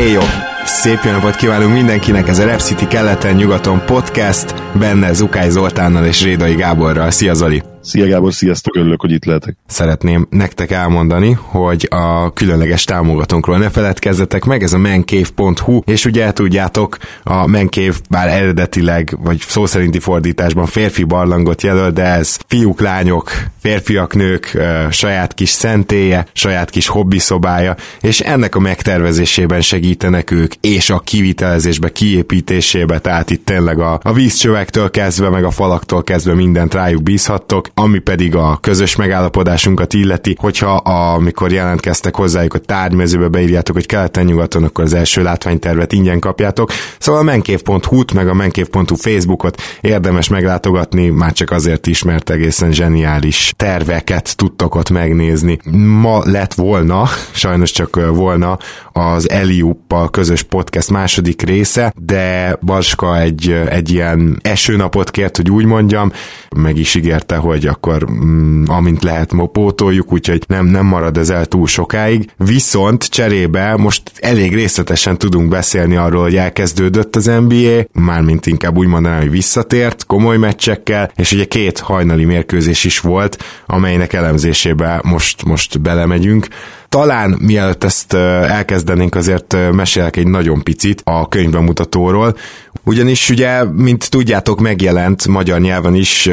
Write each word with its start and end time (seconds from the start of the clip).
Éjjó! 0.00 0.20
Szép 0.64 0.98
jó 1.04 1.10
napot 1.10 1.36
kívánunk 1.36 1.72
mindenkinek, 1.72 2.28
ez 2.28 2.38
a 2.38 2.44
Rep 2.44 2.60
City 2.60 2.86
keleten-nyugaton 2.86 3.84
podcast, 3.86 4.54
benne 4.78 5.12
Zukály 5.12 5.50
Zoltánnal 5.50 6.04
és 6.04 6.22
Rédai 6.22 6.54
Gáborral. 6.54 7.10
Szia 7.10 7.34
Zoli! 7.34 7.69
Szia 7.82 8.06
Gábor, 8.06 8.32
sziasztok, 8.32 8.76
örülök, 8.76 9.00
hogy 9.00 9.12
itt 9.12 9.24
lehetek. 9.24 9.56
Szeretném 9.66 10.26
nektek 10.30 10.70
elmondani, 10.70 11.38
hogy 11.42 11.88
a 11.90 12.32
különleges 12.32 12.84
támogatónkról 12.84 13.58
ne 13.58 13.70
feledkezzetek 13.70 14.44
meg, 14.44 14.62
ez 14.62 14.72
a 14.72 14.78
mancave.hu, 14.78 15.80
és 15.84 16.04
ugye 16.04 16.32
tudjátok, 16.32 16.96
a 17.22 17.46
Mancave 17.46 17.94
bár 18.08 18.28
eredetileg, 18.28 19.16
vagy 19.22 19.38
szó 19.38 19.66
szerinti 19.66 19.98
fordításban 19.98 20.66
férfi 20.66 21.04
barlangot 21.04 21.62
jelöl, 21.62 21.90
de 21.90 22.04
ez 22.04 22.38
fiúk, 22.46 22.80
lányok, 22.80 23.30
férfiak, 23.60 24.14
nők 24.14 24.58
saját 24.90 25.34
kis 25.34 25.48
szentélye, 25.48 26.26
saját 26.32 26.70
kis 26.70 26.86
hobbiszobája, 26.86 27.76
és 28.00 28.20
ennek 28.20 28.54
a 28.54 28.60
megtervezésében 28.60 29.60
segítenek 29.60 30.30
ők, 30.30 30.54
és 30.60 30.90
a 30.90 30.98
kivitelezésbe, 30.98 31.92
kiépítésébe, 31.92 32.98
tehát 32.98 33.30
itt 33.30 33.44
tényleg 33.44 33.78
a, 33.80 34.00
a 34.02 34.12
vízcsövektől 34.12 34.90
kezdve, 34.90 35.28
meg 35.28 35.44
a 35.44 35.50
falaktól 35.50 36.04
kezdve 36.04 36.34
mindent 36.34 36.74
rájuk 36.74 37.02
bízhattok, 37.02 37.69
ami 37.80 37.98
pedig 37.98 38.34
a 38.34 38.58
közös 38.60 38.96
megállapodásunkat 38.96 39.92
illeti, 39.92 40.36
hogyha 40.38 40.74
amikor 40.74 41.52
jelentkeztek 41.52 42.16
hozzájuk 42.16 42.54
a 42.54 42.58
tárgymezőbe 42.58 43.28
beírjátok, 43.28 43.74
hogy 43.74 43.86
keleten-nyugaton, 43.86 44.64
akkor 44.64 44.84
az 44.84 44.94
első 44.94 45.22
látványtervet 45.22 45.92
ingyen 45.92 46.18
kapjátok. 46.18 46.70
Szóval 46.98 47.20
a 47.20 47.24
menkév.hu-t, 47.24 48.12
meg 48.12 48.28
a 48.28 48.34
menkév.hu 48.34 48.94
Facebookot 48.94 49.62
érdemes 49.80 50.28
meglátogatni, 50.28 51.08
már 51.08 51.32
csak 51.32 51.50
azért 51.50 51.86
is, 51.86 52.02
mert 52.02 52.30
egészen 52.30 52.72
zseniális 52.72 53.52
terveket 53.56 54.36
tudtok 54.36 54.74
ott 54.74 54.90
megnézni. 54.90 55.58
Ma 55.72 56.20
lett 56.24 56.54
volna, 56.54 57.08
sajnos 57.30 57.70
csak 57.70 58.14
volna 58.14 58.58
az 58.92 59.30
Eliuppal 59.30 60.10
közös 60.10 60.42
podcast 60.42 60.90
második 60.90 61.42
része, 61.42 61.92
de 61.96 62.56
Barska 62.62 63.18
egy, 63.18 63.50
egy 63.68 63.90
ilyen 63.90 64.38
esőnapot 64.42 65.10
kért, 65.10 65.36
hogy 65.36 65.50
úgy 65.50 65.64
mondjam, 65.64 66.12
meg 66.56 66.76
is 66.76 66.94
ígérte, 66.94 67.36
hogy 67.36 67.69
akkor 67.70 68.10
mm, 68.10 68.64
amint 68.66 69.02
lehet 69.02 69.32
pótoljuk, 69.52 70.12
úgyhogy 70.12 70.44
nem, 70.46 70.66
nem 70.66 70.86
marad 70.86 71.16
ez 71.16 71.30
el 71.30 71.46
túl 71.46 71.66
sokáig. 71.66 72.30
Viszont 72.36 73.04
cserébe 73.04 73.76
most 73.76 74.12
elég 74.20 74.54
részletesen 74.54 75.18
tudunk 75.18 75.48
beszélni 75.48 75.96
arról, 75.96 76.22
hogy 76.22 76.36
elkezdődött 76.36 77.16
az 77.16 77.24
NBA, 77.24 77.84
mármint 77.92 78.46
inkább 78.46 78.76
úgy 78.76 78.86
mondanám, 78.86 79.20
hogy 79.20 79.30
visszatért 79.30 80.06
komoly 80.06 80.36
meccsekkel, 80.36 81.12
és 81.16 81.32
ugye 81.32 81.44
két 81.44 81.78
hajnali 81.78 82.24
mérkőzés 82.24 82.84
is 82.84 83.00
volt, 83.00 83.44
amelynek 83.66 84.12
elemzésébe 84.12 85.00
most, 85.04 85.44
most 85.44 85.80
belemegyünk. 85.80 86.48
Talán 86.90 87.38
mielőtt 87.40 87.84
ezt 87.84 88.12
elkezdenénk, 88.12 89.14
azért 89.14 89.56
mesélek 89.72 90.16
egy 90.16 90.26
nagyon 90.26 90.62
picit 90.62 91.02
a 91.04 91.28
könyvbemutatóról, 91.28 92.36
ugyanis 92.84 93.30
ugye, 93.30 93.64
mint 93.64 94.10
tudjátok, 94.10 94.60
megjelent 94.60 95.26
magyar 95.26 95.60
nyelven 95.60 95.94
is 95.94 96.30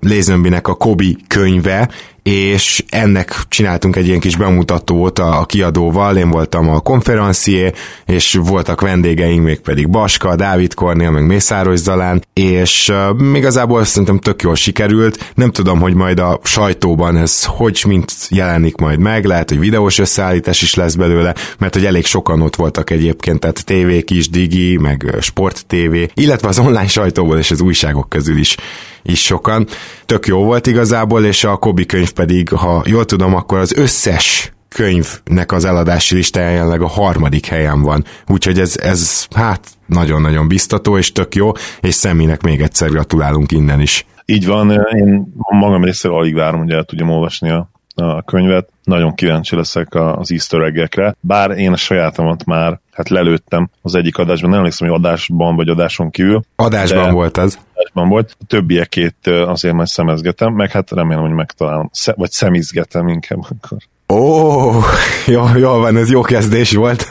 Lézönbinek 0.00 0.68
a 0.68 0.74
Kobi 0.74 1.16
könyve, 1.26 1.88
és 2.22 2.84
ennek 2.88 3.34
csináltunk 3.48 3.96
egy 3.96 4.06
ilyen 4.06 4.20
kis 4.20 4.36
bemutatót 4.36 5.18
a, 5.18 5.44
kiadóval, 5.46 6.16
én 6.16 6.30
voltam 6.30 6.68
a 6.68 6.80
konferencié, 6.80 7.72
és 8.06 8.38
voltak 8.42 8.80
vendégeink, 8.80 9.44
még 9.44 9.60
pedig 9.60 9.88
Baska, 9.88 10.36
Dávid 10.36 10.74
Kornél, 10.74 11.10
meg 11.10 11.26
Mészáros 11.26 11.78
Zalán, 11.78 12.22
és 12.32 12.88
uh, 12.88 13.36
igazából 13.36 13.84
szerintem 13.84 14.18
tök 14.18 14.42
jól 14.42 14.54
sikerült, 14.54 15.32
nem 15.34 15.50
tudom, 15.50 15.80
hogy 15.80 15.94
majd 15.94 16.18
a 16.18 16.40
sajtóban 16.42 17.16
ez 17.16 17.44
hogy 17.44 17.82
mint 17.86 18.12
jelenik 18.28 18.76
majd 18.76 18.98
meg, 18.98 19.24
lehet, 19.24 19.48
hogy 19.48 19.58
videós 19.58 19.98
összeállítás 19.98 20.62
is 20.62 20.74
lesz 20.74 20.94
belőle, 20.94 21.34
mert 21.58 21.74
hogy 21.74 21.84
elég 21.84 22.04
sokan 22.04 22.42
ott 22.42 22.56
voltak 22.56 22.90
egyébként, 22.90 23.40
tehát 23.40 23.64
tévék 23.64 24.10
is, 24.10 24.28
Digi, 24.28 24.76
meg 24.76 25.16
Sport 25.20 25.64
TV, 25.66 25.94
illetve 26.14 26.48
az 26.48 26.58
online 26.58 26.86
sajtóból 26.86 27.38
és 27.38 27.50
az 27.50 27.60
újságok 27.60 28.08
közül 28.08 28.38
is 28.38 28.56
is 29.02 29.24
sokan. 29.24 29.66
Tök 30.06 30.26
jó 30.26 30.44
volt 30.44 30.66
igazából, 30.66 31.24
és 31.24 31.44
a 31.44 31.56
Kobi 31.56 31.86
könyv 31.86 32.10
pedig, 32.12 32.48
ha 32.48 32.82
jól 32.86 33.04
tudom, 33.04 33.34
akkor 33.34 33.58
az 33.58 33.76
összes 33.76 34.52
könyvnek 34.68 35.52
az 35.52 35.64
eladási 35.64 36.14
listáján 36.14 36.52
jelenleg 36.52 36.82
a 36.82 36.88
harmadik 36.88 37.46
helyen 37.46 37.82
van. 37.82 38.04
Úgyhogy 38.26 38.58
ez, 38.58 38.76
ez 38.76 39.26
hát 39.34 39.60
nagyon-nagyon 39.86 40.48
biztató, 40.48 40.98
és 40.98 41.12
tök 41.12 41.34
jó, 41.34 41.52
és 41.80 41.94
Személynek 41.94 42.42
még 42.42 42.60
egyszer 42.60 42.88
gratulálunk 42.88 43.52
innen 43.52 43.80
is. 43.80 44.06
Így 44.24 44.46
van, 44.46 44.70
én 44.70 45.32
magam 45.50 45.84
részéről 45.84 46.16
alig 46.16 46.34
várom, 46.34 46.60
hogy 46.60 46.70
el 46.70 46.84
tudjam 46.84 47.10
olvasni 47.10 47.50
a, 47.50 47.70
a 47.94 48.22
könyvet. 48.22 48.68
Nagyon 48.84 49.14
kíváncsi 49.14 49.56
leszek 49.56 49.94
az 49.94 50.32
easter 50.32 50.60
egg 50.60 51.14
bár 51.20 51.50
én 51.50 51.72
a 51.72 51.76
sajátomat 51.76 52.44
már 52.44 52.80
hát 52.92 53.08
lelőttem 53.08 53.70
az 53.82 53.94
egyik 53.94 54.18
adásban, 54.18 54.50
nem 54.50 54.58
emlékszem, 54.58 54.88
hogy 54.88 54.98
adásban 54.98 55.56
vagy 55.56 55.68
adáson 55.68 56.10
kívül. 56.10 56.42
Adásban 56.56 57.12
volt 57.12 57.36
az. 57.36 57.58
Adásban 57.92 58.08
volt. 58.08 58.36
A 58.40 58.44
többiekét 58.46 59.26
azért 59.26 59.74
majd 59.74 59.88
szemezgetem, 59.88 60.52
meg 60.52 60.70
hát 60.70 60.90
remélem, 60.90 61.22
hogy 61.22 61.32
megtalálom, 61.32 61.90
vagy 62.14 62.30
szemizgetem 62.30 63.08
inkább 63.08 63.38
akkor. 63.38 63.78
Ó, 64.08 64.16
oh, 64.16 64.84
jó, 65.26 65.44
jó 65.56 65.70
van, 65.70 65.96
ez 65.96 66.10
jó 66.10 66.20
kezdés 66.20 66.72
volt. 66.72 67.08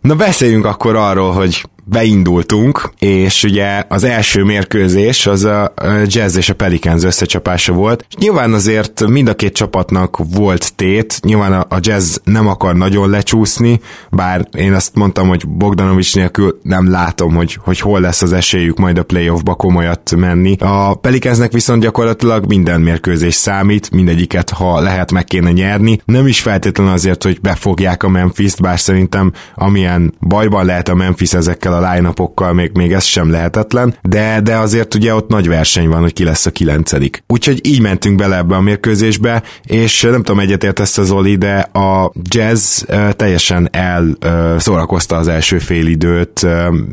Na 0.00 0.14
beszéljünk 0.14 0.64
akkor 0.64 0.96
arról, 0.96 1.32
hogy 1.32 1.64
beindultunk, 1.84 2.90
és 2.98 3.42
ugye 3.42 3.84
az 3.88 4.04
első 4.04 4.42
mérkőzés 4.42 5.26
az 5.26 5.44
a 5.44 5.72
Jazz 6.06 6.36
és 6.36 6.48
a 6.48 6.54
Pelicans 6.54 7.04
összecsapása 7.04 7.72
volt. 7.72 8.04
És 8.08 8.14
nyilván 8.16 8.52
azért 8.52 9.06
mind 9.06 9.28
a 9.28 9.34
két 9.34 9.52
csapatnak 9.52 10.18
volt 10.34 10.74
tét, 10.74 11.20
nyilván 11.22 11.52
a 11.52 11.78
Jazz 11.80 12.16
nem 12.24 12.48
akar 12.48 12.74
nagyon 12.74 13.10
lecsúszni, 13.10 13.80
bár 14.10 14.48
én 14.56 14.72
azt 14.72 14.94
mondtam, 14.94 15.28
hogy 15.28 15.48
Bogdanovics 15.48 16.14
nélkül 16.14 16.58
nem 16.62 16.90
látom, 16.90 17.34
hogy, 17.34 17.58
hogy 17.60 17.80
hol 17.80 18.00
lesz 18.00 18.22
az 18.22 18.32
esélyük 18.32 18.78
majd 18.78 18.98
a 18.98 19.02
playoffba 19.02 19.54
komolyat 19.54 20.16
menni. 20.16 20.56
A 20.58 20.94
Pelicansnek 20.94 21.52
viszont 21.52 21.82
gyakorlatilag 21.82 22.46
minden 22.46 22.80
mérkőzés 22.80 23.34
számít, 23.34 23.90
mindegyiket, 23.90 24.50
ha 24.50 24.80
lehet, 24.80 25.12
meg 25.12 25.24
kéne 25.24 25.50
nyerni. 25.50 26.00
Nem 26.04 26.26
is 26.26 26.40
feltétlenül 26.40 26.92
azért, 26.92 27.22
hogy 27.22 27.40
befogják 27.40 28.02
a 28.02 28.08
Memphis-t, 28.08 28.60
bár 28.60 28.80
szerintem 28.80 29.32
amilyen 29.54 30.14
bajban 30.20 30.64
lehet 30.64 30.88
a 30.88 30.94
Memphis 30.94 31.32
ezekkel 31.32 31.73
a 31.74 31.92
line 31.92 32.12
még, 32.52 32.70
még 32.74 32.92
ez 32.92 33.04
sem 33.04 33.30
lehetetlen, 33.30 33.94
de, 34.02 34.40
de 34.40 34.56
azért 34.56 34.94
ugye 34.94 35.14
ott 35.14 35.28
nagy 35.28 35.48
verseny 35.48 35.88
van, 35.88 36.00
hogy 36.00 36.12
ki 36.12 36.24
lesz 36.24 36.46
a 36.46 36.50
kilencedik. 36.50 37.24
Úgyhogy 37.26 37.66
így 37.66 37.80
mentünk 37.80 38.16
bele 38.16 38.36
ebbe 38.36 38.54
a 38.54 38.60
mérkőzésbe, 38.60 39.42
és 39.64 40.02
nem 40.02 40.22
tudom, 40.22 40.40
egyetért 40.40 40.80
ezt 40.80 40.98
az 40.98 41.10
Oli, 41.10 41.36
de 41.36 41.58
a 41.58 42.12
jazz 42.22 42.82
teljesen 43.10 43.68
el 43.72 44.16
szórakozta 44.58 45.16
az 45.16 45.28
első 45.28 45.58
fél 45.58 45.86
időt. 45.86 46.46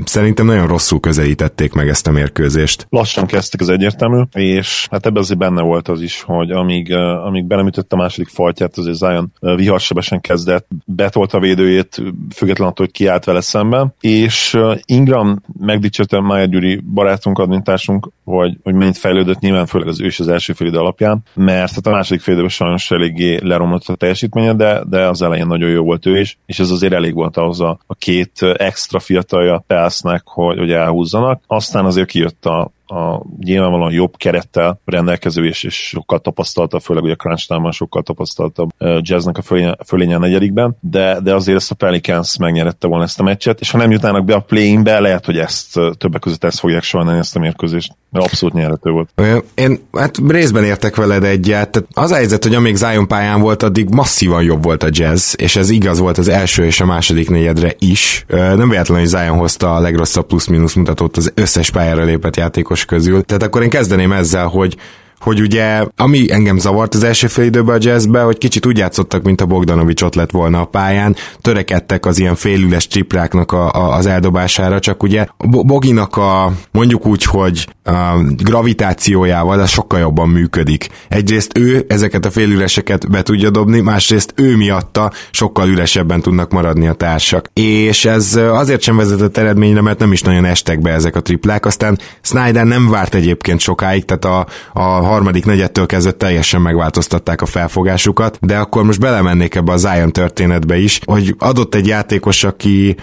Szerintem 0.05 0.45
nagyon 0.45 0.67
rosszul 0.67 0.99
közelítették 0.99 1.73
meg 1.73 1.87
ezt 1.87 2.07
a 2.07 2.11
mérkőzést. 2.11 2.87
Lassan 2.89 3.25
kezdtek 3.25 3.61
az 3.61 3.69
egyértelmű, 3.69 4.21
és 4.33 4.87
hát 4.91 5.05
ebben 5.05 5.21
azért 5.21 5.39
benne 5.39 5.61
volt 5.61 5.87
az 5.87 6.01
is, 6.01 6.23
hogy 6.25 6.51
amíg, 6.51 6.95
amíg 7.25 7.45
belemütött 7.45 7.93
a 7.93 7.95
második 7.95 8.29
faltját, 8.29 8.77
azért 8.77 8.97
Zion 8.97 9.31
viharsebesen 9.39 10.21
kezdett, 10.21 10.67
betolta 10.85 11.37
a 11.37 11.41
védőjét, 11.41 12.01
függetlenül 12.35 12.71
attól, 12.71 12.85
hogy 12.85 12.95
kiállt 12.95 13.25
vele 13.25 13.41
szemben, 13.41 13.93
és 13.99 14.57
Ingram 14.85 15.41
megdicsérte 15.59 16.19
Májer 16.19 16.49
Gyuri 16.49 16.81
barátunk, 16.93 17.39
admintársunk, 17.39 18.09
hogy, 18.23 18.57
hogy 18.63 18.73
mennyit 18.73 18.97
fejlődött, 18.97 19.39
nyilván 19.39 19.65
főleg 19.65 19.87
az 19.87 20.01
ős 20.01 20.19
az 20.19 20.27
első 20.27 20.53
fél 20.53 20.67
idő 20.67 20.77
alapján, 20.77 21.23
mert 21.33 21.73
hát 21.73 21.87
a 21.87 21.91
második 21.91 22.21
fél 22.21 22.33
időben 22.33 22.51
sajnos 22.51 22.91
eléggé 22.91 23.39
leromlott 23.43 23.87
a 23.87 23.95
teljesítménye, 23.95 24.53
de, 24.53 24.83
de 24.89 25.07
az 25.07 25.21
elején 25.21 25.47
nagyon 25.47 25.69
jó 25.69 25.83
volt 25.83 26.05
ő 26.05 26.19
is, 26.19 26.37
és 26.45 26.59
ez 26.59 26.69
azért 26.69 26.93
elég 26.93 27.13
volt 27.13 27.37
ahhoz 27.37 27.61
a, 27.61 27.79
a 27.87 27.95
két 27.95 28.41
extra 28.41 28.99
fiatalja 28.99 29.63
Pelsznek, 29.67 30.21
hogy, 30.25 30.57
hogy 30.57 30.71
elhúzzanak. 30.71 31.41
Aztán 31.47 31.85
azért 31.85 32.07
kijött 32.07 32.45
a, 32.45 32.71
a 32.91 33.25
nyilvánvalóan 33.39 33.91
jobb 33.91 34.17
kerettel 34.17 34.79
rendelkező 34.85 35.45
és, 35.45 35.63
és 35.63 35.75
sokkal 35.75 36.19
tapasztaltabb, 36.19 36.81
főleg 36.81 37.03
ugye 37.03 37.15
crunch 37.15 37.71
sokkal 37.71 38.01
tapasztaltabb 38.01 38.69
jazznek 38.99 39.37
a 39.37 39.41
fölénye, 39.85 40.15
a 40.15 40.19
negyedikben, 40.19 40.77
de, 40.79 41.19
de 41.19 41.33
azért 41.33 41.57
ezt 41.57 41.71
a 41.71 41.75
Pelicans 41.75 42.37
megnyerette 42.37 42.87
volna 42.87 43.03
ezt 43.03 43.19
a 43.19 43.23
meccset, 43.23 43.59
és 43.59 43.71
ha 43.71 43.77
nem 43.77 43.91
jutnának 43.91 44.25
be 44.25 44.33
a 44.33 44.39
play-inbe, 44.39 44.99
lehet, 44.99 45.25
hogy 45.25 45.37
ezt 45.37 45.79
többek 45.97 46.21
között 46.21 46.43
ezt 46.43 46.59
fogják 46.59 46.83
sajnálni 46.83 47.19
ezt 47.19 47.35
a 47.35 47.39
mérkőzést, 47.39 47.95
mert 48.09 48.25
abszolút 48.25 48.55
nyerhető 48.55 48.89
volt. 48.89 49.09
Én 49.55 49.79
hát 49.91 50.17
részben 50.27 50.63
értek 50.63 50.95
veled 50.95 51.23
egyet. 51.23 51.85
Az 51.93 52.11
a 52.11 52.15
helyzet, 52.15 52.43
hogy 52.43 52.55
amíg 52.55 52.75
Zion 52.75 53.07
pályán 53.07 53.41
volt, 53.41 53.63
addig 53.63 53.89
masszívan 53.89 54.43
jobb 54.43 54.63
volt 54.63 54.83
a 54.83 54.89
jazz, 54.91 55.33
és 55.37 55.55
ez 55.55 55.69
igaz 55.69 55.99
volt 55.99 56.17
az 56.17 56.27
első 56.27 56.65
és 56.65 56.81
a 56.81 56.85
második 56.85 57.29
negyedre 57.29 57.73
is. 57.79 58.25
Nem 58.27 58.69
véletlenül, 58.69 59.03
hogy 59.03 59.21
Zion 59.21 59.37
hozta 59.37 59.75
a 59.75 59.79
legrosszabb 59.79 60.25
plusz-minusz 60.25 60.73
mutatót 60.73 61.17
az 61.17 61.31
összes 61.35 61.71
pályára 61.71 62.03
lépett 62.03 62.35
játékos 62.35 62.80
közül. 62.85 63.23
Tehát 63.23 63.43
akkor 63.43 63.63
én 63.63 63.69
kezdeném 63.69 64.11
ezzel, 64.11 64.47
hogy 64.47 64.77
hogy 65.21 65.41
ugye, 65.41 65.85
ami 65.95 66.31
engem 66.31 66.57
zavart 66.57 66.93
az 66.93 67.03
első 67.03 67.27
fél 67.27 67.45
időben 67.45 67.75
a 67.75 67.79
jazzbe, 67.81 68.21
hogy 68.21 68.37
kicsit 68.37 68.65
úgy 68.65 68.77
játszottak, 68.77 69.23
mint 69.23 69.41
a 69.41 69.45
Bogdanovics 69.45 70.01
ott 70.01 70.15
lett 70.15 70.31
volna 70.31 70.61
a 70.61 70.65
pályán, 70.65 71.15
törekedtek 71.41 72.05
az 72.05 72.19
ilyen 72.19 72.35
félüles 72.35 72.87
tripláknak 72.87 73.51
a, 73.51 73.71
a, 73.71 73.95
az 73.95 74.05
eldobására, 74.05 74.79
csak 74.79 75.03
ugye 75.03 75.25
Boginak 75.47 76.17
a 76.17 76.51
mondjuk 76.71 77.05
úgy, 77.05 77.23
hogy 77.23 77.67
a 77.83 78.23
gravitációjával 78.37 79.61
ez 79.61 79.69
sokkal 79.69 79.99
jobban 79.99 80.29
működik. 80.29 80.89
Egyrészt 81.07 81.57
ő 81.57 81.85
ezeket 81.87 82.25
a 82.25 82.31
félüleseket 82.31 83.09
be 83.09 83.21
tudja 83.21 83.49
dobni, 83.49 83.79
másrészt 83.79 84.33
ő 84.35 84.55
miatta 84.55 85.11
sokkal 85.31 85.69
üresebben 85.69 86.21
tudnak 86.21 86.51
maradni 86.51 86.87
a 86.87 86.93
társak. 86.93 87.49
És 87.53 88.05
ez 88.05 88.35
azért 88.35 88.81
sem 88.81 88.97
vezetett 88.97 89.37
eredményre, 89.37 89.81
mert 89.81 89.99
nem 89.99 90.11
is 90.11 90.21
nagyon 90.21 90.45
estek 90.45 90.79
be 90.79 90.91
ezek 90.91 91.15
a 91.15 91.21
triplák, 91.21 91.65
aztán 91.65 91.99
Snyder 92.21 92.65
nem 92.65 92.89
várt 92.89 93.15
egyébként 93.15 93.59
sokáig, 93.59 94.05
tehát 94.05 94.25
a, 94.25 94.47
a 94.79 95.10
harmadik 95.11 95.45
negyedtől 95.45 95.85
kezdve 95.85 96.11
teljesen 96.11 96.61
megváltoztatták 96.61 97.41
a 97.41 97.45
felfogásukat, 97.45 98.37
de 98.41 98.57
akkor 98.57 98.83
most 98.83 98.99
belemennék 98.99 99.55
ebbe 99.55 99.71
a 99.71 99.77
Zion 99.77 100.11
történetbe 100.11 100.77
is, 100.77 100.99
hogy 101.05 101.35
adott 101.39 101.75
egy 101.75 101.87
játékos, 101.87 102.43
aki 102.43 102.95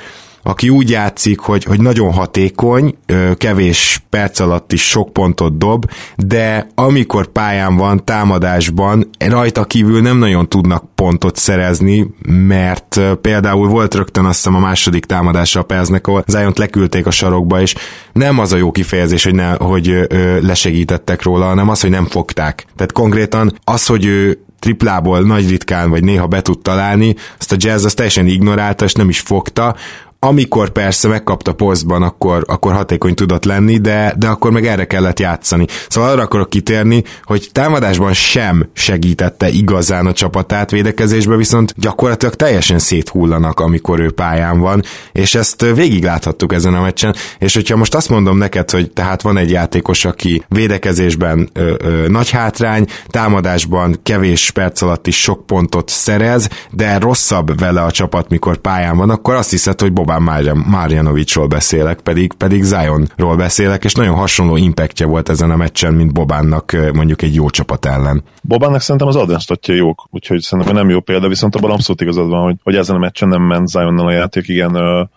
aki 0.42 0.68
úgy 0.68 0.90
játszik, 0.90 1.38
hogy, 1.38 1.64
hogy 1.64 1.80
nagyon 1.80 2.12
hatékony, 2.12 2.94
kevés 3.36 4.02
perc 4.10 4.40
alatt 4.40 4.72
is 4.72 4.88
sok 4.88 5.12
pontot 5.12 5.58
dob, 5.58 5.90
de 6.16 6.68
amikor 6.74 7.26
pályán 7.26 7.76
van, 7.76 8.04
támadásban, 8.04 9.10
rajta 9.18 9.64
kívül 9.64 10.00
nem 10.00 10.18
nagyon 10.18 10.48
tudnak 10.48 10.84
pontot 10.94 11.36
szerezni, 11.36 12.06
mert 12.26 13.00
például 13.20 13.68
volt 13.68 13.94
rögtön 13.94 14.24
azt 14.24 14.36
hiszem 14.36 14.54
a 14.54 14.58
második 14.58 15.04
támadása 15.04 15.60
a 15.60 15.62
Peznek, 15.62 16.06
ahol 16.06 16.24
zion 16.26 16.52
leküldték 16.56 17.06
a 17.06 17.10
sarokba, 17.10 17.60
és 17.60 17.74
nem 18.12 18.38
az 18.38 18.52
a 18.52 18.56
jó 18.56 18.70
kifejezés, 18.70 19.24
hogy, 19.24 19.34
ne, 19.34 19.50
hogy 19.50 20.06
lesegítettek 20.40 21.22
róla, 21.22 21.46
hanem 21.46 21.68
az, 21.68 21.80
hogy 21.80 21.90
nem 21.90 22.06
fogták. 22.06 22.66
Tehát 22.76 22.92
konkrétan 22.92 23.58
az, 23.64 23.86
hogy 23.86 24.04
ő 24.04 24.42
triplából 24.58 25.20
nagy 25.20 25.48
ritkán, 25.48 25.90
vagy 25.90 26.04
néha 26.04 26.26
be 26.26 26.42
tud 26.42 26.58
találni, 26.58 27.14
azt 27.38 27.52
a 27.52 27.56
jazz 27.58 27.84
azt 27.84 27.96
teljesen 27.96 28.26
ignorálta, 28.26 28.84
és 28.84 28.92
nem 28.92 29.08
is 29.08 29.20
fogta, 29.20 29.76
amikor 30.20 30.70
persze 30.70 31.08
megkapta 31.08 31.52
posztban, 31.52 32.02
akkor, 32.02 32.44
akkor 32.46 32.72
hatékony 32.72 33.14
tudott 33.14 33.44
lenni, 33.44 33.78
de, 33.78 34.14
de 34.16 34.28
akkor 34.28 34.50
meg 34.50 34.66
erre 34.66 34.86
kellett 34.86 35.18
játszani. 35.18 35.66
Szóval 35.88 36.10
arra 36.10 36.22
akarok 36.22 36.50
kitérni, 36.50 37.04
hogy 37.24 37.48
támadásban 37.52 38.12
sem 38.12 38.68
segítette 38.72 39.48
igazán 39.48 40.06
a 40.06 40.12
csapatát 40.12 40.70
védekezésbe, 40.70 41.36
viszont 41.36 41.74
gyakorlatilag 41.76 42.34
teljesen 42.34 42.78
széthullanak, 42.78 43.60
amikor 43.60 44.00
ő 44.00 44.10
pályán 44.10 44.58
van, 44.58 44.82
és 45.12 45.34
ezt 45.34 45.64
végig 45.74 46.04
láthattuk 46.04 46.52
ezen 46.52 46.74
a 46.74 46.80
meccsen, 46.80 47.14
és 47.38 47.54
hogyha 47.54 47.76
most 47.76 47.94
azt 47.94 48.08
mondom 48.08 48.38
neked, 48.38 48.70
hogy 48.70 48.90
tehát 48.90 49.22
van 49.22 49.36
egy 49.36 49.50
játékos, 49.50 50.04
aki 50.04 50.42
védekezésben 50.48 51.50
ö, 51.52 51.74
ö, 51.78 52.08
nagy 52.08 52.30
hátrány, 52.30 52.86
támadásban 53.06 54.00
kevés 54.02 54.50
perc 54.50 54.82
alatt 54.82 55.06
is 55.06 55.20
sok 55.20 55.46
pontot 55.46 55.88
szerez, 55.88 56.48
de 56.70 56.98
rosszabb 56.98 57.58
vele 57.58 57.82
a 57.82 57.90
csapat, 57.90 58.28
mikor 58.28 58.56
pályán 58.56 58.96
van, 58.96 59.10
akkor 59.10 59.34
azt 59.34 59.50
hiszed, 59.50 59.80
hogy 59.80 59.92
Bob 59.92 60.07
Boban 60.08 60.64
Marjanovicsról 60.66 61.46
beszélek, 61.46 62.00
pedig, 62.00 62.32
pedig 62.32 62.62
Zionról 62.62 63.36
beszélek, 63.36 63.84
és 63.84 63.94
nagyon 63.94 64.14
hasonló 64.14 64.56
impactja 64.56 65.06
volt 65.06 65.28
ezen 65.28 65.50
a 65.50 65.56
meccsen, 65.56 65.94
mint 65.94 66.12
Bobánnak 66.12 66.76
mondjuk 66.92 67.22
egy 67.22 67.34
jó 67.34 67.50
csapat 67.50 67.86
ellen. 67.86 68.22
Bobánnak 68.42 68.80
szerintem 68.80 69.08
az 69.08 69.16
advenstatja 69.16 69.74
jók, 69.74 70.06
úgyhogy 70.10 70.40
szerintem 70.40 70.74
nem 70.74 70.90
jó 70.90 71.00
példa, 71.00 71.28
viszont 71.28 71.56
abban 71.56 71.70
abszolút 71.70 72.00
igazad 72.00 72.28
van, 72.28 72.42
hogy, 72.42 72.56
hogy 72.62 72.76
ezen 72.76 72.96
a 72.96 72.98
meccsen 72.98 73.28
nem 73.28 73.42
ment 73.42 73.68
Zionnal 73.68 74.06
a 74.06 74.12
játék, 74.12 74.48
igen, 74.48 74.72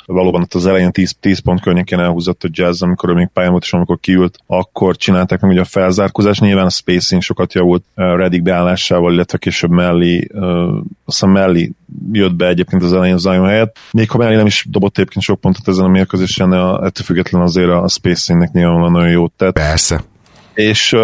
valóban 0.06 0.42
ott 0.42 0.54
az 0.54 0.66
elején 0.66 0.92
10, 0.92 1.16
10 1.20 1.40
pont 1.40 1.62
környékén 1.62 2.00
elhúzott 2.00 2.44
a 2.44 2.50
jazz, 2.52 2.82
amikor 2.82 3.10
ő 3.10 3.14
még 3.14 3.30
pályán 3.34 3.52
volt, 3.52 3.64
és 3.64 3.74
amikor 3.74 4.00
kiült, 4.00 4.38
akkor 4.48 4.96
csinálták 4.96 5.40
meg 5.40 5.52
ugye 5.52 5.62
a 5.62 5.66
felzárkózás, 5.66 6.40
nyilván 6.40 6.66
a 6.66 6.70
spacing 6.70 7.22
sokat 7.22 7.54
javult 7.54 7.84
Reddick 7.96 8.44
beállásával, 8.44 9.14
illetve 9.14 9.38
később 9.38 9.72
mellé, 9.72 10.28
azt 11.06 11.20
hiszem 11.20 11.30
mellé 11.30 11.72
jött 12.12 12.36
be 12.36 12.48
egyébként 12.48 12.84
az 12.84 12.94
elején 12.94 13.18
Zion 13.18 13.48
helyett. 13.48 13.78
Még 13.92 14.10
ha 14.10 14.18
mellé 14.18 14.36
nem 14.36 14.46
is 14.46 14.66
dobott 14.70 14.98
egyébként 14.98 15.26
sok 15.26 15.40
pontot 15.40 15.68
ezen 15.68 15.86
a 15.86 15.88
mérkőzésen, 15.88 16.54
ettől 16.54 17.06
függetlenül 17.06 17.48
azért 17.48 17.70
a 17.70 17.88
spacingnek 17.88 18.52
nyilvánvalóan 18.52 18.92
nagyon 18.92 19.10
jót 19.10 19.32
tett. 19.32 19.54
Persze. 19.54 20.04
És 20.54 20.96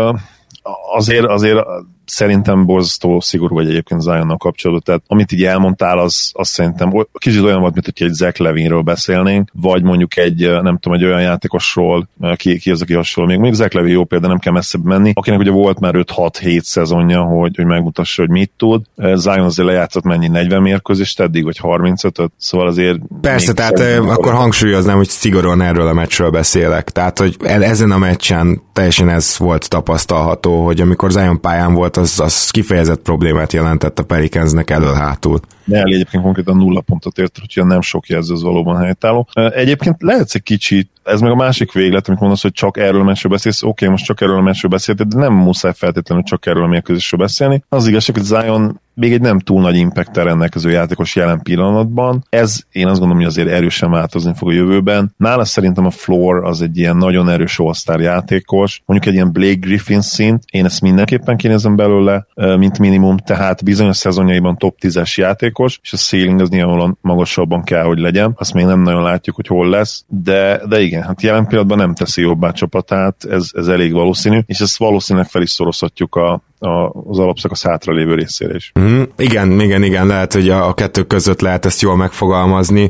azért, 0.96 1.26
azért 1.26 1.60
szerintem 2.08 2.66
borzasztó 2.66 3.20
szigorú 3.20 3.56
vagy 3.56 3.70
egyébként 3.70 4.02
Zionnal 4.02 4.38
kapcsolatban. 4.38 4.84
Tehát 4.86 5.04
amit 5.08 5.32
így 5.32 5.44
elmondtál, 5.44 6.00
az, 6.00 6.32
az 6.34 6.48
szerintem 6.48 7.06
kicsit 7.14 7.42
olyan 7.42 7.60
volt, 7.60 7.74
mint 7.74 7.86
hogy 7.86 8.08
egy 8.08 8.14
Zach 8.14 8.42
Levinről 8.42 8.82
beszélnénk, 8.82 9.50
vagy 9.54 9.84
mondjuk 9.84 10.18
egy, 10.18 10.62
nem 10.62 10.78
tudom, 10.78 10.98
egy 10.98 11.06
olyan 11.06 11.22
játékosról, 11.22 12.08
ki, 12.36 12.60
ki 12.60 12.72
az, 12.72 12.82
aki 12.82 12.94
hasonló. 12.94 13.30
Még, 13.30 13.40
még 13.40 13.54
Zach 13.54 13.76
Levin 13.76 13.92
jó 13.92 14.04
példa, 14.04 14.28
nem 14.28 14.40
kell 14.40 14.54
messzebb 14.54 14.84
menni, 14.84 15.12
akinek 15.16 15.40
ugye 15.40 15.52
volt 15.52 15.80
már 15.80 15.94
5-6-7 15.98 16.62
szezonja, 16.62 17.22
hogy, 17.22 17.56
hogy 17.56 17.66
megmutassa, 17.66 18.22
hogy 18.22 18.32
mit 18.32 18.52
tud. 18.58 18.82
Zion 19.14 19.46
azért 19.46 19.68
lejátszott 19.68 20.04
mennyi 20.04 20.28
40 20.28 20.62
mérkőzést 20.62 21.20
eddig, 21.20 21.44
vagy 21.44 21.60
35-öt, 21.62 22.32
szóval 22.38 22.68
azért... 22.68 23.00
Persze, 23.22 23.54
tehát 23.54 23.80
akkor 24.00 24.34
hangsúlyoznám, 24.34 24.96
hogy 24.96 25.10
szigorúan 25.10 25.62
erről 25.62 25.88
a 25.88 25.94
meccsről 25.94 26.30
beszélek. 26.30 26.90
Tehát, 26.90 27.20
hogy 27.20 27.36
ezen 27.42 27.92
a 27.92 27.98
meccsen 27.98 28.62
teljesen 28.74 29.10
ez 29.10 29.38
volt 29.38 29.70
tapasztalható, 29.70 30.66
hogy 30.66 30.82
amikor 30.82 31.12
Zion 31.12 31.42
pályán 31.42 31.74
volt, 31.74 31.97
az, 31.98 32.20
az 32.20 32.50
kifejezett 32.50 33.02
problémát 33.02 33.54
jelentett 33.54 34.00
a 34.00 34.04
Pelicansnek 34.04 34.70
elől-hátul. 34.70 35.40
Mellé 35.68 35.94
egyébként 35.94 36.24
konkrétan 36.24 36.58
nulla 36.58 36.82
pontot 36.82 37.18
ért, 37.18 37.40
úgyhogy 37.42 37.66
nem 37.66 37.82
sok 37.82 38.08
jelző 38.08 38.34
az 38.34 38.42
valóban 38.42 38.78
helytálló. 38.78 39.28
Egyébként 39.34 39.96
lehetsz 40.00 40.36
egy 40.36 40.44
kicsit, 40.44 40.90
ez 41.04 41.22
meg 41.22 41.32
a 41.32 41.36
másik 41.36 41.72
véglet, 41.72 42.08
amit 42.08 42.20
mondasz, 42.20 42.42
hogy 42.42 42.52
csak 42.52 42.78
erről 42.78 43.02
a 43.02 43.04
meccsről 43.04 43.32
beszélsz, 43.32 43.64
oké, 43.64 43.72
okay, 43.72 43.88
most 43.90 44.06
csak 44.06 44.22
erről 44.22 44.38
a 44.38 44.42
meccsről 44.42 44.72
beszéltél, 44.72 45.06
de 45.06 45.18
nem 45.18 45.34
muszáj 45.34 45.74
feltétlenül 45.76 46.24
csak 46.24 46.46
erről 46.46 46.64
a 46.64 46.68
mérkőzésről 46.68 47.20
beszélni. 47.20 47.64
Az 47.70 47.88
igazság, 47.88 48.16
hogy 48.16 48.26
Zion 48.26 48.80
még 48.94 49.14
egy 49.14 49.22
nem 49.22 49.40
túl 49.40 49.62
nagy 49.62 49.76
impact 49.76 50.18
rendelkező 50.18 50.70
játékos 50.70 51.16
jelen 51.16 51.42
pillanatban. 51.42 52.26
Ez 52.30 52.60
én 52.72 52.88
azt 52.88 53.00
gondolom, 53.00 53.18
hogy 53.18 53.32
azért 53.32 53.50
erősen 53.50 53.92
változni 53.92 54.34
fog 54.36 54.50
a 54.50 54.54
jövőben. 54.54 55.14
Nála 55.18 55.46
szerintem 55.46 55.86
a 55.86 55.90
floor 55.90 56.46
az 56.46 56.62
egy 56.62 56.78
ilyen 56.78 56.98
nagyon 56.98 57.30
erős 57.30 57.60
all 57.60 58.02
játékos, 58.02 58.82
mondjuk 58.86 59.10
egy 59.10 59.16
ilyen 59.16 59.32
Blake 59.32 59.60
Griffin 59.60 60.02
szint, 60.02 60.44
én 60.52 60.66
ezt 60.66 60.82
mindenképpen 60.82 61.38
kinézem 61.38 61.76
belőle, 61.76 62.28
mint 62.36 62.80
minimum, 62.80 63.18
tehát 63.18 63.64
bizonyos 63.64 63.98
szezonjaiban 63.98 64.58
top 64.58 64.78
10-es 64.82 65.18
játékos, 65.58 65.80
és 65.84 65.94
a 65.94 65.98
ceiling 65.98 66.42
az 66.42 66.50
nyilvánvalóan 66.50 66.98
magasabban 67.02 67.64
kell, 67.64 67.84
hogy 67.84 68.00
legyen. 68.00 68.34
Azt 68.38 68.54
még 68.54 68.66
nem 68.66 68.82
nagyon 68.82 69.04
látjuk, 69.04 69.36
hogy 69.36 69.48
hol 69.48 69.70
lesz, 69.70 70.06
de, 70.08 70.62
de 70.68 70.82
igen, 70.82 71.04
hát 71.04 71.22
jelen 71.22 71.46
pillanatban 71.48 71.78
nem 71.78 71.94
teszi 71.94 72.22
jobbá 72.22 72.52
csapatát, 72.52 73.26
ez, 73.30 73.50
ez 73.54 73.68
elég 73.68 73.94
valószínű, 73.94 74.40
és 74.46 74.60
ezt 74.60 74.78
valószínűleg 74.78 75.28
fel 75.28 75.42
is 75.42 75.52
szorozhatjuk 75.52 76.16
a, 76.16 76.42
az 76.60 77.20
alapszakasz 77.20 77.64
hátralévő 77.64 78.16
részére 78.16 78.56
is. 78.56 78.72
Mm, 78.80 79.02
igen, 79.18 79.60
igen, 79.60 79.84
igen, 79.84 80.08
lehet, 80.08 80.34
hogy 80.34 80.50
a, 80.50 80.68
a 80.68 80.74
kettő 80.74 81.04
között 81.04 81.42
lehet 81.42 81.66
ezt 81.66 81.82
jól 81.82 81.96
megfogalmazni, 81.96 82.90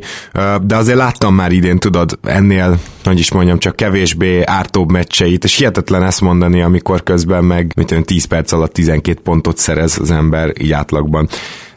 de 0.62 0.75
azért 0.75 0.97
láttam 0.97 1.36
már 1.36 1.51
idén, 1.51 1.79
tudod, 1.79 2.19
ennél, 2.24 2.79
hogy 3.03 3.19
is 3.19 3.31
mondjam, 3.31 3.59
csak 3.59 3.75
kevésbé 3.75 4.43
ártóbb 4.43 4.91
meccseit, 4.91 5.43
és 5.43 5.57
hihetetlen 5.57 6.03
ezt 6.03 6.21
mondani, 6.21 6.62
amikor 6.62 7.03
közben 7.03 7.43
meg, 7.43 7.71
mint 7.75 8.05
10 8.05 8.25
perc 8.25 8.51
alatt 8.51 8.74
12 8.74 9.19
pontot 9.24 9.57
szerez 9.57 10.00
az 10.00 10.12
ember 10.12 10.53
így 10.62 10.71
átlagban. 10.71 11.27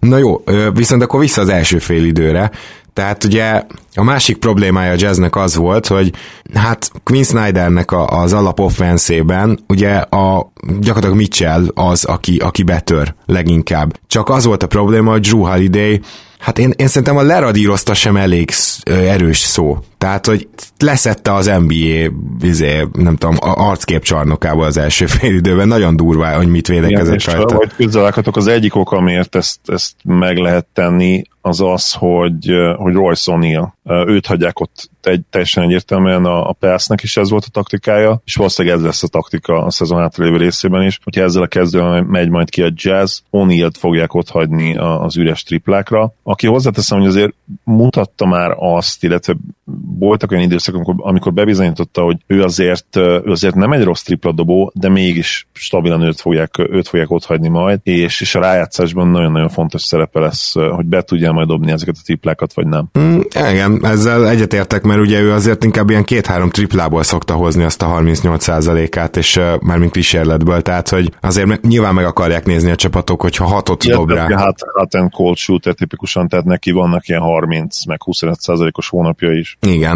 Na 0.01 0.19
jó, 0.19 0.43
viszont 0.75 1.03
akkor 1.03 1.21
vissza 1.21 1.41
az 1.41 1.49
első 1.49 1.79
fél 1.79 2.05
időre. 2.05 2.51
Tehát 2.93 3.25
ugye 3.25 3.63
a 3.95 4.03
másik 4.03 4.37
problémája 4.37 4.93
a 4.93 4.97
jazznek 4.99 5.37
az 5.37 5.57
volt, 5.57 5.87
hogy 5.87 6.13
hát 6.55 6.91
Quinn 7.05 7.23
Snydernek 7.23 7.93
a, 7.93 8.07
az 8.07 8.33
alapoffenszében 8.33 9.59
ugye 9.69 9.97
a 9.97 10.53
gyakorlatilag 10.79 11.17
Mitchell 11.17 11.67
az, 11.75 12.05
aki, 12.05 12.37
aki 12.37 12.63
betör 12.63 13.15
leginkább. 13.27 13.99
Csak 14.07 14.29
az 14.29 14.45
volt 14.45 14.63
a 14.63 14.67
probléma, 14.67 15.11
hogy 15.11 15.21
Drew 15.21 15.45
Holiday 15.45 16.01
Hát 16.41 16.59
én, 16.59 16.73
én 16.77 16.87
szerintem 16.87 17.17
a 17.17 17.23
leradírozta 17.23 17.95
sem 17.95 18.17
elég 18.17 18.51
erős 18.85 19.39
szó. 19.39 19.79
Tehát, 19.99 20.27
hogy 20.27 20.49
leszette 20.79 21.35
az 21.35 21.47
NBA, 21.47 22.13
izé, 22.41 22.87
nem 22.93 23.17
tudom, 23.17 23.37
arckép 23.41 24.03
az 24.41 24.77
első 24.77 25.07
fél 25.07 25.35
időben. 25.35 25.69
Nagyon 25.69 25.97
durvá, 25.97 26.37
hogy 26.37 26.49
mit 26.49 26.67
védekezett 26.67 27.25
rajta. 27.25 27.55
Hogy 27.55 27.75
közelakatok, 27.77 28.37
az 28.37 28.47
egyik 28.47 28.75
ok, 28.75 28.93
amiért 28.93 29.35
ezt, 29.35 29.59
ezt 29.65 29.95
meg 30.05 30.37
lehet 30.37 30.67
tenni, 30.73 31.23
az 31.41 31.61
az, 31.61 31.93
hogy, 31.93 32.51
hogy 32.77 32.95
Royce 32.95 33.33
O'Neal 33.35 33.69
őt 34.07 34.27
hagyják 34.27 34.61
ott 34.61 34.90
egy, 35.03 35.21
teljesen 35.31 35.63
egyértelműen 35.63 36.25
a, 36.25 36.49
a 36.49 36.53
Persznek 36.53 37.03
is 37.03 37.17
ez 37.17 37.31
volt 37.31 37.45
a 37.45 37.51
taktikája, 37.53 38.21
és 38.25 38.35
valószínűleg 38.35 38.77
ez 38.77 38.85
lesz 38.85 39.03
a 39.03 39.09
taktika 39.09 39.65
a 39.65 39.71
szezon 39.71 40.03
átalévő 40.03 40.37
részében 40.37 40.83
is, 40.83 40.99
hogyha 41.05 41.23
ezzel 41.23 41.43
a 41.43 41.47
kezdően 41.47 42.05
megy 42.05 42.29
majd 42.29 42.51
ki 42.51 42.63
a 42.63 42.73
jazz, 42.75 43.19
O'Neill-t 43.33 43.75
fogják 43.79 44.15
ott 44.15 44.29
hagyni 44.29 44.77
az 44.77 45.17
üres 45.17 45.43
triplákra, 45.43 46.13
aki 46.23 46.47
hozzáteszem, 46.47 46.99
hogy 46.99 47.09
azért 47.09 47.35
mutatta 47.65 48.27
már 48.27 48.55
azt, 48.59 49.05
illetve 49.05 49.37
voltak 50.01 50.31
olyan 50.31 50.43
időszakok, 50.43 50.87
amikor, 50.87 51.07
amikor 51.09 51.33
bebizonyította, 51.33 52.03
hogy 52.03 52.17
ő 52.27 52.43
azért, 52.43 52.97
ő 52.97 53.23
azért 53.25 53.55
nem 53.55 53.73
egy 53.73 53.85
rossz 53.85 54.03
tripla 54.03 54.33
dobó, 54.33 54.73
de 54.75 54.89
mégis 54.89 55.49
stabilan 55.53 56.03
őt 56.03 56.21
fogják, 56.21 56.59
őt 56.59 56.89
fogják 56.89 57.11
ott 57.11 57.25
hagyni 57.25 57.49
majd, 57.49 57.81
és, 57.83 58.21
és 58.21 58.35
a 58.35 58.41
rájátszásban 58.41 59.09
nagyon-nagyon 59.09 59.49
fontos 59.49 59.83
szerepe 59.83 60.21
lesz, 60.21 60.55
hogy 60.55 60.87
be 60.87 61.03
tudja 61.03 61.33
majd 61.33 61.49
dobni 61.49 61.71
ezeket 61.71 61.95
a 61.99 62.03
triplákat, 62.05 62.53
vagy 62.53 62.67
nem. 62.67 62.89
Mm, 62.99 63.21
igen, 63.51 63.81
ezzel 63.83 64.29
egyetértek, 64.29 64.83
mert 64.83 65.01
ugye 65.01 65.21
ő 65.21 65.33
azért 65.33 65.65
inkább 65.65 65.91
ilyen 65.91 66.05
két-három 66.05 66.51
triplából 66.51 67.03
szokta 67.03 67.35
hozni 67.35 67.65
azt 67.65 67.83
a 67.83 67.87
38%-át, 67.87 69.17
és 69.17 69.37
uh, 69.37 69.61
már 69.61 69.79
mint 69.79 69.93
kísérletből, 69.93 70.63
tehát 70.63 70.89
hogy 70.89 71.13
azért 71.21 71.63
nyilván 71.63 71.95
meg 71.95 72.05
akarják 72.05 72.45
nézni 72.45 72.71
a 72.71 72.77
csapatok, 72.77 73.21
hogyha 73.21 73.45
hatot 73.45 73.85
Igen, 73.85 73.97
dob 73.97 74.11
rá. 74.11 74.29
Hát, 74.29 74.59
hát 74.79 74.95
and 74.95 75.11
cold 75.13 75.37
shooter 75.37 75.75
tipikusan, 75.75 76.29
tehát 76.29 76.45
neki 76.45 76.71
vannak 76.71 77.09
ilyen 77.09 77.21
30 77.21 77.85
meg 77.87 78.01
25%-os 78.05 78.89
hónapja 78.89 79.33
is. 79.33 79.57
Igen, 79.67 79.90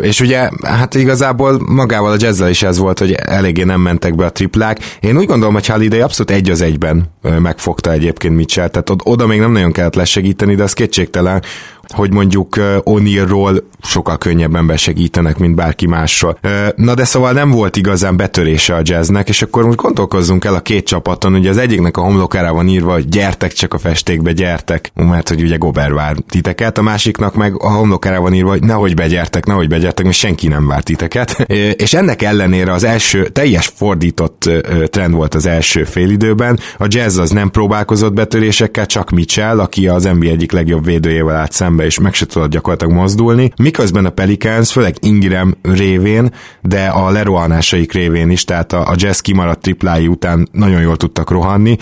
és 0.00 0.20
ugye 0.20 0.48
hát 0.62 0.94
igazából 0.94 1.62
magával 1.66 2.12
a 2.12 2.16
jazzzel 2.18 2.48
is 2.48 2.62
ez 2.62 2.78
volt, 2.78 2.98
hogy 2.98 3.12
eléggé 3.12 3.62
nem 3.62 3.80
mentek 3.80 4.14
be 4.14 4.24
a 4.24 4.32
triplák. 4.32 4.78
Én 5.00 5.16
úgy 5.16 5.26
gondolom, 5.26 5.54
hogy 5.54 5.66
Haliday 5.66 6.00
abszolút 6.00 6.30
egy 6.30 6.50
az 6.50 6.60
egyben 6.60 7.10
megfogta 7.38 7.92
egyébként 7.92 8.36
Mitchell, 8.36 8.68
tehát 8.68 8.90
oda 9.02 9.26
még 9.26 9.40
nem 9.40 9.52
nagyon 9.52 9.72
kellett 9.72 9.94
lesegíteni, 9.94 10.54
de 10.54 10.62
az 10.62 10.72
kétségtelen, 10.72 11.42
hogy 11.96 12.12
mondjuk 12.12 12.56
O'Neillról 12.84 13.62
sokkal 13.82 14.18
könnyebben 14.18 14.66
besegítenek, 14.66 15.38
mint 15.38 15.54
bárki 15.54 15.86
másról. 15.86 16.38
Na 16.76 16.94
de 16.94 17.04
szóval 17.04 17.32
nem 17.32 17.50
volt 17.50 17.76
igazán 17.76 18.16
betörése 18.16 18.74
a 18.74 18.80
jazznek, 18.82 19.28
és 19.28 19.42
akkor 19.42 19.64
most 19.64 19.76
gondolkozzunk 19.76 20.44
el 20.44 20.54
a 20.54 20.60
két 20.60 20.86
csapaton, 20.86 21.34
ugye 21.34 21.50
az 21.50 21.56
egyiknek 21.56 21.96
a 21.96 22.00
homlokára 22.00 22.52
van 22.52 22.68
írva, 22.68 22.92
hogy 22.92 23.08
gyertek 23.08 23.52
csak 23.52 23.74
a 23.74 23.78
festékbe, 23.78 24.32
gyertek, 24.32 24.90
mert 24.94 25.28
hogy 25.28 25.42
ugye 25.42 25.56
Gober 25.56 25.92
vár 25.92 26.16
titeket, 26.28 26.78
a 26.78 26.82
másiknak 26.82 27.34
meg 27.34 27.62
a 27.62 27.70
homlokára 27.70 28.20
van 28.20 28.34
írva, 28.34 28.50
hogy 28.50 28.62
nehogy 28.62 28.94
begyertek, 28.94 29.46
nehogy 29.46 29.68
begyertek, 29.68 30.04
mert 30.04 30.16
senki 30.16 30.48
nem 30.48 30.66
vár 30.66 30.82
titeket. 30.82 31.30
És 31.76 31.94
ennek 31.94 32.22
ellenére 32.22 32.72
az 32.72 32.84
első 32.84 33.28
teljes 33.28 33.72
fordított 33.74 34.50
trend 34.90 35.14
volt 35.14 35.34
az 35.34 35.46
első 35.46 35.84
félidőben, 35.84 36.58
a 36.78 36.86
jazz 36.88 37.18
az 37.18 37.30
nem 37.30 37.50
próbálkozott 37.50 38.12
betörésekkel, 38.12 38.86
csak 38.86 39.10
Mitchell, 39.10 39.60
aki 39.60 39.88
az 39.88 40.04
NBA 40.04 40.26
egyik 40.26 40.52
legjobb 40.52 40.84
védőjével 40.84 41.36
állt 41.36 41.52
szembe, 41.52 41.84
és 41.86 41.98
meg 41.98 42.14
se 42.14 42.26
tudott 42.26 42.50
gyakorlatilag 42.50 42.94
mozdulni, 42.94 43.52
miközben 43.56 44.04
a 44.04 44.10
Pelicans, 44.10 44.72
főleg 44.72 44.96
Ingram 45.00 45.54
révén, 45.62 46.32
de 46.62 46.86
a 46.86 47.10
lerohanásaik 47.10 47.92
révén 47.92 48.30
is, 48.30 48.44
tehát 48.44 48.72
a, 48.72 48.88
a 48.88 48.94
jazz 48.96 49.18
kimaradt 49.20 49.60
triplái 49.60 50.06
után 50.06 50.48
nagyon 50.52 50.80
jól 50.80 50.96
tudtak 50.96 51.30
rohanni, 51.30 51.76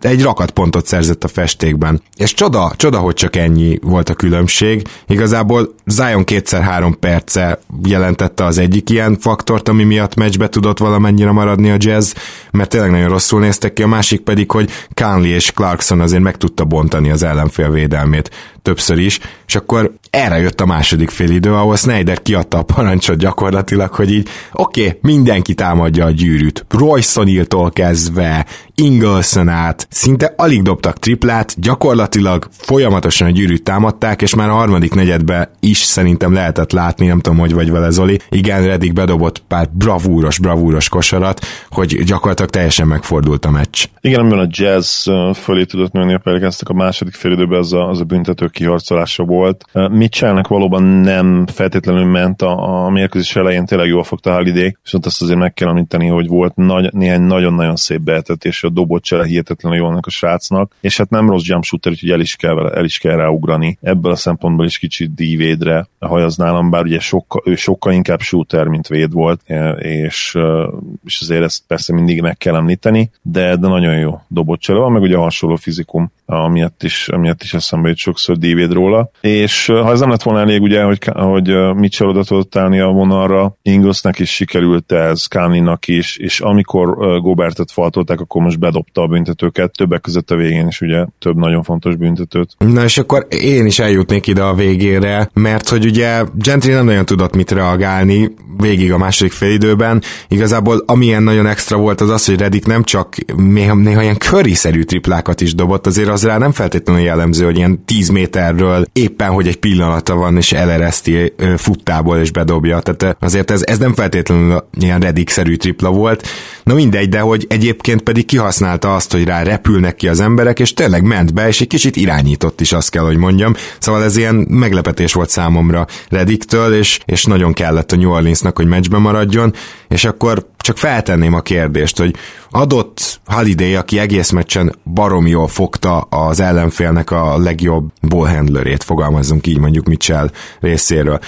egy 0.00 0.22
rakatpontot 0.22 0.86
szerzett 0.86 1.24
a 1.24 1.28
festékben. 1.28 2.02
És 2.16 2.34
csoda, 2.34 2.72
csoda, 2.76 2.98
hogy 2.98 3.14
csak 3.14 3.36
ennyi 3.36 3.78
volt 3.82 4.08
a 4.08 4.14
különbség. 4.14 4.82
Igazából 5.06 5.74
Zion 5.88 6.24
kétszer-három 6.24 6.98
perce 6.98 7.58
jelentette 7.82 8.44
az 8.44 8.58
egyik 8.58 8.90
ilyen 8.90 9.18
faktort, 9.18 9.68
ami 9.68 9.84
miatt 9.84 10.14
meccsbe 10.14 10.48
tudott 10.48 10.78
valamennyire 10.78 11.30
maradni 11.30 11.70
a 11.70 11.76
jazz, 11.78 12.12
mert 12.50 12.68
tényleg 12.68 12.90
nagyon 12.90 13.08
rosszul 13.08 13.40
néztek 13.40 13.72
ki, 13.72 13.82
a 13.82 13.86
másik 13.86 14.20
pedig, 14.20 14.50
hogy 14.50 14.70
Conley 14.94 15.30
és 15.30 15.52
Clarkson 15.52 16.00
azért 16.00 16.22
meg 16.22 16.36
tudta 16.36 16.64
bontani 16.64 17.10
az 17.10 17.22
ellenfél 17.22 17.70
védelmét 17.70 18.30
többször 18.62 18.98
is, 18.98 19.20
és 19.46 19.54
akkor 19.54 19.94
erre 20.10 20.38
jött 20.38 20.60
a 20.60 20.66
második 20.66 21.10
fél 21.10 21.30
idő, 21.30 21.52
ahol 21.52 21.76
Snyder 21.76 22.22
kiadta 22.22 22.58
a 22.58 22.62
parancsot 22.62 23.16
gyakorlatilag, 23.16 23.92
hogy 23.92 24.12
így 24.12 24.28
oké, 24.52 24.86
okay, 24.86 24.98
mindenki 25.02 25.54
támadja 25.54 26.04
a 26.04 26.10
gyűrűt. 26.10 26.66
Royce 26.68 27.46
kezdve, 27.72 28.46
Ingleson 28.74 29.48
át, 29.48 29.86
szinte 29.90 30.34
alig 30.36 30.62
dobtak 30.62 30.98
triplát, 30.98 31.60
gyakorlatilag 31.60 32.48
folyamatosan 32.50 33.28
a 33.28 33.30
gyűrűt 33.30 33.62
támadták, 33.62 34.22
és 34.22 34.34
már 34.34 34.48
a 34.48 34.52
harmadik 34.52 34.94
negyedbe 34.94 35.50
is 35.60 35.78
szerintem 35.78 36.32
lehetett 36.32 36.72
látni, 36.72 37.06
nem 37.06 37.20
tudom, 37.20 37.38
hogy 37.38 37.52
vagy 37.52 37.70
vele 37.70 37.90
Zoli. 37.90 38.18
Igen, 38.28 38.64
Reddick 38.64 38.92
bedobott 38.92 39.42
pár 39.48 39.68
bravúros, 39.72 40.38
bravúros 40.38 40.88
kosarat, 40.88 41.40
hogy 41.70 42.04
gyakorlatilag 42.04 42.50
teljesen 42.50 42.86
megfordult 42.86 43.44
a 43.44 43.50
meccs. 43.50 43.84
Igen, 44.00 44.20
amiben 44.20 44.38
a 44.38 44.46
jazz 44.50 45.08
fölé 45.34 45.64
tudott 45.64 45.92
nőni 45.92 46.14
a 46.14 46.18
Pelicansznek 46.18 46.68
a 46.68 46.74
második 46.74 47.14
fél 47.14 47.32
időben 47.32 47.58
az 47.58 47.72
a, 47.72 47.88
az 47.88 48.00
a 48.00 48.04
büntető 48.04 48.46
kiharcolása 48.46 49.24
volt. 49.24 49.64
Mitchellnek 49.98 50.48
valóban 50.48 50.82
nem 50.82 51.46
feltétlenül 51.46 52.04
ment 52.04 52.42
a, 52.42 52.84
a 52.84 52.90
mérkőzés 52.90 53.36
elején, 53.36 53.66
tényleg 53.66 53.88
jól 53.88 54.04
fogta 54.04 54.34
Holiday, 54.34 54.76
viszont 54.82 55.06
azt 55.06 55.22
azért 55.22 55.38
meg 55.38 55.54
kell 55.54 55.68
említeni, 55.68 56.06
hogy 56.06 56.26
volt 56.26 56.56
nagy, 56.56 56.92
néhány 56.92 57.22
nagyon-nagyon 57.22 57.76
szép 57.76 58.00
behetetés 58.00 58.64
a 58.64 58.68
dobott 58.68 59.02
csele 59.02 59.26
hihetetlenül 59.26 59.78
jólnak 59.78 60.06
a 60.06 60.10
srácnak, 60.10 60.72
és 60.80 60.96
hát 60.96 61.10
nem 61.10 61.30
rossz 61.30 61.44
jump 61.44 61.64
shooter, 61.64 61.92
úgyhogy 61.92 62.10
el 62.10 62.20
is 62.20 62.36
kell, 62.36 62.68
el 62.68 62.84
is 62.84 62.98
kell 62.98 63.16
ráugrani. 63.16 63.78
Ebből 63.82 64.12
a 64.12 64.16
szempontból 64.16 64.66
is 64.66 64.78
kicsit 64.78 65.14
dívédre 65.14 65.88
hajaz 65.98 66.36
nálam, 66.36 66.70
bár 66.70 66.84
ugye 66.84 66.98
sokkal, 66.98 67.42
ő 67.44 67.54
sokkal 67.54 67.92
inkább 67.92 68.20
shooter, 68.20 68.66
mint 68.66 68.88
véd 68.88 69.12
volt, 69.12 69.40
e, 69.46 69.70
és, 69.70 70.34
e, 70.34 70.68
és 71.04 71.20
azért 71.20 71.42
ezt 71.42 71.62
persze 71.66 71.92
mindig 71.92 72.20
meg 72.20 72.36
kell 72.36 72.54
említeni, 72.54 73.10
de, 73.22 73.56
de 73.56 73.68
nagyon 73.68 73.98
jó 73.98 74.20
dobott 74.28 74.60
csele 74.60 74.78
van, 74.78 74.92
meg 74.92 75.02
ugye 75.02 75.16
hasonló 75.16 75.56
fizikum, 75.56 76.12
amiatt 76.26 76.82
is, 76.82 77.08
amiatt 77.08 77.42
is 77.42 77.54
eszembe 77.54 77.88
jut 77.88 77.96
sokszor 77.96 78.36
dívéd 78.36 78.72
róla. 78.72 79.10
És 79.20 79.68
e, 79.68 79.82
ha 79.88 79.94
ez 79.94 80.00
nem 80.00 80.10
lett 80.10 80.22
volna 80.22 80.40
elég, 80.40 80.62
ugye, 80.62 80.82
hogy, 80.82 80.98
hogy 81.04 81.74
Mitchell 81.74 82.08
oda 82.08 82.24
tudott 82.24 82.56
állni 82.56 82.80
a 82.80 82.86
vonalra, 82.86 83.56
Inglesnek 83.62 84.18
is 84.18 84.30
sikerült 84.34 84.92
ez, 84.92 85.26
Káninak 85.26 85.88
is, 85.88 86.16
és 86.16 86.40
amikor 86.40 86.96
Gobertet 87.20 87.72
faltolták, 87.72 88.20
akkor 88.20 88.42
most 88.42 88.58
bedobta 88.58 89.02
a 89.02 89.06
büntetőket, 89.06 89.72
többek 89.76 90.00
között 90.00 90.30
a 90.30 90.36
végén 90.36 90.66
is 90.66 90.80
ugye 90.80 91.06
több 91.18 91.36
nagyon 91.36 91.62
fontos 91.62 91.96
büntetőt. 91.96 92.54
Na 92.58 92.82
és 92.82 92.98
akkor 92.98 93.26
én 93.28 93.66
is 93.66 93.78
eljutnék 93.78 94.26
ide 94.26 94.42
a 94.42 94.54
végére, 94.54 95.30
mert 95.32 95.68
hogy 95.68 95.84
ugye 95.84 96.22
Gentry 96.34 96.72
nem 96.72 96.84
nagyon 96.84 97.04
tudott 97.04 97.34
mit 97.34 97.50
reagálni 97.50 98.34
végig 98.56 98.92
a 98.92 98.98
második 98.98 99.32
félidőben. 99.32 100.02
Igazából 100.28 100.82
amilyen 100.86 101.22
nagyon 101.22 101.46
extra 101.46 101.76
volt 101.76 102.00
az 102.00 102.10
az, 102.10 102.26
hogy 102.26 102.38
Redik 102.38 102.66
nem 102.66 102.82
csak 102.82 103.14
néha, 103.36 103.74
néha 103.74 104.02
ilyen 104.02 104.16
köriszerű 104.16 104.82
triplákat 104.82 105.40
is 105.40 105.54
dobott, 105.54 105.86
azért 105.86 106.08
az 106.08 106.24
rá 106.24 106.38
nem 106.38 106.52
feltétlenül 106.52 107.02
jellemző, 107.02 107.44
hogy 107.44 107.56
ilyen 107.56 107.84
10 107.84 108.08
méterről 108.08 108.86
éppen, 108.92 109.30
hogy 109.30 109.46
egy 109.46 109.58
pillanata 109.78 110.14
van, 110.14 110.36
és 110.36 110.52
elereszti 110.52 111.34
futtából 111.56 112.18
és 112.18 112.30
bedobja. 112.30 112.80
Tehát 112.80 113.16
azért 113.20 113.50
ez, 113.50 113.62
ez 113.64 113.78
nem 113.78 113.94
feltétlenül 113.94 114.68
ilyen 114.80 115.00
Redik-szerű 115.00 115.56
tripla 115.56 115.90
volt. 115.90 116.28
Na 116.62 116.74
mindegy, 116.74 117.08
de 117.08 117.20
hogy 117.20 117.46
egyébként 117.48 118.02
pedig 118.02 118.26
kihasználta 118.26 118.94
azt, 118.94 119.12
hogy 119.12 119.24
rá 119.24 119.42
repülnek 119.42 119.96
ki 119.96 120.08
az 120.08 120.20
emberek, 120.20 120.60
és 120.60 120.74
tényleg 120.74 121.02
ment 121.02 121.34
be, 121.34 121.46
és 121.46 121.60
egy 121.60 121.66
kicsit 121.66 121.96
irányított 121.96 122.60
is, 122.60 122.72
azt 122.72 122.90
kell, 122.90 123.04
hogy 123.04 123.16
mondjam. 123.16 123.54
Szóval 123.78 124.04
ez 124.04 124.16
ilyen 124.16 124.34
meglepetés 124.34 125.12
volt 125.12 125.30
számomra 125.30 125.86
Rediktől, 126.08 126.74
és, 126.74 126.98
és 127.04 127.24
nagyon 127.24 127.52
kellett 127.52 127.92
a 127.92 127.96
New 127.96 128.10
Orleansnak, 128.10 128.56
hogy 128.56 128.66
meccsbe 128.66 128.98
maradjon, 128.98 129.52
és 129.88 130.04
akkor 130.04 130.46
csak 130.62 130.76
feltenném 130.76 131.34
a 131.34 131.40
kérdést, 131.40 131.98
hogy 131.98 132.14
adott 132.50 133.20
Holiday, 133.24 133.74
aki 133.74 133.98
egész 133.98 134.30
meccsen 134.30 134.74
barom 134.94 135.26
jól 135.26 135.48
fogta 135.48 136.00
az 136.00 136.40
ellenfélnek 136.40 137.10
a 137.10 137.38
legjobb 137.38 137.92
ballhandlerét, 138.08 138.82
fogalmazzunk 138.82 139.46
így 139.46 139.58
mondjuk 139.58 139.86
Mitchell 139.86 140.30
részéről. 140.60 141.18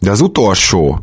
De 0.00 0.10
az 0.10 0.20
utolsó 0.20 0.98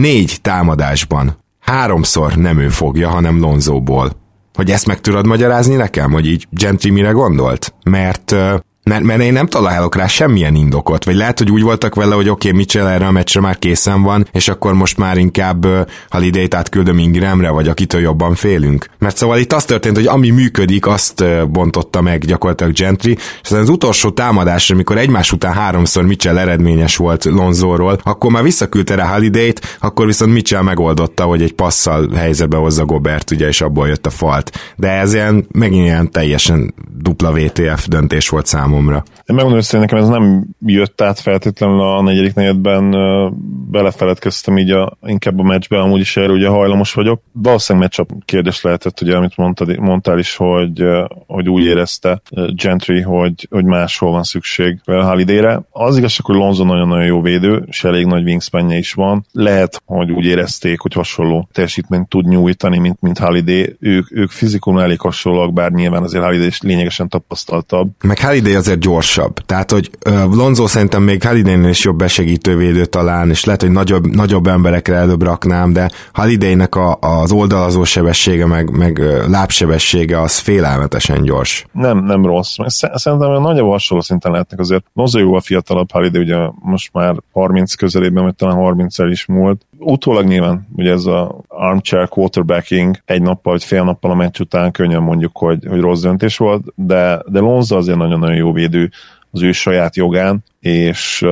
négy 0.00 0.38
támadásban 0.42 1.38
háromszor 1.60 2.36
nem 2.36 2.58
ő 2.58 2.68
fogja, 2.68 3.08
hanem 3.08 3.40
Lonzóból. 3.40 4.10
Hogy 4.54 4.70
ezt 4.70 4.86
meg 4.86 5.00
tudod 5.00 5.26
magyarázni 5.26 5.74
nekem, 5.74 6.12
hogy 6.12 6.26
így 6.26 6.46
Gentry 6.50 6.90
mire 6.90 7.10
gondolt? 7.10 7.74
Mert 7.84 8.34
mert, 8.82 9.02
mert 9.02 9.20
én 9.20 9.32
nem 9.32 9.46
találok 9.46 9.96
rá 9.96 10.06
semmilyen 10.06 10.54
indokot, 10.54 11.04
vagy 11.04 11.14
lehet, 11.14 11.38
hogy 11.38 11.50
úgy 11.50 11.62
voltak 11.62 11.94
vele, 11.94 12.14
hogy 12.14 12.28
oké, 12.28 12.48
okay, 12.48 12.58
Mitchell 12.58 12.86
erre 12.86 13.06
a 13.06 13.10
meccsre 13.10 13.40
már 13.40 13.58
készen 13.58 14.02
van, 14.02 14.28
és 14.32 14.48
akkor 14.48 14.74
most 14.74 14.96
már 14.96 15.16
inkább 15.16 15.64
uh, 15.64 15.80
Haliday-t 16.10 16.54
átküldöm 16.54 16.98
Ingramre, 16.98 17.50
vagy 17.50 17.68
akitől 17.68 18.00
jobban 18.00 18.34
félünk. 18.34 18.86
Mert 18.98 19.16
szóval 19.16 19.38
itt 19.38 19.52
az 19.52 19.64
történt, 19.64 19.96
hogy 19.96 20.06
ami 20.06 20.30
működik, 20.30 20.86
azt 20.86 21.20
uh, 21.20 21.44
bontotta 21.44 22.00
meg 22.00 22.24
gyakorlatilag 22.24 22.72
Gentry, 22.72 23.16
és 23.42 23.50
az 23.50 23.68
utolsó 23.68 24.10
támadás, 24.10 24.70
amikor 24.70 24.98
egymás 24.98 25.32
után 25.32 25.52
háromszor 25.52 26.06
Mitchell 26.06 26.38
eredményes 26.38 26.96
volt 26.96 27.24
Lonzóról, 27.24 28.00
akkor 28.02 28.30
már 28.30 28.42
visszaküldte 28.42 28.94
rá 28.94 29.04
Haliday-t, 29.04 29.78
akkor 29.80 30.06
viszont 30.06 30.32
Mitchell 30.32 30.62
megoldotta, 30.62 31.24
hogy 31.24 31.42
egy 31.42 31.52
passzal 31.52 32.10
helyzetbe 32.14 32.56
hozza 32.56 32.84
Gobert, 32.84 33.30
ugye, 33.30 33.46
és 33.46 33.60
abból 33.60 33.88
jött 33.88 34.06
a 34.06 34.10
falt. 34.10 34.50
De 34.76 34.88
ez 34.88 35.14
ilyen, 35.14 35.46
megint 35.52 35.84
ilyen 35.84 36.10
teljesen 36.10 36.74
dupla 36.96 37.32
VTF 37.32 37.86
döntés 37.86 38.28
volt 38.28 38.46
számomra. 38.46 38.69
Én 39.06 39.36
megmondom 39.36 39.60
hogy 39.70 39.80
nekem 39.80 39.98
ez 39.98 40.08
nem 40.08 40.46
jött 40.66 41.00
át 41.00 41.20
feltétlenül 41.20 41.80
a 41.80 42.02
negyedik 42.02 42.34
negyedben 42.34 42.94
belefeledkeztem 43.70 44.58
így 44.58 44.70
a, 44.70 44.98
inkább 45.06 45.38
a 45.38 45.42
meccsbe, 45.42 45.80
amúgy 45.80 46.00
is 46.00 46.16
erre 46.16 46.32
ugye 46.32 46.48
hajlamos 46.48 46.92
vagyok. 46.92 47.22
Valószínűleg 47.32 47.88
meccsap 47.88 48.24
kérdés 48.24 48.62
lehetett, 48.62 49.00
ugye, 49.00 49.16
amit 49.16 49.36
mondtad, 49.36 49.78
mondtál 49.78 50.18
is, 50.18 50.36
hogy, 50.36 50.82
hogy 51.26 51.48
úgy 51.48 51.64
érezte 51.64 52.22
Gentry, 52.54 53.00
hogy, 53.00 53.46
hogy 53.50 53.64
máshol 53.64 54.10
van 54.10 54.22
szükség 54.22 54.80
Halidére. 54.84 55.60
Az 55.70 55.96
igazság, 55.96 56.26
hogy 56.26 56.36
Lonzo 56.36 56.64
nagyon-nagyon 56.64 57.04
jó 57.04 57.20
védő, 57.20 57.64
és 57.66 57.84
elég 57.84 58.06
nagy 58.06 58.24
wingspanje 58.24 58.76
is 58.76 58.92
van. 58.92 59.26
Lehet, 59.32 59.82
hogy 59.84 60.10
úgy 60.10 60.24
érezték, 60.24 60.80
hogy 60.80 60.92
hasonló 60.92 61.48
teljesítményt 61.52 62.08
tud 62.08 62.26
nyújtani, 62.26 62.78
mint, 62.78 63.00
mint 63.00 63.18
Holiday. 63.18 63.76
Ők, 63.80 64.12
ők 64.12 64.30
fizikumon 64.30 64.82
elég 64.82 65.00
hasonlóak, 65.00 65.52
bár 65.52 65.70
nyilván 65.70 66.02
azért 66.02 66.24
Holiday 66.24 66.46
is 66.46 66.60
lényegesen 66.60 67.08
tapasztaltabb. 67.08 67.90
Meg 68.04 68.18
Holiday 68.18 68.54
azért 68.60 68.80
gyorsabb. 68.80 69.34
Tehát, 69.46 69.70
hogy 69.70 69.90
Lonzo 70.30 70.66
szerintem 70.66 71.02
még 71.02 71.22
Holiday 71.22 71.68
is 71.68 71.84
jobb 71.84 71.96
besegítővédő 71.96 72.84
talán, 72.84 73.30
és 73.30 73.44
lehet, 73.44 73.60
hogy 73.60 73.70
nagyobb, 73.70 74.06
nagyobb 74.06 74.46
emberekre 74.46 74.94
előbb 74.94 75.22
raknám, 75.22 75.72
de 75.72 75.90
Holiday-nek 76.12 76.74
a, 76.74 76.98
az 77.00 77.32
oldalazó 77.32 77.84
sebessége, 77.84 78.46
meg, 78.46 78.70
meg 78.70 78.98
lábsebessége 79.28 80.20
az 80.20 80.38
félelmetesen 80.38 81.22
gyors. 81.22 81.66
Nem, 81.72 82.04
nem 82.04 82.26
rossz. 82.26 82.56
Szerintem 82.66 83.42
nagyobb 83.42 83.70
hasonló 83.70 84.02
szinten 84.02 84.32
lehetnek 84.32 84.60
azért. 84.60 84.84
Lonzo 84.94 85.18
jó 85.18 85.34
a 85.34 85.40
fiatalabb 85.40 85.90
Holiday, 85.90 86.22
ugye 86.22 86.36
most 86.62 86.92
már 86.92 87.14
30 87.32 87.74
közelében, 87.74 88.22
vagy 88.22 88.34
talán 88.34 88.56
30 88.56 88.98
el 88.98 89.10
is 89.10 89.26
múlt. 89.26 89.66
Utólag 89.82 90.26
nyilván, 90.26 90.68
ugye 90.76 90.92
ez 90.92 91.04
a 91.04 91.40
armchair 91.48 92.08
quarterbacking 92.08 92.96
egy 93.04 93.22
nappal, 93.22 93.52
vagy 93.52 93.64
fél 93.64 93.84
nappal 93.84 94.10
a 94.10 94.14
meccs 94.14 94.40
után 94.40 94.70
könnyen 94.70 95.02
mondjuk, 95.02 95.36
hogy, 95.36 95.64
hogy 95.68 95.80
rossz 95.80 96.02
döntés 96.02 96.36
volt, 96.36 96.62
de, 96.74 97.22
de 97.26 97.40
Lonzo 97.40 97.76
azért 97.76 97.98
nagyon-nagyon 97.98 98.36
jó 98.36 98.52
védő 98.52 98.90
az 99.30 99.42
ő 99.42 99.52
saját 99.52 99.96
jogán, 99.96 100.44
és, 100.60 101.26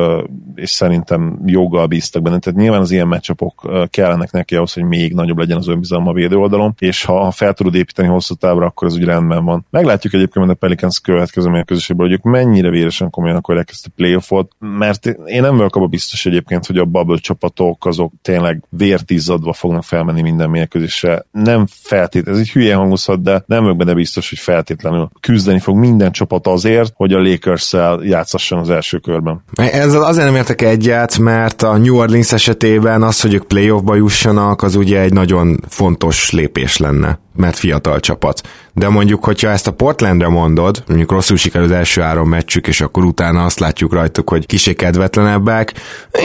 és 0.54 0.70
szerintem 0.70 1.40
joggal 1.44 1.86
bíztak 1.86 2.22
benne. 2.22 2.38
Tehát 2.38 2.60
nyilván 2.60 2.80
az 2.80 2.90
ilyen 2.90 3.08
meccsapok 3.08 3.70
kellenek 3.90 4.30
neki 4.30 4.56
ahhoz, 4.56 4.72
hogy 4.72 4.84
még 4.84 5.14
nagyobb 5.14 5.38
legyen 5.38 5.56
az 5.56 5.68
önbizalma 5.68 6.10
a 6.10 6.12
védő 6.12 6.36
oldalon, 6.36 6.74
és 6.78 7.04
ha 7.04 7.30
fel 7.30 7.52
tudod 7.52 7.74
építeni 7.74 8.08
hosszú 8.08 8.34
távra, 8.34 8.66
akkor 8.66 8.88
ez 8.88 8.94
úgy 8.94 9.04
rendben 9.04 9.44
van. 9.44 9.66
Meglátjuk 9.70 10.12
egyébként 10.12 10.50
a 10.50 10.54
Pelicans 10.54 11.00
következő 11.00 11.48
mérkőzéséből, 11.48 12.06
hogy 12.06 12.14
ők 12.14 12.22
mennyire 12.22 12.70
véresen 12.70 13.10
komolyan 13.10 13.36
akarják 13.36 13.70
ezt 13.70 13.86
a 13.86 13.90
playoffot, 13.96 14.52
mert 14.58 15.06
én 15.06 15.40
nem 15.40 15.56
vagyok 15.56 15.76
abban 15.76 15.90
biztos 15.90 16.26
egyébként, 16.26 16.66
hogy 16.66 16.78
a 16.78 16.84
bubble 16.84 17.18
csapatok 17.18 17.86
azok 17.86 18.12
tényleg 18.22 18.64
vértizzadva 18.68 19.52
fognak 19.52 19.84
felmenni 19.84 20.22
minden 20.22 20.50
mérkőzésre. 20.50 21.24
Nem 21.30 21.66
feltétlenül, 21.68 22.40
ez 22.40 22.46
egy 22.46 22.52
hülye 22.52 22.74
hangozhat, 22.74 23.22
de 23.22 23.42
nem 23.46 23.62
vagyok 23.62 23.76
benne 23.76 23.94
biztos, 23.94 24.28
hogy 24.28 24.38
feltétlenül 24.38 25.10
küzdeni 25.20 25.58
fog 25.58 25.76
minden 25.76 26.12
csapat 26.12 26.46
azért, 26.46 26.92
hogy 26.96 27.12
a 27.12 27.22
Lakers-szel 27.22 28.00
játszasson 28.02 28.58
az 28.58 28.70
első 28.70 28.98
kör 28.98 29.17
körben. 29.18 29.42
Ezzel 29.72 30.02
azért 30.02 30.26
nem 30.26 30.34
értek 30.34 30.62
egyet, 30.62 31.18
mert 31.18 31.62
a 31.62 31.76
New 31.76 31.96
Orleans 31.96 32.32
esetében 32.32 33.02
az, 33.02 33.20
hogy 33.20 33.34
ők 33.34 33.46
playoffba 33.46 33.94
jussanak, 33.94 34.62
az 34.62 34.74
ugye 34.74 35.00
egy 35.00 35.12
nagyon 35.12 35.60
fontos 35.68 36.30
lépés 36.30 36.76
lenne 36.76 37.18
mert 37.38 37.56
fiatal 37.56 38.00
csapat. 38.00 38.40
De 38.72 38.88
mondjuk, 38.88 39.24
hogyha 39.24 39.48
ezt 39.48 39.66
a 39.66 39.72
Portlandre 39.72 40.28
mondod, 40.28 40.82
mondjuk 40.86 41.10
rosszul 41.10 41.36
sikerül 41.36 41.66
az 41.66 41.72
első 41.72 42.00
három 42.00 42.28
meccsük, 42.28 42.66
és 42.66 42.80
akkor 42.80 43.04
utána 43.04 43.44
azt 43.44 43.58
látjuk 43.58 43.92
rajtuk, 43.92 44.30
hogy 44.30 44.46
kisé 44.46 44.74
kedvetlenebbek, 44.74 45.72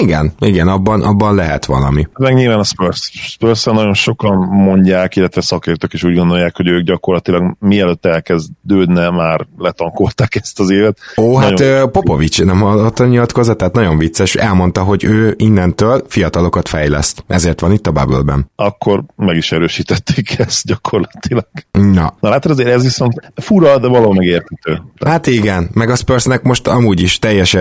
igen, 0.01 0.33
igen, 0.39 0.67
abban, 0.67 1.01
abban 1.01 1.35
lehet 1.35 1.65
valami. 1.65 2.07
Meg 2.17 2.33
nyilván 2.33 2.59
a 2.59 2.63
Spurs. 2.63 3.11
spurs 3.13 3.63
nagyon 3.63 3.93
sokan 3.93 4.37
mondják, 4.37 5.15
illetve 5.15 5.41
szakértők 5.41 5.93
is 5.93 6.03
úgy 6.03 6.15
gondolják, 6.15 6.55
hogy 6.55 6.67
ők 6.67 6.83
gyakorlatilag 6.83 7.55
mielőtt 7.59 8.05
elkezdődne, 8.05 9.09
már 9.09 9.47
letankolták 9.57 10.35
ezt 10.35 10.59
az 10.59 10.69
évet. 10.69 10.97
Ó, 11.17 11.35
hát 11.35 11.49
nagyon... 11.49 11.91
Popovics 11.91 12.43
nem 12.43 12.59
hallott 12.59 12.99
a 12.99 13.05
nyilatkozatát, 13.05 13.73
nagyon 13.73 13.97
vicces, 13.97 14.35
elmondta, 14.35 14.83
hogy 14.83 15.03
ő 15.03 15.33
innentől 15.37 16.03
fiatalokat 16.07 16.67
fejleszt. 16.67 17.23
Ezért 17.27 17.59
van 17.59 17.71
itt 17.71 17.87
a 17.87 17.91
bubble-ben. 17.91 18.51
Akkor 18.55 19.03
meg 19.15 19.35
is 19.35 19.51
erősítették 19.51 20.39
ezt 20.39 20.65
gyakorlatilag 20.65 21.02
gyakorlatilag. 21.11 21.45
Na. 21.93 22.13
Na 22.19 22.29
látod, 22.29 22.51
azért 22.51 22.69
ez 22.69 22.83
viszont 22.83 23.31
fura, 23.35 23.77
de 23.77 23.87
valahol 23.87 24.13
megérthető. 24.13 24.81
Hát 25.05 25.27
igen, 25.27 25.69
meg 25.73 25.89
a 25.89 25.95
Spursnek 25.95 26.41
most 26.43 26.67
amúgy 26.67 27.01
is 27.01 27.19
teljes, 27.19 27.57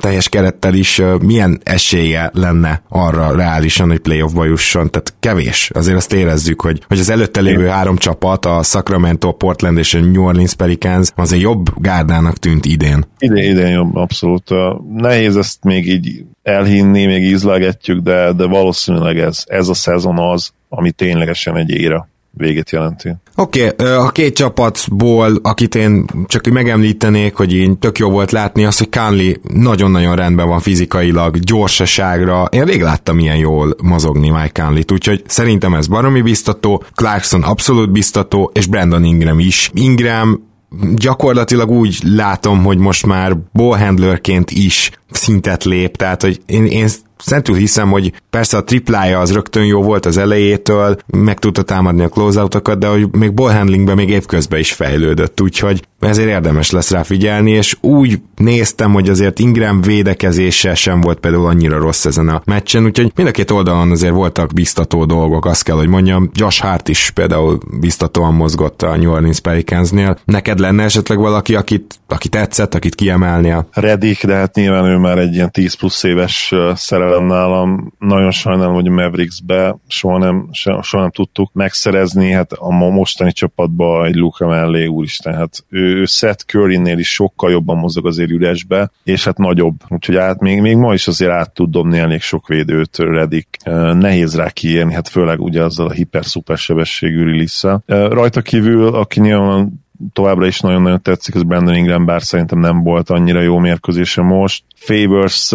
teljes 0.00 0.28
kerettel 0.28 0.74
is 0.74 1.02
milyen 1.22 1.60
esélye 1.64 2.30
lenne 2.34 2.82
arra 2.88 3.36
reálisan, 3.36 3.88
hogy 3.88 3.98
playoffba 3.98 4.44
jusson, 4.44 4.90
tehát 4.90 5.14
kevés. 5.20 5.70
Azért 5.74 5.96
azt 5.96 6.12
érezzük, 6.12 6.60
hogy, 6.60 6.82
hogy 6.88 6.98
az 6.98 7.10
előtte 7.10 7.40
lévő 7.40 7.66
három 7.66 7.96
csapat, 7.96 8.46
a 8.46 8.62
Sacramento, 8.62 9.32
Portland 9.32 9.78
és 9.78 9.94
a 9.94 10.00
New 10.00 10.24
Orleans 10.24 10.54
Pelicans 10.54 11.08
azért 11.14 11.42
jobb 11.42 11.80
gárdának 11.80 12.36
tűnt 12.36 12.64
idén. 12.64 13.04
Idén, 13.18 13.50
idén 13.50 13.68
jobb, 13.68 13.96
abszolút. 13.96 14.50
Nehéz 14.96 15.36
ezt 15.36 15.64
még 15.64 15.88
így 15.88 16.24
elhinni, 16.42 17.06
még 17.06 17.22
ízlegetjük, 17.22 18.00
de, 18.02 18.32
de 18.32 18.46
valószínűleg 18.46 19.18
ez, 19.18 19.44
ez 19.46 19.68
a 19.68 19.74
szezon 19.74 20.18
az, 20.18 20.52
ami 20.68 20.90
ténylegesen 20.90 21.56
egy 21.56 21.70
éra 21.70 22.08
végét 22.32 22.70
jelenti. 22.70 23.16
Oké, 23.36 23.66
okay, 23.66 23.86
a 23.86 24.08
két 24.08 24.34
csapatból, 24.34 25.38
akit 25.42 25.74
én 25.74 26.04
csak 26.26 26.46
megemlítenék, 26.46 27.34
hogy 27.34 27.52
én 27.52 27.78
tök 27.78 27.98
jó 27.98 28.10
volt 28.10 28.30
látni, 28.30 28.64
az, 28.64 28.78
hogy 28.78 28.88
Kánli 28.88 29.40
nagyon-nagyon 29.42 30.16
rendben 30.16 30.48
van 30.48 30.60
fizikailag, 30.60 31.38
gyorsaságra. 31.38 32.44
Én 32.44 32.64
rég 32.64 32.82
láttam 32.82 33.18
ilyen 33.18 33.36
jól 33.36 33.76
mozogni 33.82 34.30
Mike 34.30 34.48
Kánlit, 34.48 34.92
úgyhogy 34.92 35.22
szerintem 35.26 35.74
ez 35.74 35.86
baromi 35.86 36.22
biztató, 36.22 36.84
Clarkson 36.94 37.42
abszolút 37.42 37.90
biztató, 37.90 38.50
és 38.54 38.66
Brandon 38.66 39.04
Ingram 39.04 39.38
is. 39.38 39.70
Ingram 39.74 40.48
gyakorlatilag 40.94 41.70
úgy 41.70 41.98
látom, 42.04 42.64
hogy 42.64 42.78
most 42.78 43.06
már 43.06 43.36
ballhandlerként 43.52 44.50
is 44.50 44.90
szintet 45.10 45.64
lép, 45.64 45.96
tehát 45.96 46.22
hogy 46.22 46.40
én, 46.46 46.64
én 46.66 46.88
szentül 47.20 47.54
hiszem, 47.54 47.90
hogy 47.90 48.12
persze 48.30 48.56
a 48.56 48.64
triplája 48.64 49.18
az 49.18 49.32
rögtön 49.32 49.64
jó 49.64 49.82
volt 49.82 50.06
az 50.06 50.16
elejétől, 50.16 50.96
meg 51.06 51.38
tudta 51.38 51.62
támadni 51.62 52.02
a 52.02 52.08
closeoutokat, 52.08 52.78
de 52.78 52.86
hogy 52.86 53.08
még 53.12 53.34
ballhandlingben 53.34 53.96
még 53.96 54.08
évközben 54.08 54.58
is 54.58 54.72
fejlődött, 54.72 55.40
úgyhogy 55.40 55.82
ezért 56.00 56.28
érdemes 56.28 56.70
lesz 56.70 56.90
rá 56.90 57.02
figyelni, 57.02 57.50
és 57.50 57.76
úgy 57.80 58.20
néztem, 58.36 58.92
hogy 58.92 59.08
azért 59.08 59.38
Ingram 59.38 59.80
védekezése 59.80 60.74
sem 60.74 61.00
volt 61.00 61.18
például 61.18 61.46
annyira 61.46 61.78
rossz 61.78 62.04
ezen 62.04 62.28
a 62.28 62.42
meccsen, 62.44 62.84
úgyhogy 62.84 63.12
mind 63.14 63.28
a 63.28 63.32
két 63.32 63.50
oldalon 63.50 63.90
azért 63.90 64.12
voltak 64.12 64.52
biztató 64.52 65.04
dolgok, 65.04 65.46
azt 65.46 65.62
kell, 65.62 65.76
hogy 65.76 65.88
mondjam. 65.88 66.30
Josh 66.34 66.62
Hart 66.62 66.88
is 66.88 67.10
például 67.14 67.58
biztatóan 67.80 68.34
mozgott 68.34 68.82
a 68.82 68.96
New 68.96 69.10
Orleans 69.10 69.40
Pelicansnél. 69.40 70.18
Neked 70.24 70.58
lenne 70.58 70.84
esetleg 70.84 71.18
valaki, 71.18 71.54
akit, 71.54 72.00
aki 72.08 72.28
tetszett, 72.28 72.74
akit 72.74 72.94
kiemelnél? 72.94 73.68
Redik, 73.72 74.26
de 74.26 74.34
hát 74.34 74.54
nyilván 74.54 74.84
ő 74.84 74.96
már 74.96 75.18
egy 75.18 75.34
ilyen 75.34 75.50
10 75.50 75.74
plusz 75.74 76.02
éves 76.02 76.54
szerelem 76.74 77.24
nálam. 77.24 77.92
Nagyon 77.98 78.30
sajnálom, 78.30 78.74
hogy 78.74 78.88
Mavericksbe 78.88 79.76
soha 79.88 80.18
nem, 80.18 80.48
soha 80.52 81.00
nem 81.00 81.10
tudtuk 81.10 81.52
megszerezni, 81.52 82.30
hát 82.30 82.52
a 82.52 82.70
mostani 82.70 83.32
csapatban 83.32 84.06
egy 84.06 84.14
Luka 84.14 84.46
mellé, 84.46 84.86
úristen, 84.86 85.34
hát 85.34 85.64
ő 85.68 85.89
ő 85.90 86.04
Seth 86.04 86.44
Curry-nél 86.44 86.98
is 86.98 87.12
sokkal 87.12 87.50
jobban 87.50 87.76
mozog 87.76 88.06
azért 88.06 88.30
üresbe, 88.30 88.90
és 89.04 89.24
hát 89.24 89.38
nagyobb, 89.38 89.74
úgyhogy 89.88 90.16
át, 90.16 90.40
még, 90.40 90.60
még 90.60 90.76
ma 90.76 90.92
is 90.92 91.08
azért 91.08 91.30
át 91.30 91.54
tud 91.54 91.70
dobni 91.70 91.98
elég 91.98 92.20
sok 92.20 92.48
védőt 92.48 92.98
Redik. 92.98 93.56
Nehéz 93.92 94.36
rá 94.36 94.50
kiírni, 94.50 94.94
hát 94.94 95.08
főleg 95.08 95.40
ugye 95.40 95.62
azzal 95.62 95.86
a 95.86 95.92
hiper-szuper 95.92 96.56
sebességű 96.56 97.24
release 97.24 97.82
Rajta 97.86 98.42
kívül, 98.42 98.86
aki 98.86 99.20
nyilván 99.20 99.88
továbbra 100.12 100.46
is 100.46 100.60
nagyon-nagyon 100.60 101.02
tetszik, 101.02 101.34
az 101.34 101.42
Brandon 101.42 101.74
Ingram, 101.74 102.04
bár 102.04 102.22
szerintem 102.22 102.58
nem 102.58 102.82
volt 102.82 103.10
annyira 103.10 103.40
jó 103.40 103.58
mérkőzése 103.58 104.22
most. 104.22 104.64
Favors 104.74 105.52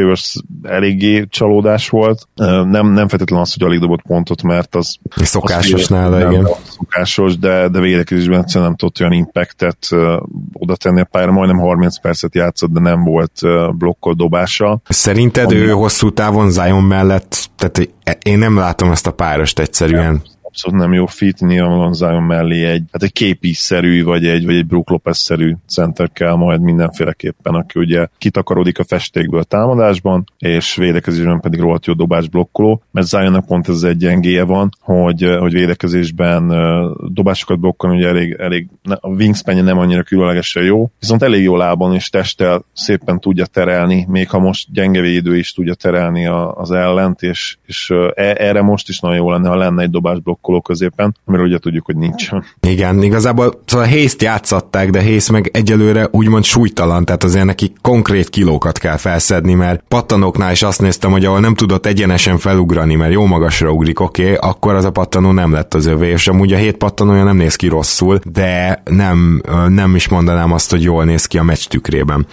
Pavers 0.00 0.36
eléggé 0.62 1.26
csalódás 1.28 1.88
volt. 1.88 2.28
Nem, 2.34 2.92
nem 2.92 3.08
feltétlenül 3.08 3.44
az, 3.44 3.52
hogy 3.52 3.62
alig 3.62 3.80
dobott 3.80 4.02
pontot, 4.02 4.42
mert 4.42 4.74
az... 4.74 4.96
Szokásos 5.16 5.86
nála, 5.86 6.30
igen. 6.30 6.48
Szokásos, 6.68 7.38
de, 7.38 7.68
de 7.68 7.80
védekezésben 7.80 8.40
egyszerűen 8.40 8.68
nem 8.68 8.76
tudott 8.76 9.00
olyan 9.00 9.12
impactet 9.12 9.88
oda 10.52 10.76
tenni 10.76 11.00
a 11.00 11.04
pályára. 11.04 11.32
Majdnem 11.32 11.58
30 11.58 12.00
percet 12.00 12.34
játszott, 12.34 12.70
de 12.70 12.80
nem 12.80 13.04
volt 13.04 13.40
blokkol 13.78 14.14
dobása. 14.14 14.80
Szerinted 14.88 15.50
Ami... 15.50 15.60
ő 15.60 15.70
hosszú 15.70 16.10
távon 16.10 16.50
Zion 16.50 16.82
mellett, 16.82 17.48
tehát 17.56 17.88
én 18.22 18.38
nem 18.38 18.56
látom 18.56 18.90
ezt 18.90 19.06
a 19.06 19.10
párost 19.10 19.58
egyszerűen. 19.58 20.04
Nem 20.12 20.22
abszolút 20.54 20.80
nem 20.80 20.92
jó 20.92 21.06
fit, 21.06 21.40
nyilvánvalóan 21.40 21.92
Zion 21.92 22.22
mellé 22.22 22.64
egy, 22.64 22.82
hát 22.92 23.02
egy 23.02 23.12
képi-szerű, 23.12 24.04
vagy 24.04 24.26
egy, 24.26 24.44
vagy 24.44 24.56
egy 24.56 24.66
Brook 24.66 24.90
Lopez-szerű 24.90 25.54
center 25.68 26.12
kell 26.12 26.34
majd 26.34 26.60
mindenféleképpen, 26.60 27.54
aki 27.54 27.78
ugye 27.78 28.06
kitakarodik 28.18 28.78
a 28.78 28.84
festékből 28.84 29.44
támadásban, 29.44 30.24
és 30.38 30.76
védekezésben 30.76 31.40
pedig 31.40 31.60
rohadt 31.60 31.86
jó 31.86 31.94
dobás 31.94 32.28
blokkoló, 32.28 32.82
mert 32.90 33.06
Zionnak 33.06 33.46
pont 33.46 33.68
ez 33.68 33.82
egy 33.82 33.96
gyengéje 33.96 34.42
van, 34.44 34.70
hogy, 34.80 35.36
hogy 35.38 35.52
védekezésben 35.52 36.48
dobásokat 37.12 37.60
blokkolni 37.60 37.96
ugye 37.96 38.08
elég, 38.08 38.36
elég 38.38 38.68
a 39.00 39.08
wingspan 39.08 39.64
nem 39.64 39.78
annyira 39.78 40.02
különlegesen 40.02 40.64
jó, 40.64 40.90
viszont 41.00 41.22
elég 41.22 41.42
jó 41.42 41.56
lábon 41.56 41.94
és 41.94 42.08
testtel 42.08 42.64
szépen 42.72 43.20
tudja 43.20 43.46
terelni, 43.46 44.06
még 44.08 44.30
ha 44.30 44.38
most 44.38 44.72
gyenge 44.72 45.00
védő 45.00 45.36
is 45.36 45.52
tudja 45.52 45.74
terelni 45.74 46.26
a, 46.26 46.54
az 46.54 46.70
ellent, 46.70 47.22
és, 47.22 47.56
és 47.66 47.90
e, 48.14 48.34
erre 48.38 48.62
most 48.62 48.88
is 48.88 49.00
nagyon 49.00 49.16
jó 49.16 49.30
lenne, 49.30 49.48
ha 49.48 49.56
lenne 49.56 49.82
egy 49.82 49.90
dobás 49.90 50.18
blokkoló 50.44 50.60
középen, 50.60 51.16
amiről 51.24 51.46
ugye 51.46 51.58
tudjuk, 51.58 51.84
hogy 51.84 51.96
nincs. 51.96 52.28
Igen, 52.60 53.02
igazából 53.02 53.62
szóval 53.64 53.86
Hayes-t 53.86 54.22
játszatták, 54.22 54.90
de 54.90 55.02
Hayes 55.02 55.30
meg 55.30 55.50
egyelőre 55.52 56.08
úgymond 56.10 56.44
súlytalan, 56.44 57.04
tehát 57.04 57.24
azért 57.24 57.44
neki 57.44 57.72
konkrét 57.80 58.28
kilókat 58.28 58.78
kell 58.78 58.96
felszedni, 58.96 59.54
mert 59.54 59.84
pattanóknál 59.88 60.52
is 60.52 60.62
azt 60.62 60.80
néztem, 60.80 61.10
hogy 61.10 61.24
ahol 61.24 61.40
nem 61.40 61.54
tudott 61.54 61.86
egyenesen 61.86 62.38
felugrani, 62.38 62.94
mert 62.94 63.12
jó 63.12 63.24
magasra 63.26 63.70
ugrik, 63.70 64.00
oké, 64.00 64.22
okay, 64.22 64.50
akkor 64.50 64.74
az 64.74 64.84
a 64.84 64.90
pattanó 64.90 65.32
nem 65.32 65.52
lett 65.52 65.74
az 65.74 65.86
övé, 65.86 66.08
és 66.08 66.28
amúgy 66.28 66.52
a 66.52 66.56
hét 66.56 66.76
pattanója 66.76 67.24
nem 67.24 67.36
néz 67.36 67.56
ki 67.56 67.68
rosszul, 67.68 68.18
de 68.24 68.82
nem, 68.84 69.42
nem 69.68 69.94
is 69.94 70.08
mondanám 70.08 70.52
azt, 70.52 70.70
hogy 70.70 70.82
jól 70.82 71.04
néz 71.04 71.26
ki 71.26 71.38
a 71.38 71.42
meccs 71.42 71.64
tükrében. 71.64 72.26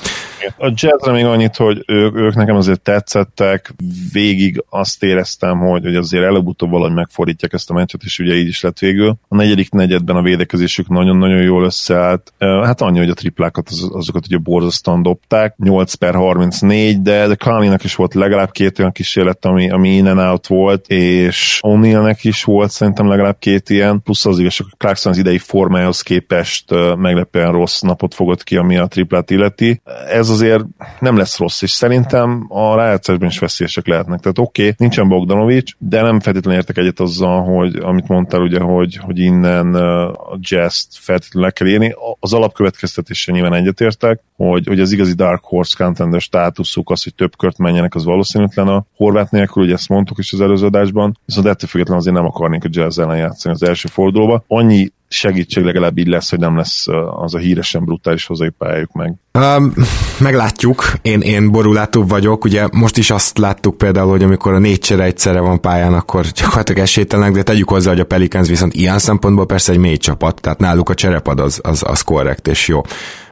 A 0.58 0.72
jazzre 0.76 1.12
még 1.12 1.26
annyit, 1.26 1.56
hogy 1.56 1.84
ők, 1.88 2.16
ők 2.16 2.36
nekem 2.36 2.56
azért 2.56 2.82
tetszettek, 2.82 3.74
végig 4.12 4.64
azt 4.70 5.04
éreztem, 5.04 5.60
hogy, 5.60 5.84
hogy 5.84 5.96
azért 5.96 6.24
előbb-utóbb 6.24 6.70
valahogy 6.70 6.94
megfordítják 6.94 7.54
ezt 7.54 7.70
a 7.70 7.74
meccset, 7.74 8.01
és 8.04 8.20
ugye 8.20 8.34
így 8.34 8.48
is 8.48 8.62
lett 8.62 8.80
végül. 8.80 9.18
A 9.28 9.36
negyedik 9.36 9.72
negyedben 9.72 10.16
a 10.16 10.22
védekezésük 10.22 10.88
nagyon-nagyon 10.88 11.42
jól 11.42 11.64
összeállt. 11.64 12.34
Hát 12.40 12.82
annyi, 12.82 12.98
hogy 12.98 13.10
a 13.10 13.14
triplákat 13.14 13.70
az, 13.70 13.90
azokat 13.94 14.26
ugye 14.26 14.38
borzasztóan 14.38 15.02
dobták, 15.02 15.56
8 15.58 15.94
per 15.94 16.16
34, 16.16 17.02
de, 17.02 17.28
de 17.28 17.36
Kalinak 17.36 17.84
is 17.84 17.96
volt 17.96 18.14
legalább 18.14 18.52
két 18.52 18.80
olyan 18.80 18.92
kísérlet, 18.92 19.46
ami, 19.46 19.70
ami 19.70 19.90
in 19.90 20.08
and 20.08 20.20
out 20.20 20.48
volt, 20.48 20.88
és 20.88 21.60
O'Neillnek 21.62 22.18
is 22.22 22.44
volt 22.44 22.72
szerintem 22.72 23.08
legalább 23.08 23.40
két 23.40 23.70
ilyen, 23.70 24.02
plusz 24.04 24.26
az 24.26 24.40
igaz, 24.40 24.60
a 24.60 24.76
Clarkson 24.78 25.12
az 25.12 25.18
idei 25.18 25.38
formájához 25.38 26.02
képest 26.02 26.66
meglepően 26.98 27.52
rossz 27.52 27.82
napot 27.82 28.14
fogott 28.14 28.44
ki, 28.44 28.58
ami 28.58 28.78
a 28.78 28.88
triplát 28.88 29.32
illeti. 29.32 29.82
Ez 30.10 30.30
azért 30.30 30.64
nem 31.00 31.18
lesz 31.18 31.38
rossz, 31.38 31.62
és 31.62 31.72
szerintem 31.72 32.46
a 32.50 32.76
rájátszásban 32.76 33.28
is 33.28 33.40
veszélyesek 33.40 33.88
lehetnek. 33.88 34.20
Tehát 34.20 34.40
oké, 34.40 34.62
okay, 34.62 34.74
nincsen 34.78 35.08
Bogdanovics, 35.08 35.74
de 35.78 36.02
nem 36.02 36.20
feltétlenül 36.20 36.60
értek 36.60 36.78
egyet 36.78 37.00
azzal, 37.00 37.44
hogy 37.44 37.76
amit 37.92 38.08
mondtál 38.08 38.42
ugye, 38.42 38.60
hogy, 38.60 38.96
hogy 38.96 39.20
innen 39.20 39.76
a 39.76 40.38
jazz 40.40 40.86
feltétlenül 40.90 41.48
le 41.48 41.54
kell 41.54 41.68
érni. 41.68 41.96
Az 42.20 42.34
alapkövetkeztetése 42.34 43.32
nyilván 43.32 43.54
egyetértek, 43.54 44.22
hogy, 44.36 44.68
hogy 44.68 44.80
az 44.80 44.92
igazi 44.92 45.14
Dark 45.14 45.44
Horse 45.44 45.84
contender 45.84 46.22
státuszuk, 46.22 46.90
az, 46.90 47.04
hogy 47.04 47.16
több 47.16 47.38
kört 47.38 47.58
menjenek, 47.58 47.96
az 47.96 48.04
valószínűtlen 48.04 48.68
a 48.68 48.86
horvát 48.96 49.32
nélkül, 49.32 49.64
ugye 49.64 49.74
ezt 49.74 49.90
mondtuk 49.90 50.18
is 50.18 50.34
az 50.34 50.42
előző 50.42 50.66
adásban, 50.66 51.18
viszont 51.26 51.48
ettől 51.48 51.70
függetlenül 51.70 52.02
azért 52.02 52.16
nem 52.16 52.26
akarnék 52.26 52.64
a 52.64 52.70
jazz 52.72 53.00
ellen 53.00 53.18
játszani 53.18 53.54
az 53.54 53.64
első 53.64 53.88
fordulóba. 53.88 54.44
Annyi 54.48 54.92
segítség 55.12 55.64
legalább 55.64 55.98
így 55.98 56.08
lesz, 56.08 56.30
hogy 56.30 56.40
nem 56.40 56.58
lesz 56.58 56.86
az 57.12 57.34
a 57.34 57.38
híresen 57.38 57.86
brutális 57.86 58.26
hazai 58.26 58.50
pályájuk 58.50 58.92
meg. 58.92 59.16
Um, 59.34 59.74
meglátjuk, 60.18 60.94
én, 61.02 61.20
én 61.20 61.52
borulátóbb 61.52 62.10
vagyok, 62.10 62.44
ugye 62.44 62.68
most 62.72 62.98
is 62.98 63.12
azt 63.12 63.38
láttuk 63.38 63.78
például, 63.78 64.10
hogy 64.10 64.24
amikor 64.24 64.54
a 64.54 64.60
négy 64.60 64.80
csere 64.80 65.04
egyszerre 65.04 65.40
van 65.40 65.62
pályán, 65.62 65.94
akkor 65.94 66.26
gyakorlatilag 66.26 66.82
esélytelenek, 66.82 67.34
de 67.34 67.44
tegyük 67.44 67.70
hozzá, 67.70 67.90
hogy 67.90 68.00
a 68.00 68.06
Pelicans 68.06 68.48
viszont 68.48 68.74
ilyen 68.74 69.00
szempontból 69.00 69.46
persze 69.46 69.72
egy 69.72 69.78
mély 69.78 69.98
csapat, 69.98 70.42
tehát 70.42 70.60
náluk 70.60 70.90
a 70.90 70.94
cserepad 70.94 71.40
az, 71.40 71.60
az, 71.64 71.84
az 71.88 72.02
korrekt 72.02 72.48
és 72.48 72.68
jó. 72.68 72.82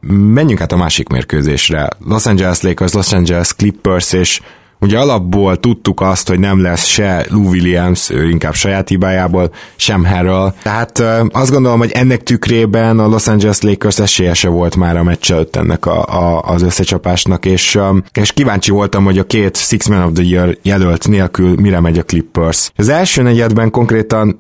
Menjünk 0.02 0.62
át 0.62 0.72
a 0.72 0.78
másik 0.78 1.10
mérkőzésre. 1.10 1.88
Los 2.06 2.26
Angeles 2.26 2.62
Lakers, 2.62 2.94
Los 2.94 3.14
Angeles 3.14 3.56
Clippers, 3.56 4.14
és 4.14 4.42
Ugye 4.82 5.00
alapból 5.00 5.58
tudtuk 5.58 6.02
azt, 6.02 6.28
hogy 6.28 6.40
nem 6.40 6.62
lesz 6.62 6.86
se 6.86 7.26
Lou 7.30 7.48
Williams, 7.48 8.10
ő 8.10 8.30
inkább 8.30 8.54
saját 8.54 8.90
hibájából, 8.90 9.52
sem 9.76 10.06
Harrell. 10.06 10.54
Tehát 10.64 11.04
azt 11.32 11.52
gondolom, 11.52 11.80
hogy 11.80 11.92
ennek 11.92 12.24
tükrében 12.24 13.00
a 13.00 13.08
Los 13.08 13.28
Angeles 13.28 13.62
Lakers 13.62 14.00
esélyese 14.00 14.50
volt 14.50 14.76
már 14.76 14.98
a 14.98 15.04
meccs 15.04 15.32
előtt 15.32 15.56
ennek 15.56 15.86
a, 15.86 16.04
a, 16.04 16.42
az 16.42 16.62
összecsapásnak, 16.62 17.46
és, 17.46 17.80
és 18.14 18.32
kíváncsi 18.32 18.72
voltam, 18.72 19.04
hogy 19.04 19.18
a 19.18 19.24
két 19.24 19.58
Six 19.58 19.88
Man 19.88 20.04
of 20.04 20.12
the 20.14 20.24
Year 20.24 20.58
jelölt 20.62 21.08
nélkül 21.08 21.56
mire 21.56 21.80
megy 21.80 21.98
a 21.98 22.04
Clippers. 22.04 22.72
Az 22.76 22.90
első 22.90 23.22
negyedben 23.22 23.72
konkrétan 23.72 24.40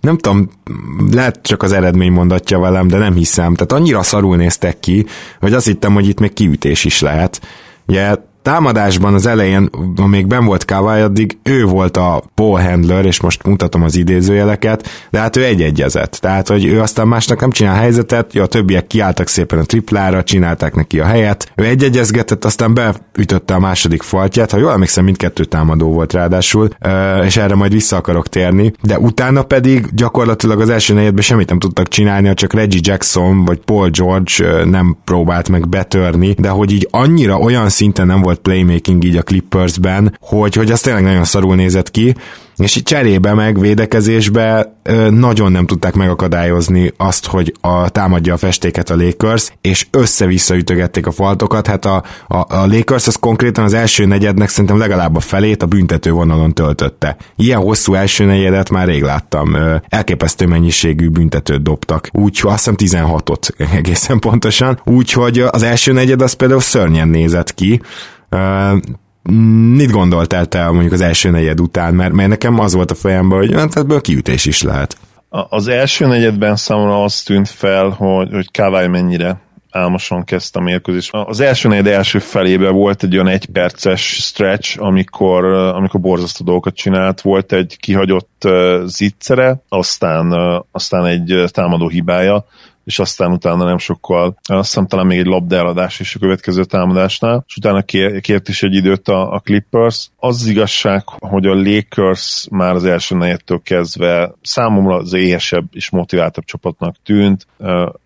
nem 0.00 0.18
tudom, 0.18 0.50
lehet 1.10 1.38
csak 1.42 1.62
az 1.62 1.72
eredmény 1.72 2.12
mondatja 2.12 2.58
velem, 2.58 2.88
de 2.88 2.98
nem 2.98 3.14
hiszem. 3.14 3.54
Tehát 3.54 3.72
annyira 3.72 4.02
szarul 4.02 4.36
néztek 4.36 4.80
ki, 4.80 5.06
hogy 5.40 5.52
azt 5.52 5.66
hittem, 5.66 5.94
hogy 5.94 6.08
itt 6.08 6.20
még 6.20 6.32
kiütés 6.32 6.84
is 6.84 7.00
lehet. 7.00 7.40
Ugye 7.86 8.14
támadásban 8.44 9.14
az 9.14 9.26
elején, 9.26 9.70
amíg 9.96 10.26
ben 10.26 10.44
volt 10.44 10.64
Kawai, 10.64 11.00
addig 11.00 11.38
ő 11.42 11.64
volt 11.64 11.96
a 11.96 12.22
ball 12.34 12.60
handler, 12.62 13.04
és 13.04 13.20
most 13.20 13.42
mutatom 13.42 13.82
az 13.82 13.96
idézőjeleket, 13.96 14.88
de 15.10 15.18
hát 15.18 15.36
ő 15.36 15.44
egy-egyezett. 15.44 16.18
Tehát, 16.20 16.48
hogy 16.48 16.64
ő 16.64 16.80
aztán 16.80 17.08
másnak 17.08 17.40
nem 17.40 17.50
csinál 17.50 17.74
helyzetet, 17.74 18.34
jó, 18.34 18.42
a 18.42 18.46
többiek 18.46 18.86
kiálltak 18.86 19.28
szépen 19.28 19.58
a 19.58 19.62
triplára, 19.64 20.22
csinálták 20.22 20.74
neki 20.74 21.00
a 21.00 21.04
helyet, 21.04 21.52
ő 21.54 21.64
egy-egyezgetett, 21.64 22.44
aztán 22.44 22.74
beütötte 22.74 23.54
a 23.54 23.58
második 23.58 24.02
faltját, 24.02 24.50
ha 24.50 24.58
jól 24.58 24.72
emlékszem, 24.72 25.04
mindkettő 25.04 25.44
támadó 25.44 25.92
volt 25.92 26.12
ráadásul, 26.12 26.68
és 27.24 27.36
erre 27.36 27.54
majd 27.54 27.72
vissza 27.72 27.96
akarok 27.96 28.28
térni, 28.28 28.72
de 28.82 28.98
utána 28.98 29.42
pedig 29.42 29.86
gyakorlatilag 29.94 30.60
az 30.60 30.68
első 30.68 30.94
negyedben 30.94 31.22
semmit 31.22 31.48
nem 31.48 31.58
tudtak 31.58 31.88
csinálni, 31.88 32.34
csak 32.34 32.52
Reggie 32.52 32.80
Jackson 32.82 33.44
vagy 33.44 33.58
Paul 33.58 33.88
George 33.88 34.64
nem 34.64 34.96
próbált 35.04 35.48
meg 35.48 35.68
betörni, 35.68 36.34
de 36.38 36.48
hogy 36.48 36.72
így 36.72 36.88
annyira 36.90 37.38
olyan 37.38 37.68
szinten 37.68 38.06
nem 38.06 38.20
volt 38.20 38.33
volt 38.34 38.46
playmaking 38.46 39.04
így 39.04 39.16
a 39.16 39.22
Clippersben, 39.22 40.16
hogy, 40.20 40.54
hogy 40.54 40.70
az 40.70 40.80
tényleg 40.80 41.02
nagyon 41.02 41.24
szarul 41.24 41.54
nézett 41.54 41.90
ki, 41.90 42.14
és 42.56 42.76
itt 42.76 42.84
cserébe 42.84 43.34
meg 43.34 43.60
védekezésbe 43.60 44.76
nagyon 45.10 45.52
nem 45.52 45.66
tudták 45.66 45.94
megakadályozni 45.94 46.92
azt, 46.96 47.26
hogy 47.26 47.54
a, 47.60 47.88
támadja 47.88 48.34
a 48.34 48.36
festéket 48.36 48.90
a 48.90 48.96
Lakers, 48.96 49.52
és 49.60 49.86
össze-vissza 49.90 50.54
ütögették 50.54 51.06
a 51.06 51.12
faltokat, 51.12 51.66
hát 51.66 51.84
a, 51.84 52.02
a, 52.28 52.36
a 52.36 52.66
Lakers 52.66 53.06
az 53.06 53.16
konkrétan 53.16 53.64
az 53.64 53.72
első 53.72 54.04
negyednek 54.04 54.48
szerintem 54.48 54.78
legalább 54.78 55.16
a 55.16 55.20
felét 55.20 55.62
a 55.62 55.66
büntető 55.66 56.10
vonalon 56.10 56.52
töltötte. 56.52 57.16
Ilyen 57.36 57.60
hosszú 57.60 57.94
első 57.94 58.24
negyedet 58.24 58.70
már 58.70 58.86
rég 58.86 59.02
láttam, 59.02 59.56
elképesztő 59.88 60.46
mennyiségű 60.46 61.08
büntetőt 61.08 61.62
dobtak, 61.62 62.08
úgy 62.12 62.40
azt 62.42 62.70
hiszem 62.78 63.06
16-ot 63.06 63.48
egészen 63.76 64.18
pontosan, 64.18 64.80
úgyhogy 64.84 65.38
az 65.38 65.62
első 65.62 65.92
negyed 65.92 66.22
az 66.22 66.32
például 66.32 66.60
szörnyen 66.60 67.08
nézett 67.08 67.54
ki, 67.54 67.80
mit 69.74 69.90
gondoltál 69.90 70.46
te 70.46 70.70
mondjuk 70.70 70.92
az 70.92 71.00
első 71.00 71.30
negyed 71.30 71.60
után? 71.60 71.94
Mert, 71.94 72.12
mert 72.12 72.28
nekem 72.28 72.58
az 72.58 72.74
volt 72.74 72.90
a 72.90 72.94
fejemben, 72.94 73.38
hogy 73.38 73.54
hát 73.54 73.76
ebből 73.76 74.00
kiütés 74.00 74.46
is 74.46 74.62
lehet. 74.62 74.96
Az 75.28 75.68
első 75.68 76.06
negyedben 76.06 76.56
számomra 76.56 77.02
az 77.02 77.22
tűnt 77.22 77.48
fel, 77.48 77.88
hogy, 77.88 78.28
hogy 78.32 78.50
Kawai 78.50 78.86
mennyire 78.86 79.40
álmosan 79.70 80.24
kezdte 80.24 80.58
a 80.58 80.62
mérkőzés. 80.62 81.10
Az 81.12 81.40
első 81.40 81.68
negyed 81.68 81.86
első 81.86 82.18
felében 82.18 82.72
volt 82.72 83.02
egy 83.02 83.14
olyan 83.14 83.28
egyperces 83.28 84.02
stretch, 84.02 84.82
amikor, 84.82 85.44
amikor 85.52 86.00
borzasztó 86.00 86.44
dolgokat 86.44 86.74
csinált. 86.74 87.20
Volt 87.20 87.52
egy 87.52 87.76
kihagyott 87.80 88.48
zicsere, 88.84 89.62
aztán, 89.68 90.32
aztán 90.70 91.06
egy 91.06 91.44
támadó 91.46 91.88
hibája, 91.88 92.46
és 92.84 92.98
aztán 92.98 93.32
utána 93.32 93.64
nem 93.64 93.78
sokkal, 93.78 94.38
azt 94.42 94.68
hiszem 94.68 94.86
talán 94.86 95.06
még 95.06 95.18
egy 95.18 95.26
labdaeladás 95.26 96.00
is 96.00 96.14
a 96.14 96.18
következő 96.18 96.64
támadásnál, 96.64 97.44
és 97.46 97.56
utána 97.56 97.82
kért 98.20 98.48
is 98.48 98.62
egy 98.62 98.74
időt 98.74 99.08
a, 99.08 99.32
a 99.32 99.38
Clippers. 99.38 100.10
Az, 100.26 100.40
az 100.40 100.46
igazság, 100.46 101.02
hogy 101.06 101.46
a 101.46 101.54
Lakers 101.54 102.46
már 102.50 102.74
az 102.74 102.84
első 102.84 103.16
negyedtől 103.16 103.60
kezdve 103.62 104.34
számomra 104.42 104.96
az 104.96 105.12
éhesebb 105.12 105.64
és 105.72 105.90
motiváltabb 105.90 106.44
csapatnak 106.44 106.96
tűnt, 107.02 107.46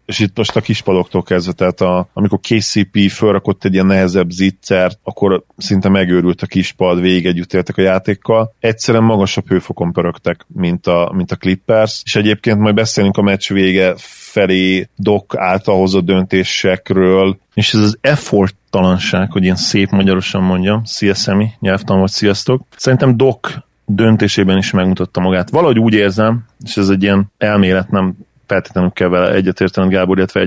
és 0.07 0.19
itt 0.19 0.37
most 0.37 0.57
a 0.57 0.61
kispaloktól 0.61 1.23
kezdve, 1.23 1.53
tehát 1.53 1.81
a, 1.81 2.09
amikor 2.13 2.41
KCP 2.41 3.11
felrakott 3.11 3.65
egy 3.65 3.73
ilyen 3.73 3.87
nehezebb 3.87 4.31
zicsert, 4.31 4.99
akkor 5.03 5.45
szinte 5.57 5.89
megőrült 5.89 6.43
a 6.43 6.47
kispad, 6.47 7.01
végig 7.01 7.27
együtt 7.27 7.53
éltek 7.53 7.77
a 7.77 7.83
játékkal. 7.83 8.55
Egyszerűen 8.61 9.05
magasabb 9.05 9.49
hőfokon 9.49 9.93
pörögtek, 9.93 10.47
mint 10.47 10.87
a, 10.87 11.13
mint 11.15 11.33
a 11.33 11.37
Clippers, 11.37 12.01
és 12.05 12.17
egyébként 12.17 12.59
majd 12.59 12.75
beszélünk 12.75 13.17
a 13.17 13.23
meccs 13.23 13.53
vége 13.53 13.95
felé 13.99 14.89
Doc 14.97 15.37
által 15.37 15.77
hozott 15.77 16.05
döntésekről, 16.05 17.39
és 17.55 17.75
ez 17.75 17.81
az 17.81 17.99
effort 18.01 18.55
talanság, 18.71 19.33
hogy 19.33 19.43
ilyen 19.43 19.57
szép 19.57 19.91
magyarosan 19.91 20.43
mondjam, 20.43 20.85
szia 20.85 21.15
Szemi, 21.15 21.51
nyelvtan 21.61 21.99
vagy 21.99 22.11
sziasztok. 22.11 22.63
Szerintem 22.77 23.17
Doc 23.17 23.55
döntésében 23.85 24.57
is 24.57 24.71
megmutatta 24.71 25.21
magát. 25.21 25.51
Valahogy 25.51 25.79
úgy 25.79 25.95
érzem, 25.95 26.45
és 26.65 26.77
ez 26.77 26.89
egy 26.89 27.03
ilyen 27.03 27.33
elmélet, 27.39 27.91
nem 27.91 28.15
feltétlenül 28.47 28.91
kell 28.91 29.09
vele 29.09 29.33
egyetértened, 29.33 29.91
Gábor, 29.91 30.17
illetve 30.17 30.41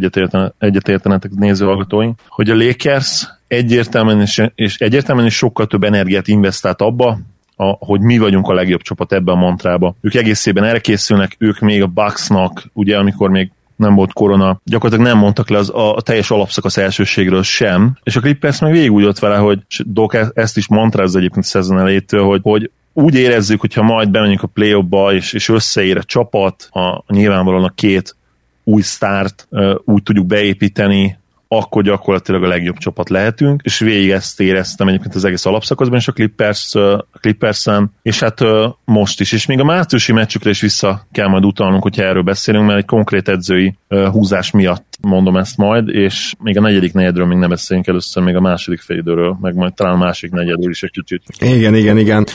egyetértenetek 0.58 1.32
nézőhallgatóink, 1.32 2.20
hogy 2.28 2.50
a 2.50 2.56
Lakers 2.56 3.30
egyértelműen 3.48 4.22
és, 4.22 4.44
és 4.56 4.78
egyértelműen 4.78 5.28
is 5.28 5.36
sokkal 5.36 5.68
több 5.68 5.84
energiát 5.84 6.28
investált 6.28 6.82
abba, 6.82 7.20
a, 7.56 7.76
hogy 7.80 8.00
mi 8.00 8.18
vagyunk 8.18 8.48
a 8.48 8.54
legjobb 8.54 8.82
csapat 8.82 9.14
ebbe 9.14 9.32
a 9.32 9.36
mantrába. 9.36 9.96
Ők 10.02 10.14
egészében 10.14 10.64
erre 10.64 10.80
készülnek, 10.80 11.36
ők 11.38 11.60
még 11.60 11.82
a 11.82 11.88
Bucksnak, 11.88 12.70
ugye 12.74 12.98
amikor 12.98 13.30
még 13.30 13.52
nem 13.82 13.96
volt 13.96 14.14
korona, 14.14 14.62
gyakorlatilag 14.64 15.12
nem 15.12 15.18
mondtak 15.18 15.50
le 15.50 15.58
az, 15.58 15.70
a, 15.70 15.96
a 15.96 16.02
teljes 16.02 16.32
alapszakasz 16.32 16.78
elsőségről 16.78 17.44
sem, 17.44 17.98
és 18.04 18.16
a 18.16 18.20
Clippers 18.20 18.60
meg 18.60 18.72
végig 18.72 18.92
úgy 18.92 19.04
ott 19.04 19.20
vele, 19.20 19.38
hogy 19.38 19.60
Doc 19.86 20.14
e- 20.14 20.32
ezt 20.34 20.58
is 20.58 20.68
mondta 20.68 21.02
ez 21.02 21.16
egyébként 21.16 21.46
a 21.46 21.48
szezon 21.48 21.80
elejétől, 21.80 22.24
hogy, 22.24 22.40
hogy 22.44 22.72
úgy 22.94 23.16
érezzük, 23.16 23.60
hogyha 23.60 23.82
majd 23.82 24.10
bemegyünk 24.10 24.44
a 24.44 24.48
play 24.48 24.82
ba 24.82 25.14
és, 25.14 25.34
és 25.34 25.50
összeér 25.50 25.98
a 25.98 26.04
csapat, 26.04 26.70
a, 26.72 27.14
nyilvánvalóan 27.14 27.64
a 27.64 27.74
két 27.76 28.16
új 28.64 28.82
sztárt 28.82 29.48
úgy 29.86 30.04
tudjuk 30.04 30.26
beépíteni, 30.26 31.20
akkor 31.54 31.84
gyakorlatilag 31.84 32.44
a 32.44 32.48
legjobb 32.48 32.78
csapat 32.78 33.10
lehetünk, 33.10 33.62
és 33.64 33.80
végig 33.80 34.10
ezt 34.10 34.40
éreztem 34.40 34.88
egyébként 34.88 35.16
az 35.16 35.26
egész 35.26 35.46
alapszakaszban, 35.46 35.98
és 35.98 36.08
a 36.08 36.12
Clippers, 36.12 36.74
Clippers-en, 37.20 37.92
és 38.02 38.20
hát 38.20 38.40
most 38.86 39.20
is. 39.20 39.32
És 39.32 39.46
még 39.46 39.60
a 39.60 39.64
márciusi 39.64 40.12
meccsükre 40.12 40.50
is 40.50 40.62
vissza 40.62 41.08
kell 41.12 41.28
majd 41.28 41.46
utalnunk, 41.46 41.84
hogyha 41.84 42.04
erről 42.04 42.24
beszélünk, 42.24 42.66
mert 42.66 42.78
egy 42.80 42.86
konkrét 42.86 43.30
edzői 43.30 43.78
húzás 43.88 44.52
miatt 44.52 44.91
mondom 45.02 45.38
ezt 45.38 45.58
majd, 45.58 45.90
és 45.90 46.34
még 46.44 46.58
a 46.58 46.62
negyedik 46.62 46.94
negyedről 46.94 47.26
még 47.26 47.38
nem 47.38 47.50
beszéljünk 47.50 47.88
először, 47.88 48.24
még 48.24 48.36
a 48.36 48.42
második 48.42 48.80
félidőről, 48.80 49.38
meg 49.42 49.56
majd 49.56 49.74
talán 49.74 49.94
a 49.94 49.98
másik 49.98 50.32
negyedről 50.32 50.70
is 50.70 50.84
egy 50.84 50.92
kicsit. 50.92 51.24
Igen, 51.40 51.76
igen, 51.76 51.98
igen. 51.98 52.26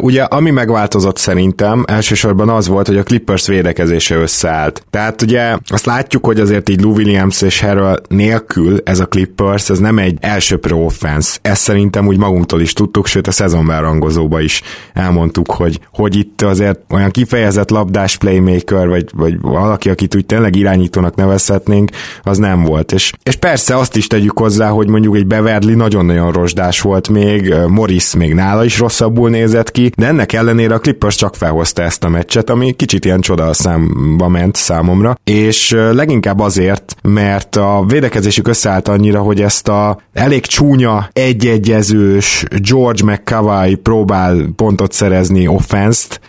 Ugye, 0.00 0.22
ami 0.22 0.50
megváltozott 0.50 1.16
szerintem, 1.16 1.84
elsősorban 1.86 2.48
az 2.48 2.68
volt, 2.68 2.86
hogy 2.86 2.96
a 2.96 3.02
Clippers 3.02 3.46
védekezése 3.46 4.16
összeállt. 4.16 4.86
Tehát 4.90 5.22
ugye 5.22 5.56
azt 5.66 5.86
látjuk, 5.86 6.26
hogy 6.26 6.40
azért 6.40 6.68
így 6.68 6.80
Lou 6.80 6.94
Williams 6.94 7.42
és 7.42 7.60
Harrell 7.60 8.00
nélkül 8.08 8.80
ez 8.84 9.00
a 9.00 9.06
Clippers, 9.06 9.70
ez 9.70 9.78
nem 9.78 9.98
egy 9.98 10.16
első 10.20 10.56
pro 10.56 10.84
offense. 10.84 11.38
Ezt 11.42 11.60
szerintem 11.62 12.06
úgy 12.06 12.18
magunktól 12.18 12.60
is 12.60 12.72
tudtuk, 12.72 13.06
sőt 13.06 13.26
a 13.26 13.30
szezonbárangozóba 13.30 14.40
is 14.40 14.62
elmondtuk, 14.92 15.50
hogy, 15.50 15.80
hogy 15.92 16.16
itt 16.16 16.42
azért 16.42 16.80
olyan 16.90 17.10
kifejezett 17.10 17.70
labdás 17.70 18.16
playmaker, 18.16 18.88
vagy, 18.88 19.08
vagy 19.12 19.40
valaki, 19.40 19.90
akit 19.90 20.14
úgy 20.14 20.26
tényleg 20.26 20.56
irányítónak 20.56 21.14
nevezhetnénk, 21.14 21.90
az 22.22 22.38
nem 22.38 22.62
volt. 22.62 22.92
És, 22.92 23.12
és 23.22 23.36
persze 23.36 23.76
azt 23.76 23.96
is 23.96 24.06
tegyük 24.06 24.38
hozzá, 24.38 24.68
hogy 24.68 24.88
mondjuk 24.88 25.16
egy 25.16 25.26
Beverly 25.26 25.74
nagyon-nagyon 25.74 26.32
rozsdás 26.32 26.80
volt 26.80 27.08
még, 27.08 27.54
Morris 27.68 28.14
még 28.14 28.34
nála 28.34 28.64
is 28.64 28.78
rosszabbul 28.78 29.30
nézett 29.30 29.70
ki, 29.70 29.92
de 29.96 30.06
ennek 30.06 30.32
ellenére 30.32 30.74
a 30.74 30.78
Clippers 30.78 31.14
csak 31.14 31.36
felhozta 31.36 31.82
ezt 31.82 32.04
a 32.04 32.08
meccset, 32.08 32.50
ami 32.50 32.72
kicsit 32.72 33.04
ilyen 33.04 33.20
csoda 33.20 33.52
számba 33.52 34.28
ment 34.28 34.56
számomra, 34.56 35.18
és 35.24 35.76
leginkább 35.92 36.40
azért, 36.40 36.96
mert 37.02 37.56
a 37.56 37.84
védekezésük 37.86 38.48
összeállt 38.48 38.88
annyira, 38.88 39.20
hogy 39.20 39.40
ezt 39.40 39.68
a 39.68 40.00
elég 40.12 40.46
csúnya, 40.46 41.08
egyegyezős 41.12 42.44
George 42.70 43.04
McCavai 43.04 43.74
próbál 43.74 44.36
pontot 44.56 44.92
szerezni 44.92 45.46
offenszt, 45.46 46.20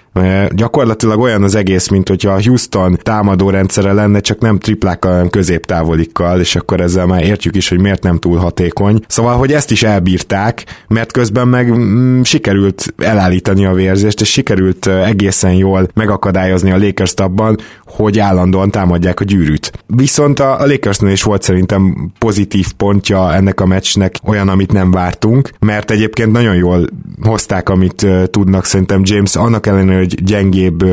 gyakorlatilag 0.49 1.19
olyan 1.19 1.43
az 1.43 1.55
egész, 1.55 1.87
mint 1.87 2.07
hogyha 2.07 2.31
a 2.31 2.41
Houston 2.43 2.97
támadó 3.01 3.49
rendszere 3.49 3.93
lenne, 3.93 4.19
csak 4.19 4.39
nem 4.39 4.59
triplákkal, 4.59 5.11
hanem 5.11 5.29
középtávolikkal, 5.29 6.39
és 6.39 6.55
akkor 6.55 6.81
ezzel 6.81 7.05
már 7.05 7.23
értjük 7.23 7.55
is, 7.55 7.69
hogy 7.69 7.79
miért 7.79 8.03
nem 8.03 8.19
túl 8.19 8.37
hatékony. 8.37 8.99
Szóval, 9.07 9.37
hogy 9.37 9.51
ezt 9.51 9.71
is 9.71 9.83
elbírták, 9.83 10.63
mert 10.87 11.11
közben 11.11 11.47
meg 11.47 11.77
mm, 11.77 12.21
sikerült 12.21 12.93
elállítani 12.97 13.65
a 13.65 13.73
vérzést, 13.73 14.21
és 14.21 14.31
sikerült 14.31 14.85
egészen 14.87 15.53
jól 15.53 15.87
megakadályozni 15.93 16.71
a 16.71 16.77
Lakers 16.77 17.13
abban, 17.13 17.57
hogy 17.95 18.19
állandóan 18.19 18.71
támadják 18.71 19.19
a 19.19 19.23
gyűrűt. 19.23 19.71
Viszont 19.87 20.39
a, 20.39 20.59
a 20.59 20.65
Lakersnél 20.65 21.11
is 21.11 21.23
volt 21.23 21.41
szerintem 21.41 22.11
pozitív 22.19 22.73
pontja 22.73 23.33
ennek 23.33 23.61
a 23.61 23.65
meccsnek, 23.65 24.15
olyan, 24.23 24.49
amit 24.49 24.71
nem 24.71 24.91
vártunk, 24.91 25.49
mert 25.59 25.91
egyébként 25.91 26.31
nagyon 26.31 26.55
jól 26.55 26.87
hozták, 27.21 27.69
amit 27.69 28.07
tudnak 28.25 28.65
szerintem 28.65 29.01
James, 29.03 29.35
annak 29.35 29.67
ellenére, 29.67 29.97
hogy 29.97 30.23
gyengébb 30.23 30.83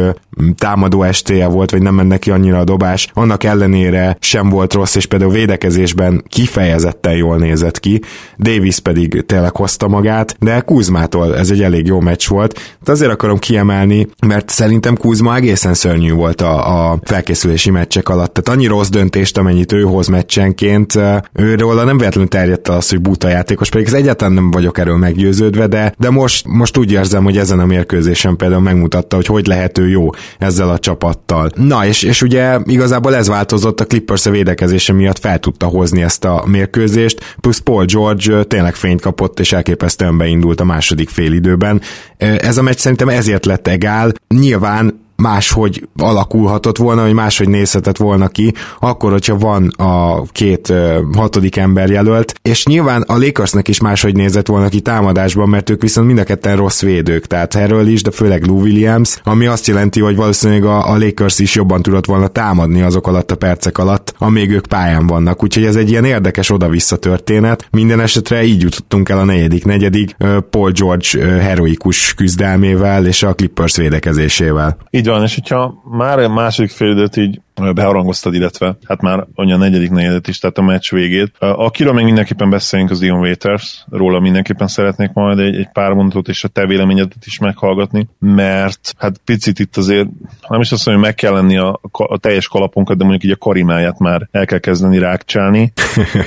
támadó 0.54 1.02
estéje 1.02 1.46
volt, 1.46 1.70
vagy 1.70 1.82
nem 1.82 1.94
menne 1.94 2.18
ki 2.18 2.30
annyira 2.30 2.58
a 2.58 2.64
dobás, 2.64 3.08
annak 3.14 3.44
ellenére 3.44 4.16
sem 4.20 4.48
volt 4.48 4.72
rossz, 4.72 4.94
és 4.94 5.06
például 5.06 5.32
védekezésben 5.32 6.24
kifejezetten 6.28 7.16
jól 7.16 7.36
nézett 7.36 7.80
ki, 7.80 8.00
Davis 8.38 8.78
pedig 8.78 9.24
tényleg 9.26 9.56
hozta 9.56 9.88
magát, 9.88 10.36
de 10.38 10.60
Kuzmától 10.60 11.36
ez 11.36 11.50
egy 11.50 11.62
elég 11.62 11.86
jó 11.86 12.00
meccs 12.00 12.28
volt. 12.28 12.60
De 12.84 12.92
azért 12.92 13.10
akarom 13.10 13.38
kiemelni, 13.38 14.08
mert 14.26 14.48
szerintem 14.48 14.96
Kuzma 14.96 15.36
egészen 15.36 15.74
szörnyű 15.74 16.12
volt 16.12 16.40
a, 16.40 16.90
a 16.90 16.98
felkészülési 17.02 17.70
meccsek 17.70 18.08
alatt. 18.08 18.34
Tehát 18.34 18.58
annyi 18.58 18.66
rossz 18.66 18.88
döntést, 18.88 19.38
amennyit 19.38 19.72
ő 19.72 19.82
hoz 19.82 20.08
meccsenként, 20.08 20.98
őről 21.32 21.84
nem 21.84 21.98
véletlenül 21.98 22.28
terjedt 22.28 22.68
az, 22.68 22.88
hogy 22.88 23.00
buta 23.00 23.28
játékos, 23.28 23.68
pedig 23.68 23.86
ez 23.86 23.92
egyáltalán 23.92 24.34
nem 24.34 24.50
vagyok 24.50 24.78
erről 24.78 24.96
meggyőződve, 24.96 25.66
de, 25.66 25.94
de 25.98 26.10
most, 26.10 26.46
most 26.46 26.76
úgy 26.76 26.92
érzem, 26.92 27.24
hogy 27.24 27.38
ezen 27.38 27.60
a 27.60 27.66
mérkőzésen 27.66 28.36
például 28.36 28.60
megmutatta, 28.60 29.16
hogy 29.16 29.26
hogy 29.26 29.46
lehet 29.46 29.78
ő 29.78 29.88
jó 29.88 30.10
ezzel 30.38 30.68
a 30.68 30.78
csapattal. 30.78 31.50
Na, 31.54 31.86
és, 31.86 32.02
és 32.02 32.22
ugye 32.22 32.58
igazából 32.64 33.14
ez 33.16 33.28
változott, 33.28 33.80
a 33.80 33.86
Clippers 33.86 34.26
a 34.26 34.30
védekezése 34.30 34.92
miatt 34.92 35.18
fel 35.18 35.38
tudta 35.38 35.66
hozni 35.66 36.02
ezt 36.02 36.24
a 36.24 36.44
mérkőzést, 36.46 37.36
plusz 37.40 37.58
Paul 37.58 37.84
George 37.84 38.44
tényleg 38.44 38.74
fényt 38.74 39.00
kapott, 39.00 39.40
és 39.40 39.52
elképesztően 39.52 40.18
beindult 40.18 40.60
a 40.60 40.64
második 40.64 41.08
félidőben. 41.08 41.80
Ez 42.16 42.58
a 42.58 42.62
meccs 42.62 42.78
szerintem 42.78 43.08
ezért 43.08 43.46
lett 43.46 43.68
egál. 43.68 44.12
Nyilván 44.28 45.08
máshogy 45.20 45.88
alakulhatott 45.96 46.76
volna, 46.76 47.02
vagy 47.02 47.12
máshogy 47.12 47.48
nézhetett 47.48 47.96
volna 47.96 48.28
ki, 48.28 48.54
akkor, 48.80 49.10
hogyha 49.10 49.38
van 49.38 49.68
a 49.76 50.22
két 50.22 50.72
hatodik 51.16 51.56
ember 51.56 51.90
jelölt, 51.90 52.34
és 52.42 52.66
nyilván 52.66 53.02
a 53.02 53.18
Lakersnek 53.18 53.68
is 53.68 53.80
máshogy 53.80 54.14
nézett 54.14 54.46
volna 54.46 54.68
ki 54.68 54.80
támadásban, 54.80 55.48
mert 55.48 55.70
ők 55.70 55.82
viszont 55.82 56.06
mind 56.06 56.18
a 56.18 56.24
ketten 56.24 56.56
rossz 56.56 56.82
védők, 56.82 57.26
tehát 57.26 57.54
erről 57.54 57.86
is, 57.86 58.02
de 58.02 58.10
főleg 58.10 58.46
Lou 58.46 58.60
Williams, 58.60 59.20
ami 59.24 59.46
azt 59.46 59.66
jelenti, 59.66 60.00
hogy 60.00 60.16
valószínűleg 60.16 60.64
a, 60.64 60.90
a 60.90 60.98
Lakers 60.98 61.38
is 61.38 61.54
jobban 61.54 61.82
tudott 61.82 62.06
volna 62.06 62.28
támadni 62.28 62.82
azok 62.82 63.06
alatt 63.06 63.30
a 63.30 63.36
percek 63.36 63.78
alatt, 63.78 64.14
amíg 64.18 64.50
ők 64.50 64.66
pályán 64.66 65.06
vannak. 65.06 65.42
Úgyhogy 65.42 65.64
ez 65.64 65.76
egy 65.76 65.90
ilyen 65.90 66.04
érdekes 66.04 66.50
oda-vissza 66.50 66.96
történet. 66.96 67.68
Minden 67.70 68.00
esetre 68.00 68.42
így 68.42 68.62
jutottunk 68.62 69.08
el 69.08 69.18
a 69.18 69.24
negyedik 69.24 69.64
negyedig 69.64 70.16
Paul 70.50 70.70
George 70.70 71.40
heroikus 71.40 72.14
küzdelmével 72.14 73.06
és 73.06 73.22
a 73.22 73.34
Clippers 73.34 73.76
védekezésével. 73.76 74.76
Így 74.90 75.08
van, 75.10 75.22
és 75.22 75.34
hogyha 75.34 75.82
már 75.84 76.18
a 76.18 76.28
második 76.28 76.70
félidőt 76.70 77.16
így 77.16 77.40
beharangoztad, 77.72 78.34
illetve 78.34 78.76
hát 78.84 79.00
már 79.00 79.26
a 79.34 79.56
negyedik 79.56 79.90
negyedet 79.90 80.28
is, 80.28 80.38
tehát 80.38 80.58
a 80.58 80.62
meccs 80.62 80.90
végét. 80.90 81.32
Akiről 81.38 81.92
még 81.92 82.04
mindenképpen 82.04 82.50
beszéljünk, 82.50 82.90
az 82.90 82.98
Dion 82.98 83.20
Waiters, 83.20 83.84
róla 83.90 84.20
mindenképpen 84.20 84.66
szeretnék 84.66 85.12
majd 85.12 85.38
egy, 85.38 85.56
egy 85.56 85.68
pár 85.72 85.92
mondatot 85.92 86.28
és 86.28 86.44
a 86.44 86.48
te 86.48 86.66
véleményedet 86.66 87.26
is 87.26 87.38
meghallgatni, 87.38 88.08
mert 88.18 88.94
hát 88.98 89.20
picit 89.24 89.58
itt 89.58 89.76
azért, 89.76 90.08
nem 90.48 90.60
is 90.60 90.72
azt 90.72 90.86
mondom, 90.86 91.04
hogy 91.04 91.12
meg 91.12 91.22
kell 91.22 91.32
lenni 91.32 91.56
a, 91.56 91.80
a 91.90 92.18
teljes 92.18 92.48
kalapunkat, 92.48 92.96
de 92.96 93.04
mondjuk 93.04 93.24
így 93.24 93.36
a 93.40 93.44
karimáját 93.44 93.98
már 93.98 94.28
el 94.30 94.46
kell 94.46 94.58
kezdeni 94.58 94.98
rákcsálni. 94.98 95.72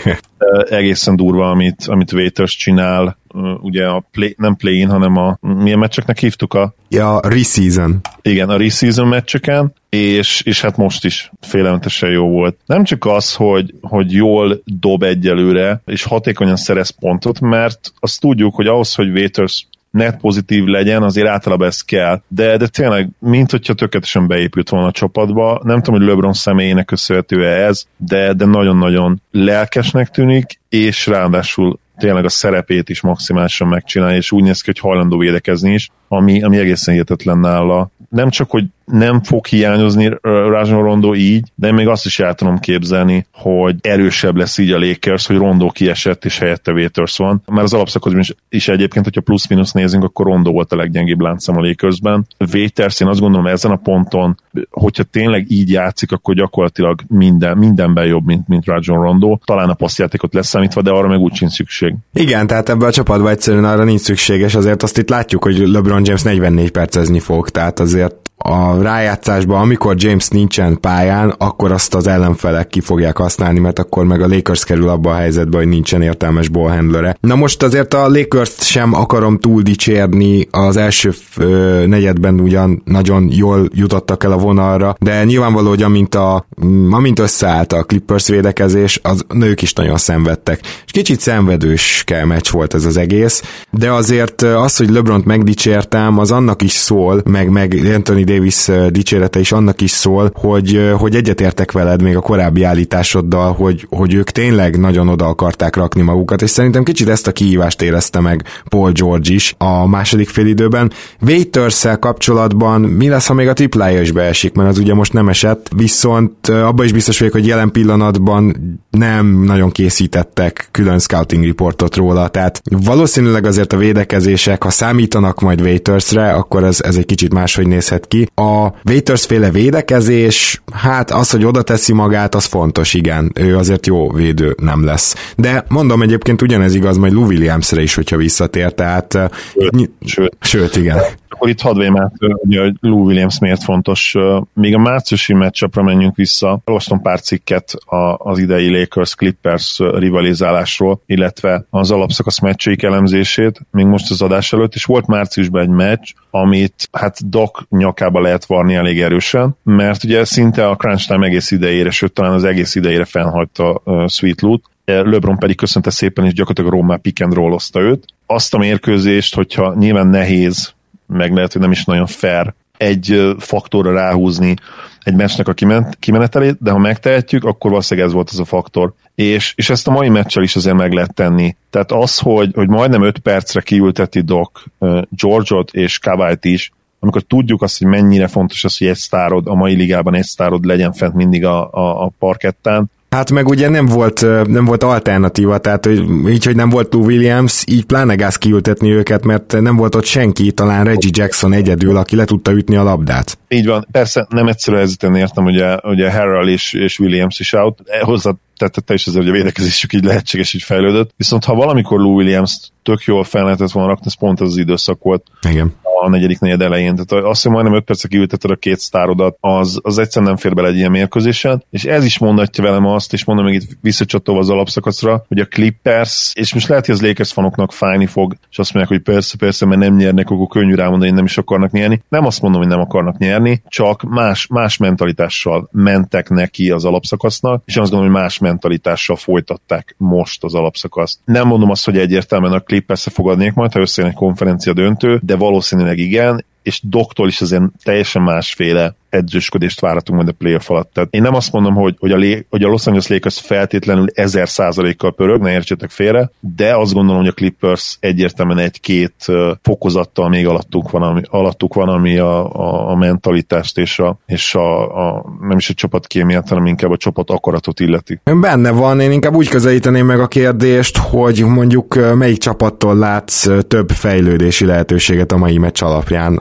Egészen 0.69 1.15
durva, 1.15 1.50
amit, 1.50 1.84
amit 1.86 2.12
Waiters 2.12 2.56
csinál, 2.56 3.17
ugye 3.62 3.86
a 3.86 4.04
play, 4.12 4.36
nem 4.38 4.56
play-in, 4.56 4.89
hanem 4.89 5.17
a 5.17 5.38
milyen 5.41 5.80
meccseknek 5.80 6.19
hívtuk 6.19 6.54
a... 6.54 6.76
Ja, 6.89 7.19
reseason. 7.22 8.00
Igen, 8.22 8.50
a 8.50 8.58
reseason 8.58 9.08
meccseken, 9.08 9.74
és, 9.93 10.41
és 10.41 10.62
hát 10.62 10.77
most 10.77 11.06
is 11.06 11.32
félelmetesen 11.41 12.10
jó 12.10 12.27
volt. 12.27 12.58
Nem 12.65 12.84
csak 12.84 13.06
az, 13.06 13.34
hogy, 13.34 13.73
hogy 13.82 14.12
jól 14.12 14.62
dob 14.65 15.03
egyelőre, 15.03 15.82
és 15.86 16.03
hatékonyan 16.03 16.56
szerez 16.56 16.89
pontot, 16.89 17.39
mert 17.39 17.93
azt 17.99 18.19
tudjuk, 18.19 18.56
hogy 18.56 18.67
ahhoz, 18.67 18.95
hogy 18.95 19.10
Waiters 19.10 19.67
net 19.91 20.17
pozitív 20.17 20.63
legyen, 20.63 21.03
azért 21.03 21.27
általában 21.27 21.67
ez 21.67 21.82
kell. 21.82 22.21
De, 22.27 22.58
de 22.58 22.67
tényleg, 22.67 23.10
mint 23.19 23.51
hogyha 23.51 23.73
tökéletesen 23.73 24.27
beépült 24.27 24.69
volna 24.69 24.88
a 24.88 24.91
csapatba. 24.91 25.62
Nem 25.63 25.82
tudom, 25.82 25.99
hogy 25.99 26.10
LeBron 26.10 26.34
személyének 26.34 26.86
köszönhető 26.86 27.47
ez, 27.47 27.86
de, 27.97 28.34
de 28.34 28.45
nagyon-nagyon 28.45 29.21
lelkesnek 29.32 30.10
tűnik, 30.10 30.60
és 30.69 31.08
ráadásul 31.08 31.79
tényleg 31.97 32.25
a 32.25 32.29
szerepét 32.29 32.89
is 32.89 33.01
maximálisan 33.01 33.67
megcsinálja, 33.67 34.17
és 34.17 34.32
úgy 34.32 34.43
néz 34.43 34.62
ki, 34.62 34.71
hogy 34.71 34.79
hajlandó 34.79 35.17
védekezni 35.17 35.73
is, 35.73 35.89
ami, 36.08 36.43
ami 36.43 36.58
egészen 36.58 36.93
hihetetlen 36.93 37.38
nála. 37.38 37.89
Nem 38.10 38.29
csak, 38.29 38.49
hogy 38.49 38.65
nem 38.86 39.24
fog 39.24 39.46
hiányozni 39.46 40.12
Rajon 40.22 40.84
Rondo 40.84 41.15
így, 41.15 41.52
de 41.56 41.67
én 41.67 41.74
még 41.74 41.88
azt 41.88 42.06
is 42.06 42.19
el 42.19 42.34
tudom 42.34 42.60
képzelni, 42.60 43.26
hogy 43.32 43.76
erősebb 43.82 44.36
lesz 44.36 44.58
így 44.58 44.72
a 44.72 44.80
Lakers, 44.80 45.28
hogy 45.28 45.38
Rondo 45.38 45.67
kiesett 45.67 46.26
és 46.26 46.38
helyette 46.38 46.72
Waiters 46.72 47.17
van. 47.17 47.41
Mert 47.46 47.63
az 47.63 47.74
alapszakaszban 47.74 48.22
is, 48.22 48.34
is 48.50 48.67
egyébként, 48.67 49.06
hogyha 49.06 49.22
plusz-minusz 49.22 49.72
nézünk, 49.72 50.04
akkor 50.04 50.26
Rondo 50.26 50.52
volt 50.52 50.72
a 50.72 50.76
leggyengébb 50.76 51.22
láncszem 51.22 51.58
a 51.58 51.62
Lakersben. 51.62 52.28
Waiters, 52.54 53.00
én 53.00 53.08
azt 53.08 53.19
gondolom 53.19 53.48
ezen 53.48 53.72
a 53.72 53.76
ponton, 53.76 54.39
hogyha 54.69 55.04
tényleg 55.04 55.52
így 55.52 55.69
játszik, 55.69 56.12
akkor 56.12 56.36
gyakorlatilag 56.36 57.02
minden, 57.08 57.58
mindenben 57.58 58.06
jobb, 58.06 58.26
mint, 58.26 58.48
mint 58.48 58.65
Rajon 58.65 59.02
Rondo. 59.02 59.38
Talán 59.46 59.69
a 59.69 59.74
passzjátékot 59.74 60.34
leszámítva, 60.34 60.82
de 60.82 60.91
arra 60.91 61.08
meg 61.08 61.19
úgy 61.19 61.34
sincs 61.34 61.52
szükség. 61.52 61.96
Igen, 62.13 62.48
tehát 62.48 62.69
ebben 62.69 62.88
a 62.88 62.91
csapatban 62.91 63.32
egyszerűen 63.32 63.65
arra 63.65 63.84
nincs 63.84 64.02
szükséges, 64.02 64.56
azért 64.56 64.84
azt 64.84 64.98
itt 64.98 65.10
látjuk, 65.10 65.43
hogy 65.43 65.58
LeBron 65.58 66.06
James 66.06 66.22
44 66.22 66.72
percezni 66.72 67.19
fog, 67.19 67.50
tehát 67.50 67.80
azért 67.80 68.22
a 68.45 68.82
rájátszásban, 68.82 69.62
amikor 69.62 69.95
James 69.97 70.27
nincsen 70.27 70.79
pályán, 70.79 71.34
akkor 71.38 71.71
azt 71.71 71.95
az 71.95 72.08
ellenfelek 72.08 72.67
ki 72.67 72.79
fogják 72.79 73.17
használni, 73.17 73.60
mert 73.60 73.79
akkor 73.79 74.06
meg 74.06 74.21
a 74.21 74.27
Lakers 74.27 74.63
kerül 74.63 74.89
abba 74.89 75.12
a 75.12 75.15
helyzetbe, 75.15 75.58
hogy 75.58 75.67
nincsen 75.67 76.01
értelmes 76.01 76.47
ballhandlere. 76.47 77.17
Na 77.19 77.36
most 77.36 77.63
azért 77.63 77.93
a 77.93 78.08
lakers 78.08 78.51
sem 78.60 78.93
akarom 78.93 79.39
túl 79.39 79.62
dicsérni, 79.62 80.47
az 80.51 80.77
első 80.77 81.13
ö, 81.38 81.84
negyedben 81.88 82.39
ugyan 82.39 82.82
nagyon 82.86 83.27
jól 83.32 83.69
jutottak 83.73 84.23
el 84.23 84.32
a 84.32 84.38
vonalra, 84.38 84.95
de 84.99 85.23
nyilvánvaló, 85.23 85.69
hogy 85.69 85.84
amint, 85.84 86.15
a, 86.15 86.45
amint 86.91 87.19
összeállt 87.19 87.73
a 87.73 87.84
Clippers 87.84 88.27
védekezés, 88.27 88.99
az 89.03 89.25
nők 89.34 89.62
is 89.62 89.73
nagyon 89.73 89.97
szenvedtek. 89.97 90.60
És 90.86 90.91
kicsit 90.91 91.19
szenvedős 91.19 92.03
kell 92.06 92.25
meccs 92.25 92.49
volt 92.51 92.73
ez 92.73 92.86
az 92.86 92.97
egész, 92.97 93.43
de 93.69 93.91
azért 93.91 94.41
az, 94.41 94.77
hogy 94.77 94.89
LeBront 94.89 95.25
megdicsértem, 95.25 96.19
az 96.19 96.32
annak 96.32 96.62
is 96.62 96.71
szól, 96.71 97.21
meg, 97.25 97.49
meg 97.49 97.82
Anthony 97.93 98.23
Davis 98.34 98.69
dicsérete 98.89 99.39
is 99.39 99.52
annak 99.52 99.82
is 99.82 99.91
szól, 99.91 100.32
hogy, 100.34 100.91
hogy 100.98 101.15
egyetértek 101.15 101.72
veled 101.72 102.02
még 102.02 102.15
a 102.15 102.22
korábbi 102.22 102.63
állításoddal, 102.63 103.54
hogy, 103.54 103.88
hogy 103.89 104.13
ők 104.13 104.30
tényleg 104.30 104.80
nagyon 104.80 105.08
oda 105.08 105.26
akarták 105.28 105.76
rakni 105.76 106.02
magukat, 106.02 106.41
és 106.41 106.50
szerintem 106.50 106.84
kicsit 106.84 107.10
ezt 107.10 107.28
a 107.28 107.32
kihívást 107.32 107.82
érezte 107.82 108.19
meg 108.19 108.43
Paul 108.69 108.91
George 108.91 109.34
is 109.34 109.56
a 109.58 109.88
második 109.88 110.30
félidőben. 110.30 110.91
waiters 111.22 111.86
kapcsolatban 112.00 112.82
mi 112.82 113.08
lesz, 113.08 113.28
ha 113.28 113.34
még 113.34 113.48
a 113.48 113.54
triplája 113.54 114.02
is 114.02 114.12
beesik, 114.12 114.54
mert 114.54 114.69
az 114.69 114.78
ugye 114.78 114.93
most 114.93 115.13
nem 115.13 115.30
esett, 115.30 115.69
viszont 115.76 116.48
abban 116.50 116.86
is 116.86 116.91
biztos 116.91 117.19
vagyok, 117.19 117.34
hogy 117.34 117.48
jelen 117.48 117.72
pillanatban 117.72 118.56
nem 118.89 119.43
nagyon 119.43 119.72
készítettek 119.72 120.67
külön 120.72 121.00
scouting 121.00 121.46
reportot 121.46 121.96
róla, 121.96 122.28
tehát 122.28 122.62
valószínűleg 122.63 123.46
azért 123.46 123.74
a 123.74 123.78
védekezések, 123.78 124.63
ha 124.63 124.69
számítanak 124.69 125.39
majd 125.39 125.62
Waitersre, 125.62 126.32
akkor 126.32 126.63
ez, 126.63 126.82
ez 126.82 126.96
egy 126.96 127.06
kicsit 127.06 127.34
máshogy 127.34 127.67
nézhet 127.67 128.08
ki. 128.08 128.22
A 128.36 128.67
Waiters 128.86 129.25
féle 129.25 129.51
védekezés, 129.51 130.62
hát 130.73 131.12
az, 131.12 131.31
hogy 131.31 131.45
oda 131.45 131.62
teszi 131.62 131.93
magát, 131.93 132.36
az 132.36 132.45
fontos, 132.45 132.93
igen. 132.93 133.31
Ő 133.36 133.57
azért 133.57 133.88
jó 133.88 134.12
védő 134.12 134.55
nem 134.62 134.86
lesz. 134.86 135.15
De 135.36 135.65
mondom 135.67 136.01
egyébként 136.01 136.41
ugyanez 136.41 136.75
igaz 136.75 136.97
majd 136.97 137.13
Lou 137.13 137.25
Williamsre 137.25 137.81
is, 137.81 137.95
hogyha 137.95 138.17
visszatér, 138.17 138.73
tehát 138.73 139.17
sőt, 139.53 139.89
sőt. 140.05 140.38
sőt 140.39 140.75
igen 140.75 140.97
akkor 141.43 141.56
itt 141.56 141.62
hadd 141.62 141.77
vém 141.77 141.97
át, 141.97 142.13
hogy 142.19 142.73
Lou 142.79 143.06
Williams 143.06 143.39
miért 143.39 143.63
fontos. 143.63 144.15
Még 144.53 144.75
a 144.75 144.77
márciusi 144.77 145.34
meccsapra 145.34 145.84
menjünk 145.84 146.15
vissza. 146.15 146.62
Olvastam 146.65 147.01
pár 147.01 147.21
cikket 147.21 147.73
az 148.17 148.39
idei 148.39 148.79
Lakers-Clippers 148.79 149.79
rivalizálásról, 149.79 151.01
illetve 151.06 151.65
az 151.69 151.91
alapszakasz 151.91 152.39
meccseik 152.39 152.84
elemzését, 152.84 153.62
még 153.71 153.86
most 153.86 154.12
az 154.12 154.21
adás 154.21 154.53
előtt, 154.53 154.75
és 154.75 154.86
volt 154.86 155.08
márciusban 155.08 155.62
egy 155.62 155.69
meccs, 155.69 156.12
amit 156.29 156.89
hát 156.91 157.29
Doc 157.29 157.60
nyakába 157.69 158.21
lehet 158.21 158.45
varni 158.45 158.75
elég 158.75 159.01
erősen, 159.01 159.58
mert 159.63 160.03
ugye 160.03 160.25
szinte 160.25 160.67
a 160.67 160.75
crunch 160.75 161.08
time 161.08 161.25
egész 161.25 161.51
idejére, 161.51 161.89
sőt 161.89 162.13
talán 162.13 162.34
az 162.34 162.43
egész 162.43 162.75
idejére 162.75 163.06
fennhagyta 163.06 163.82
Sweet 164.08 164.41
Loot, 164.41 164.63
LeBron 164.86 165.38
pedig 165.38 165.56
köszönte 165.56 165.89
szépen, 165.89 166.25
és 166.25 166.34
gyakorlatilag 166.34 166.71
Roma 166.71 166.97
pick 166.97 167.21
and 167.21 167.34
roll 167.34 167.58
őt. 167.73 168.06
Azt 168.25 168.53
a 168.53 168.58
mérkőzést, 168.58 169.36
hogyha 169.36 169.73
nyilván 169.73 170.08
nehéz 170.08 170.73
meg 171.13 171.34
lehet, 171.34 171.52
hogy 171.52 171.62
nem 171.62 171.71
is 171.71 171.86
nagyon 171.86 172.06
fair 172.06 172.54
egy 172.78 173.36
faktorra 173.39 173.91
ráhúzni 173.91 174.56
egy 175.04 175.15
meccsnek 175.15 175.47
a 175.47 175.54
kimenetelét, 175.99 176.58
de 176.60 176.71
ha 176.71 176.78
megtehetjük, 176.78 177.43
akkor 177.43 177.69
valószínűleg 177.69 178.10
ez 178.10 178.15
volt 178.15 178.30
az 178.30 178.39
a 178.39 178.45
faktor. 178.45 178.93
És, 179.15 179.54
és 179.56 179.69
ezt 179.69 179.88
a 179.88 179.91
mai 179.91 180.10
meccsel 180.10 180.43
is 180.43 180.56
azért 180.56 180.76
meg 180.76 180.91
lehet 180.93 181.13
tenni. 181.13 181.56
Tehát 181.69 181.91
az, 181.91 182.17
hogy, 182.17 182.52
hogy 182.54 182.67
majdnem 182.67 183.04
5 183.04 183.17
percre 183.17 183.62
kiülteti 183.62 184.21
Doc 184.21 184.63
George-ot 185.10 185.71
és 185.71 185.99
Kawait 185.99 186.45
is, 186.45 186.71
amikor 186.99 187.21
tudjuk 187.21 187.62
azt, 187.62 187.78
hogy 187.78 187.88
mennyire 187.88 188.28
fontos 188.28 188.63
az, 188.63 188.78
hogy 188.78 188.88
egy 188.88 188.95
sztárod, 188.95 189.47
a 189.47 189.54
mai 189.54 189.76
ligában 189.76 190.15
egy 190.15 190.23
sztárod 190.23 190.65
legyen 190.65 190.93
fent 190.93 191.13
mindig 191.13 191.45
a, 191.45 191.71
a, 191.71 192.04
a 192.04 192.12
parkettán, 192.19 192.91
Hát 193.13 193.32
meg 193.32 193.47
ugye 193.47 193.69
nem 193.69 193.86
volt, 193.86 194.26
nem 194.47 194.65
volt 194.65 194.84
alternatíva, 194.84 195.58
tehát 195.58 195.86
hogy 195.86 195.99
így, 196.30 196.45
hogy 196.45 196.56
nem 196.56 196.69
volt 196.69 196.93
Lou 196.93 197.06
Williams, 197.06 197.63
így 197.67 197.86
pláne 197.86 198.15
gáz 198.15 198.36
kiültetni 198.36 198.89
őket, 198.91 199.23
mert 199.26 199.62
nem 199.62 199.76
volt 199.76 199.95
ott 199.95 200.06
senki, 200.06 200.52
talán 200.52 200.84
Reggie 200.84 201.12
Jackson 201.13 201.54
egyedül, 201.54 201.97
aki 201.97 202.15
le 202.15 202.26
tudta 202.26 202.52
ütni 202.52 202.76
a 202.76 202.84
labdát. 202.84 203.38
Így 203.47 203.65
van, 203.65 203.88
persze 203.91 204.28
nem 204.30 204.47
egyszerű 204.47 204.76
helyzeten 204.76 205.15
értem, 205.15 205.45
ugye, 205.45 205.78
ugye 205.84 206.12
Harrell 206.12 206.47
és, 206.47 206.73
és 206.73 206.99
Williams 206.99 207.39
is 207.39 207.54
out, 207.54 207.80
e, 207.86 208.04
hozzá 208.04 208.32
tette 208.58 208.93
is 208.93 209.08
azért, 209.08 209.23
hogy 209.23 209.34
a 209.34 209.38
védekezésük 209.38 209.93
így 209.93 210.04
lehetséges, 210.04 210.54
így 210.54 210.63
fejlődött. 210.63 211.12
Viszont 211.17 211.43
ha 211.43 211.56
valamikor 211.56 211.99
Lou 211.99 212.15
Williams 212.15 212.58
tök 212.84 213.04
jól 213.04 213.23
fel 213.23 213.43
lehetett 213.43 213.71
volna 213.71 213.89
rakni, 213.89 214.06
ez 214.06 214.17
pont 214.17 214.41
az, 214.41 214.47
az 214.47 214.58
időszak 214.58 215.04
volt. 215.04 215.23
Igen 215.49 215.73
a 216.04 216.10
negyedik 216.10 216.39
negyed 216.39 216.62
elején. 216.62 216.96
Tehát 216.96 217.26
azt, 217.26 217.44
hogy 217.44 217.52
majdnem 217.52 217.76
5 217.76 217.84
percig 217.84 218.13
ülteted 218.13 218.52
a 218.52 218.56
két 218.56 218.80
sztárodat, 218.80 219.38
az, 219.39 219.80
az 219.82 219.98
egyszerűen 219.98 220.32
nem 220.32 220.39
fér 220.42 220.54
bele 220.54 220.68
egy 220.68 220.76
ilyen 220.76 220.92
mérkőzésen. 220.92 221.63
És 221.70 221.84
ez 221.86 222.06
is 222.06 222.18
mondatja 222.18 222.63
velem 222.63 222.86
azt, 222.86 223.13
és 223.13 223.26
mondom 223.26 223.46
még 223.46 223.54
itt 223.54 223.78
visszacsatolva 223.82 224.42
az 224.42 224.50
alapszakaszra, 224.50 225.26
hogy 225.28 225.39
a 225.39 225.46
Clippers, 225.46 226.32
és 226.36 226.54
most 226.54 226.68
lehet, 226.68 226.86
hogy 226.86 226.96
az 226.96 227.02
Lakers 227.02 227.32
fanoknak 227.32 227.72
fájni 227.72 228.06
fog, 228.06 228.36
és 228.52 228.60
azt 228.60 228.74
mondják, 228.74 228.98
hogy 228.98 229.13
persze, 229.13 229.38
persze, 229.38 229.66
mert 229.66 229.80
nem 229.80 229.96
nyernek, 229.96 230.30
akkor 230.30 230.48
könnyű 230.48 230.76
rámondani, 230.76 231.06
hogy 231.06 231.16
nem 231.16 231.26
is 231.26 231.38
akarnak 231.38 231.72
nyerni. 231.72 232.02
Nem 232.10 232.26
azt 232.26 232.42
mondom, 232.42 232.62
hogy 232.62 232.70
nem 232.70 232.80
akarnak 232.80 233.18
nyerni, 233.18 233.62
csak 233.68 234.02
más, 234.02 234.48
más 234.48 234.78
mentalitással 234.78 235.70
mentek 235.72 236.30
neki 236.30 236.72
az 236.72 236.86
alapszakasznak, 236.86 237.63
és 237.66 237.78
azt 237.78 237.92
gondolom, 237.92 238.13
hogy 238.13 238.22
más 238.22 238.38
mentalitással 238.38 239.16
folytatták 239.16 239.96
most 239.98 240.44
az 240.44 240.54
alapszakaszt. 240.54 241.20
Nem 241.26 241.48
mondom 241.48 241.70
azt, 241.70 241.86
hogy 241.86 241.98
egyértelműen 241.98 242.54
a 242.54 242.60
Clippers-e 242.60 243.10
fogadnék 243.10 243.54
majd, 243.54 243.74
ha 243.74 243.80
összejön 243.80 244.10
egy 244.10 244.18
konferencia 244.18 244.74
döntő, 244.74 245.20
de 245.24 245.36
valószínűleg 245.36 245.92
igen, 245.99 246.45
és 246.63 246.82
doktól 246.84 247.27
is 247.27 247.41
azért 247.41 247.63
teljesen 247.84 248.21
másféle 248.21 248.95
edzősködést 249.13 249.80
várhatunk 249.80 250.17
majd 250.17 250.30
a 250.30 250.38
playoff 250.38 250.69
alatt. 250.69 250.93
Tehát 250.93 251.10
én 251.12 251.21
nem 251.21 251.36
azt 251.36 251.52
mondom, 251.52 251.73
hogy, 251.73 251.95
hogy, 251.99 252.12
a, 252.12 252.17
Lé, 252.17 252.45
hogy 252.49 252.63
a 252.63 252.67
Los 252.67 252.86
Angeles 252.86 253.08
Lakers 253.08 253.39
feltétlenül 253.39 254.08
ezer 254.13 254.49
százalékkal 254.49 255.13
pörög, 255.13 255.41
ne 255.41 255.52
értsétek 255.52 255.89
félre, 255.89 256.32
de 256.39 256.76
azt 256.76 256.93
gondolom, 256.93 257.21
hogy 257.21 257.30
a 257.30 257.34
Clippers 257.34 257.97
egyértelműen 257.99 258.58
egy-két 258.58 259.26
fokozattal 259.62 260.30
még 260.30 260.47
alattuk 260.47 260.91
van, 260.91 261.02
ami, 261.02 261.21
alattuk 261.30 261.73
van, 261.73 261.89
ami 261.89 262.17
a, 262.17 262.54
a, 262.54 262.89
a 262.89 262.95
mentalitást 262.95 263.78
és, 263.78 263.99
a, 263.99 264.17
és 264.26 264.56
a, 264.56 264.95
a, 265.08 265.26
nem 265.41 265.58
is 265.58 265.69
a 265.69 265.73
csapat 265.73 266.08
kémiát, 266.08 266.49
hanem 266.49 266.65
inkább 266.65 266.91
a 266.91 266.97
csapat 266.97 267.30
akaratot 267.30 267.80
illeti. 267.80 268.19
Benne 268.23 268.71
van, 268.71 268.99
én 268.99 269.12
inkább 269.12 269.36
úgy 269.36 269.47
közelíteném 269.47 270.06
meg 270.06 270.19
a 270.19 270.28
kérdést, 270.28 270.97
hogy 270.97 271.43
mondjuk 271.45 272.15
melyik 272.15 272.38
csapattól 272.38 272.97
látsz 272.97 273.47
több 273.67 273.89
fejlődési 273.89 274.65
lehetőséget 274.65 275.32
a 275.32 275.38
mai 275.38 275.58
meccs 275.58 275.84
alapján 275.84 276.39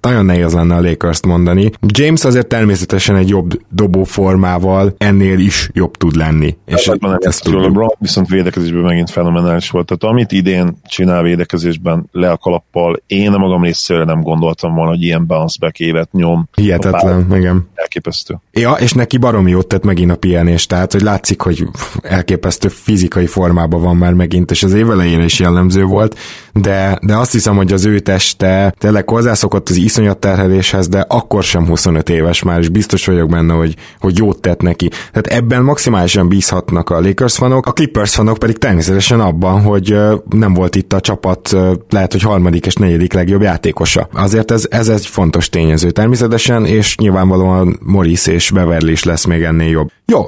nagyon 0.00 0.24
nehéz 0.24 0.52
lenne 0.52 0.74
a 0.74 0.80
lakers 0.80 1.20
mondani. 1.22 1.70
James 1.80 2.24
azért 2.24 2.46
természetesen 2.46 3.16
egy 3.16 3.28
jobb 3.28 3.60
dobóformával 3.68 4.94
ennél 4.98 5.38
is 5.38 5.70
jobb 5.72 5.96
tud 5.96 6.16
lenni. 6.16 6.56
És 6.66 6.88
hát, 6.88 7.00
nem 7.00 7.16
ezt 7.18 7.42
tudjuk. 7.42 7.62
LeBron 7.62 7.94
viszont 7.98 8.28
védekezésben 8.28 8.82
megint 8.82 9.10
fenomenális 9.10 9.70
volt. 9.70 9.86
Tehát 9.86 10.14
amit 10.14 10.32
idén 10.32 10.76
csinál 10.88 11.22
védekezésben 11.22 12.08
le 12.12 12.30
a 12.30 12.36
kalappal, 12.36 13.02
én 13.06 13.32
a 13.32 13.38
magam 13.38 13.62
részéről 13.62 14.04
nem 14.04 14.20
gondoltam 14.20 14.74
volna, 14.74 14.90
hogy 14.90 15.02
ilyen 15.02 15.26
bounce 15.26 15.56
back 15.60 15.78
évet 15.78 16.12
nyom. 16.12 16.48
Hihetetlen, 16.54 17.26
igen. 17.34 17.68
Elképesztő. 17.74 18.40
Ja, 18.52 18.72
és 18.72 18.92
neki 18.92 19.18
baromi 19.18 19.50
jót 19.50 19.66
tett 19.66 19.84
megint 19.84 20.10
a 20.10 20.16
pihenés, 20.16 20.66
tehát 20.66 20.92
hogy 20.92 21.02
látszik, 21.02 21.40
hogy 21.40 21.66
elképesztő 22.02 22.68
fizikai 22.68 23.26
formában 23.26 23.82
van 23.82 23.96
már 23.96 24.12
megint, 24.12 24.50
és 24.50 24.62
az 24.62 24.72
évelejére 24.72 25.24
is 25.24 25.38
jellemző 25.38 25.84
volt, 25.84 26.18
de, 26.52 26.98
de 27.02 27.16
azt 27.16 27.32
hiszem, 27.32 27.56
hogy 27.56 27.72
az 27.72 27.84
ő 27.84 27.98
teste 27.98 28.74
tényleg 28.78 29.04
hozzászokott 29.50 29.68
az 29.68 29.76
iszonyat 29.76 30.18
terheléshez, 30.18 30.88
de 30.88 31.04
akkor 31.08 31.42
sem 31.42 31.66
25 31.66 32.08
éves 32.08 32.42
már, 32.42 32.58
és 32.58 32.68
biztos 32.68 33.06
vagyok 33.06 33.28
benne, 33.28 33.54
hogy, 33.54 33.76
hogy 34.00 34.18
jót 34.18 34.40
tett 34.40 34.60
neki. 34.60 34.88
Tehát 34.88 35.26
ebben 35.26 35.62
maximálisan 35.62 36.28
bízhatnak 36.28 36.90
a 36.90 37.00
Lakers 37.00 37.36
fanok, 37.36 37.66
a 37.66 37.72
Clippers 37.72 38.14
fanok 38.14 38.38
pedig 38.38 38.58
természetesen 38.58 39.20
abban, 39.20 39.62
hogy 39.62 39.96
nem 40.30 40.54
volt 40.54 40.76
itt 40.76 40.92
a 40.92 41.00
csapat 41.00 41.56
lehet, 41.88 42.12
hogy 42.12 42.22
harmadik 42.22 42.66
és 42.66 42.74
negyedik 42.74 43.12
legjobb 43.12 43.42
játékosa. 43.42 44.08
Azért 44.12 44.50
ez, 44.50 44.66
ez 44.70 44.88
egy 44.88 45.06
fontos 45.06 45.48
tényező 45.48 45.90
természetesen, 45.90 46.66
és 46.66 46.96
nyilvánvalóan 46.96 47.78
Morris 47.82 48.26
és 48.26 48.50
Beverly 48.50 48.90
is 48.90 49.04
lesz 49.04 49.24
még 49.24 49.42
ennél 49.42 49.70
jobb. 49.70 49.90
Jó, 50.06 50.24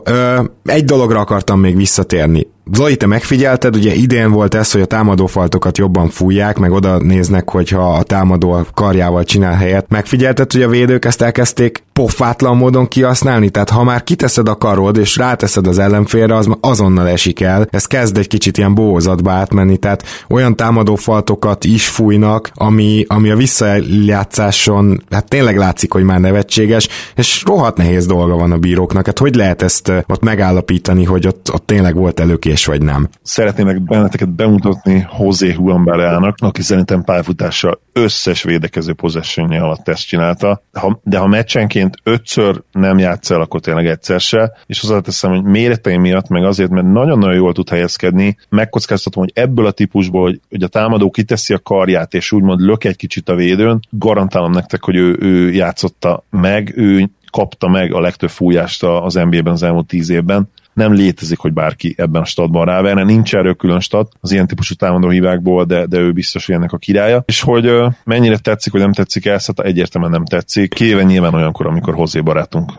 egy 0.65 0.85
dologra 0.85 1.21
akartam 1.21 1.61
még 1.61 1.77
visszatérni. 1.77 2.47
Zoli, 2.70 2.96
te 2.96 3.07
megfigyelted, 3.07 3.77
ugye 3.77 3.94
idén 3.94 4.31
volt 4.31 4.55
ez, 4.55 4.72
hogy 4.72 4.81
a 4.81 4.87
támadófaltokat 4.87 5.79
jobban 5.79 6.09
fújják, 6.09 6.59
meg 6.59 6.72
oda 6.72 6.98
néznek, 6.98 7.51
hogyha 7.51 7.94
a 7.94 8.03
támadó 8.03 8.66
karjával 8.75 9.25
csinál 9.25 9.55
helyet. 9.55 9.88
Megfigyelted, 9.88 10.53
hogy 10.53 10.62
a 10.62 10.68
védők 10.68 11.05
ezt 11.05 11.22
elkezdték 11.22 11.83
pofátlan 11.93 12.57
módon 12.57 12.89
kihasználni? 12.89 13.51
Tehát 13.51 13.71
ha 13.71 13.83
már 13.83 14.05
kiteszed 14.05 14.49
a 14.49 14.57
karod, 14.57 14.97
és 14.97 15.17
ráteszed 15.17 15.67
az 15.67 15.79
ellenfélre, 15.79 16.37
az 16.37 16.49
azonnal 16.61 17.09
esik 17.09 17.41
el. 17.41 17.67
Ez 17.71 17.87
kezd 17.87 18.19
egy 18.19 18.27
kicsit 18.27 18.59
ilyen 18.59 18.75
bózatba 18.75 19.31
átmenni, 19.31 19.77
tehát 19.77 20.05
olyan 20.29 20.57
támadófaltokat 20.57 21.65
is 21.65 21.89
fújnak, 21.89 22.51
ami, 22.55 23.05
ami 23.09 23.31
a 23.31 23.37
visszajátszáson, 23.37 25.03
hát 25.11 25.29
tényleg 25.29 25.57
látszik, 25.57 25.93
hogy 25.93 26.05
már 26.05 26.21
nevetséges, 26.21 26.89
és 27.15 27.43
rohadt 27.47 27.77
nehéz 27.77 28.07
dolga 28.07 28.35
van 28.37 28.53
a 28.53 28.59
bíróknak. 28.59 29.07
Hát 29.07 29.19
hogy 29.19 29.35
lehet 29.35 29.63
ezt 29.63 29.93
ott 30.07 30.23
megállapítani, 30.23 31.05
hogy 31.05 31.27
ott, 31.27 31.53
ott 31.53 31.67
tényleg 31.67 31.95
volt 31.95 32.21
előké 32.21 32.51
és 32.51 32.67
vagy 32.67 32.83
nem. 32.83 33.09
Szeretném 33.23 33.67
meg 33.67 33.83
benneteket 33.83 34.29
bemutatni 34.35 35.07
José 35.19 35.55
Juan 35.59 35.85
Bareának, 35.85 36.37
aki 36.39 36.63
szerintem 36.63 37.05
pályafutása 37.05 37.81
összes 37.93 38.43
védekező 38.43 38.93
possession 38.93 39.51
alatt 39.51 39.89
ezt 39.89 40.07
csinálta, 40.07 40.63
ha, 40.73 41.01
de 41.03 41.19
ha 41.19 41.27
meccsenként 41.27 41.82
ötször 42.03 42.62
nem 42.73 42.99
játsz 42.99 43.31
el, 43.31 43.40
akkor 43.40 43.61
tényleg 43.61 43.87
egyszer 43.87 44.21
se, 44.21 44.53
és 44.66 44.81
hozzáteszem, 44.81 45.31
hogy 45.31 45.42
méreteim 45.42 46.01
miatt, 46.01 46.29
meg 46.29 46.45
azért, 46.45 46.71
mert 46.71 46.92
nagyon-nagyon 46.92 47.35
jól 47.35 47.53
tud 47.53 47.68
helyezkedni, 47.68 48.37
megkockáztatom, 48.49 49.23
hogy 49.23 49.33
ebből 49.35 49.66
a 49.66 49.71
típusból, 49.71 50.23
hogy, 50.23 50.40
hogy 50.49 50.62
a 50.62 50.68
támadó 50.68 51.11
kiteszi 51.11 51.55
a 51.55 51.59
karját, 51.59 52.14
és 52.14 52.33
úgymond 52.33 52.61
lök 52.61 52.85
egy 52.85 52.97
kicsit 52.97 53.29
a 53.29 53.35
védőn, 53.35 53.81
garantálom 53.90 54.53
nektek, 54.53 54.85
hogy 54.85 54.97
ő, 54.97 55.16
ő 55.21 55.53
játszotta 55.53 56.25
meg, 56.31 56.73
ő 56.77 57.11
kapta 57.31 57.68
meg 57.68 57.95
a 57.95 58.01
legtöbb 58.01 58.31
fújást 58.31 58.83
az 58.83 59.14
NBA-ben 59.14 59.53
az 59.53 59.62
elmúlt 59.62 59.87
tíz 59.87 60.11
évben, 60.11 60.49
nem 60.73 60.93
létezik, 60.93 61.39
hogy 61.39 61.53
bárki 61.53 61.95
ebben 61.99 62.23
a 62.23 62.25
statban 62.25 62.65
ráverne, 62.65 63.05
nincs 63.05 63.35
erről 63.35 63.55
külön 63.55 63.81
stat 63.81 64.13
az 64.21 64.33
ilyen 64.33 64.47
típusú 64.47 64.75
támadó 64.75 65.09
hibákból, 65.09 65.65
de, 65.65 65.87
de 65.87 65.99
ő 65.99 66.13
biztos, 66.13 66.47
hogy 66.47 66.55
ennek 66.55 66.73
a 66.73 66.79
királya. 66.79 67.23
És 67.27 67.41
hogy 67.41 67.73
mennyire 68.05 68.39
tetszik, 68.39 68.73
vagy 68.73 68.81
nem 68.81 68.93
tetszik 68.93 69.27
ezt, 69.27 69.47
hát 69.47 69.67
egyértelműen 69.67 70.13
nem 70.13 70.25
tetszik. 70.25 70.75
Kéve 70.75 71.03
nyilván 71.03 71.35
olyankor, 71.35 71.67
amikor 71.67 71.95
Hozé 71.95 72.21
barátunk 72.21 72.73